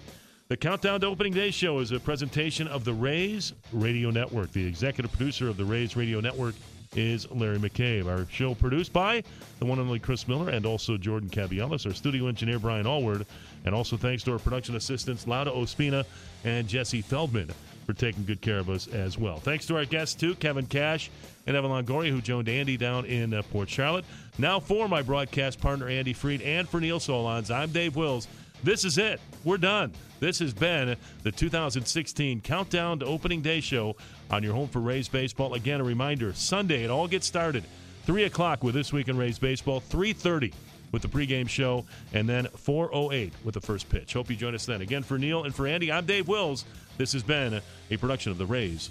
The 0.49 0.57
Countdown 0.57 1.01
to 1.01 1.07
Opening 1.09 1.33
Day 1.33 1.51
show 1.51 1.81
is 1.81 1.91
a 1.91 1.99
presentation 1.99 2.69
of 2.69 2.85
the 2.85 2.93
Rays 2.93 3.53
Radio 3.73 4.11
Network. 4.11 4.53
The 4.53 4.65
executive 4.65 5.11
producer 5.11 5.49
of 5.49 5.57
the 5.57 5.65
Rays 5.65 5.97
Radio 5.97 6.21
Network 6.21 6.55
is 6.95 7.29
Larry 7.31 7.59
McCabe. 7.59 8.07
Our 8.07 8.27
show 8.31 8.55
produced 8.55 8.93
by 8.93 9.25
the 9.59 9.67
one 9.67 9.79
and 9.79 9.89
only 9.89 9.99
Chris 9.99 10.29
Miller 10.29 10.51
and 10.51 10.65
also 10.65 10.97
Jordan 10.97 11.29
Cabielas, 11.29 11.85
our 11.87 11.93
studio 11.93 12.29
engineer 12.29 12.59
Brian 12.59 12.87
Allward, 12.87 13.27
and 13.65 13.75
also 13.75 13.97
thanks 13.97 14.23
to 14.25 14.33
our 14.33 14.39
production 14.39 14.77
assistants 14.77 15.27
Lauda 15.27 15.51
Ospina 15.51 16.05
and 16.45 16.69
Jesse 16.69 17.03
Feldman 17.03 17.51
for 17.85 17.93
taking 17.93 18.25
good 18.25 18.41
care 18.41 18.59
of 18.59 18.71
us 18.71 18.89
as 18.89 19.19
well. 19.19 19.39
Thanks 19.39 19.67
to 19.67 19.77
our 19.77 19.85
guests 19.85 20.15
too, 20.15 20.35
Kevin 20.37 20.67
Cash 20.67 21.11
and 21.47 21.57
Evan 21.57 21.71
Longoria, 21.71 22.11
who 22.11 22.21
joined 22.21 22.49
Andy 22.49 22.77
down 22.77 23.05
in 23.05 23.35
uh, 23.35 23.43
Port 23.43 23.69
Charlotte. 23.69 24.05
Now 24.39 24.59
for 24.59 24.89
my 24.89 25.03
broadcast 25.03 25.61
partner 25.61 25.89
Andy 25.89 26.13
Freed 26.13 26.43
and 26.43 26.69
for 26.69 26.81
Neil 26.81 26.99
Solondz, 26.99 27.55
I'm 27.55 27.71
Dave 27.71 27.97
Wills. 27.97 28.29
This 28.67 28.85
is 28.85 28.99
it. 28.99 29.21
We're 29.45 29.59
done. 29.59 29.93
This 30.19 30.41
has 30.41 30.53
been 30.53 30.97
the 31.23 31.31
2016 31.31 32.41
Countdown 32.41 32.99
to 32.99 33.07
Opening 33.07 33.41
Day 33.41 33.61
show 33.61 33.95
on 34.29 34.43
your 34.43 34.55
home 34.55 34.67
for 34.67 34.81
Rays 34.81 35.07
Baseball. 35.07 35.55
Again, 35.55 35.81
a 35.81 35.85
reminder, 35.85 36.33
Sunday 36.33 36.83
it 36.83 36.91
all 36.91 37.07
gets 37.07 37.29
started. 37.29 37.63
3 38.07 38.25
o'clock 38.25 38.65
with 38.65 38.75
This 38.75 38.93
Week 38.93 39.07
in 39.07 39.17
Rays 39.17 39.39
Baseball, 39.39 39.81
3.30 39.83 40.53
with 40.91 41.03
the 41.03 41.07
pregame 41.07 41.49
show, 41.49 41.85
and 42.13 42.29
then 42.29 42.47
4.08 42.47 43.31
with 43.45 43.55
the 43.55 43.61
first 43.61 43.89
pitch. 43.89 44.15
Hope 44.15 44.31
you 44.31 44.35
join 44.35 44.53
us 44.53 44.67
then. 44.67 44.81
Again, 44.81 45.05
for 45.05 45.17
Neil 45.17 45.45
and 45.45 45.55
for 45.55 45.69
Andy, 45.69 45.93
I'm 45.93 46.05
Dave 46.05 46.27
Wills. 46.27 46.65
This 46.99 47.13
has 47.13 47.23
been 47.23 47.61
a 47.93 47.97
production 47.99 48.33
of 48.33 48.39
the 48.39 48.47
Rays 48.47 48.91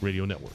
Radio 0.00 0.24
Network. 0.24 0.54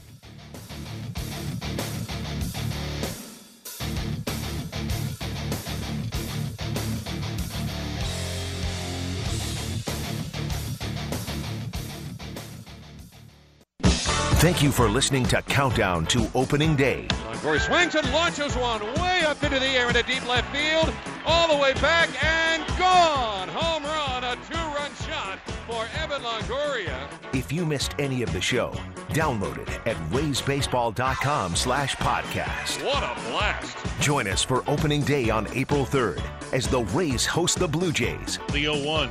Thank 14.42 14.60
you 14.60 14.72
for 14.72 14.88
listening 14.88 15.24
to 15.26 15.40
Countdown 15.42 16.04
to 16.06 16.28
Opening 16.34 16.74
Day. 16.74 17.06
Uh, 17.08 17.14
Longoria 17.14 17.60
swings 17.60 17.94
and 17.94 18.12
launches 18.12 18.56
one 18.56 18.82
way 19.00 19.20
up 19.24 19.40
into 19.44 19.60
the 19.60 19.66
air 19.66 19.88
in 19.88 19.94
a 19.94 20.02
deep 20.02 20.26
left 20.26 20.52
field, 20.52 20.92
all 21.24 21.46
the 21.46 21.62
way 21.62 21.74
back 21.74 22.10
and 22.24 22.66
gone. 22.76 23.48
Home 23.50 23.84
run, 23.84 24.24
a 24.24 24.34
two-run 24.50 24.90
shot 25.06 25.38
for 25.68 25.86
Evan 26.02 26.22
Longoria. 26.22 27.08
If 27.32 27.52
you 27.52 27.64
missed 27.64 27.94
any 28.00 28.24
of 28.24 28.32
the 28.32 28.40
show, 28.40 28.72
download 29.10 29.58
it 29.58 29.68
at 29.86 29.96
raysbaseball.com 30.10 31.54
slash 31.54 31.94
podcast. 31.98 32.84
What 32.84 33.04
a 33.04 33.30
blast. 33.30 33.78
Join 34.00 34.26
us 34.26 34.42
for 34.42 34.68
opening 34.68 35.02
day 35.02 35.30
on 35.30 35.46
April 35.54 35.86
3rd 35.86 36.20
as 36.52 36.66
the 36.66 36.82
Rays 36.86 37.24
host 37.24 37.60
the 37.60 37.68
Blue 37.68 37.92
Jays. 37.92 38.40
Leo 38.52 38.84
1. 38.84 39.08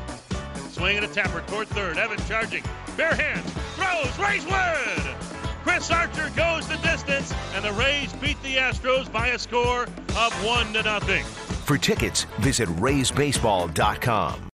Swinging 0.71 1.05
a 1.05 1.07
tapper 1.07 1.39
toward 1.47 1.69
third. 1.69 1.97
Evan 1.97 2.17
charging. 2.25 2.65
Bare 2.97 3.15
hands. 3.15 3.49
Throws. 3.75 4.19
Rays 4.19 4.45
win! 4.45 5.20
Chris 5.63 5.91
Archer 5.91 6.29
goes 6.35 6.67
the 6.67 6.77
distance, 6.77 7.33
and 7.55 7.63
the 7.63 7.71
Rays 7.73 8.11
beat 8.13 8.41
the 8.43 8.55
Astros 8.55 9.11
by 9.11 9.27
a 9.27 9.39
score 9.39 9.83
of 9.83 10.33
one 10.45 10.73
to 10.73 10.83
nothing. 10.83 11.23
For 11.23 11.77
tickets, 11.77 12.23
visit 12.39 12.67
raysbaseball.com. 12.69 14.49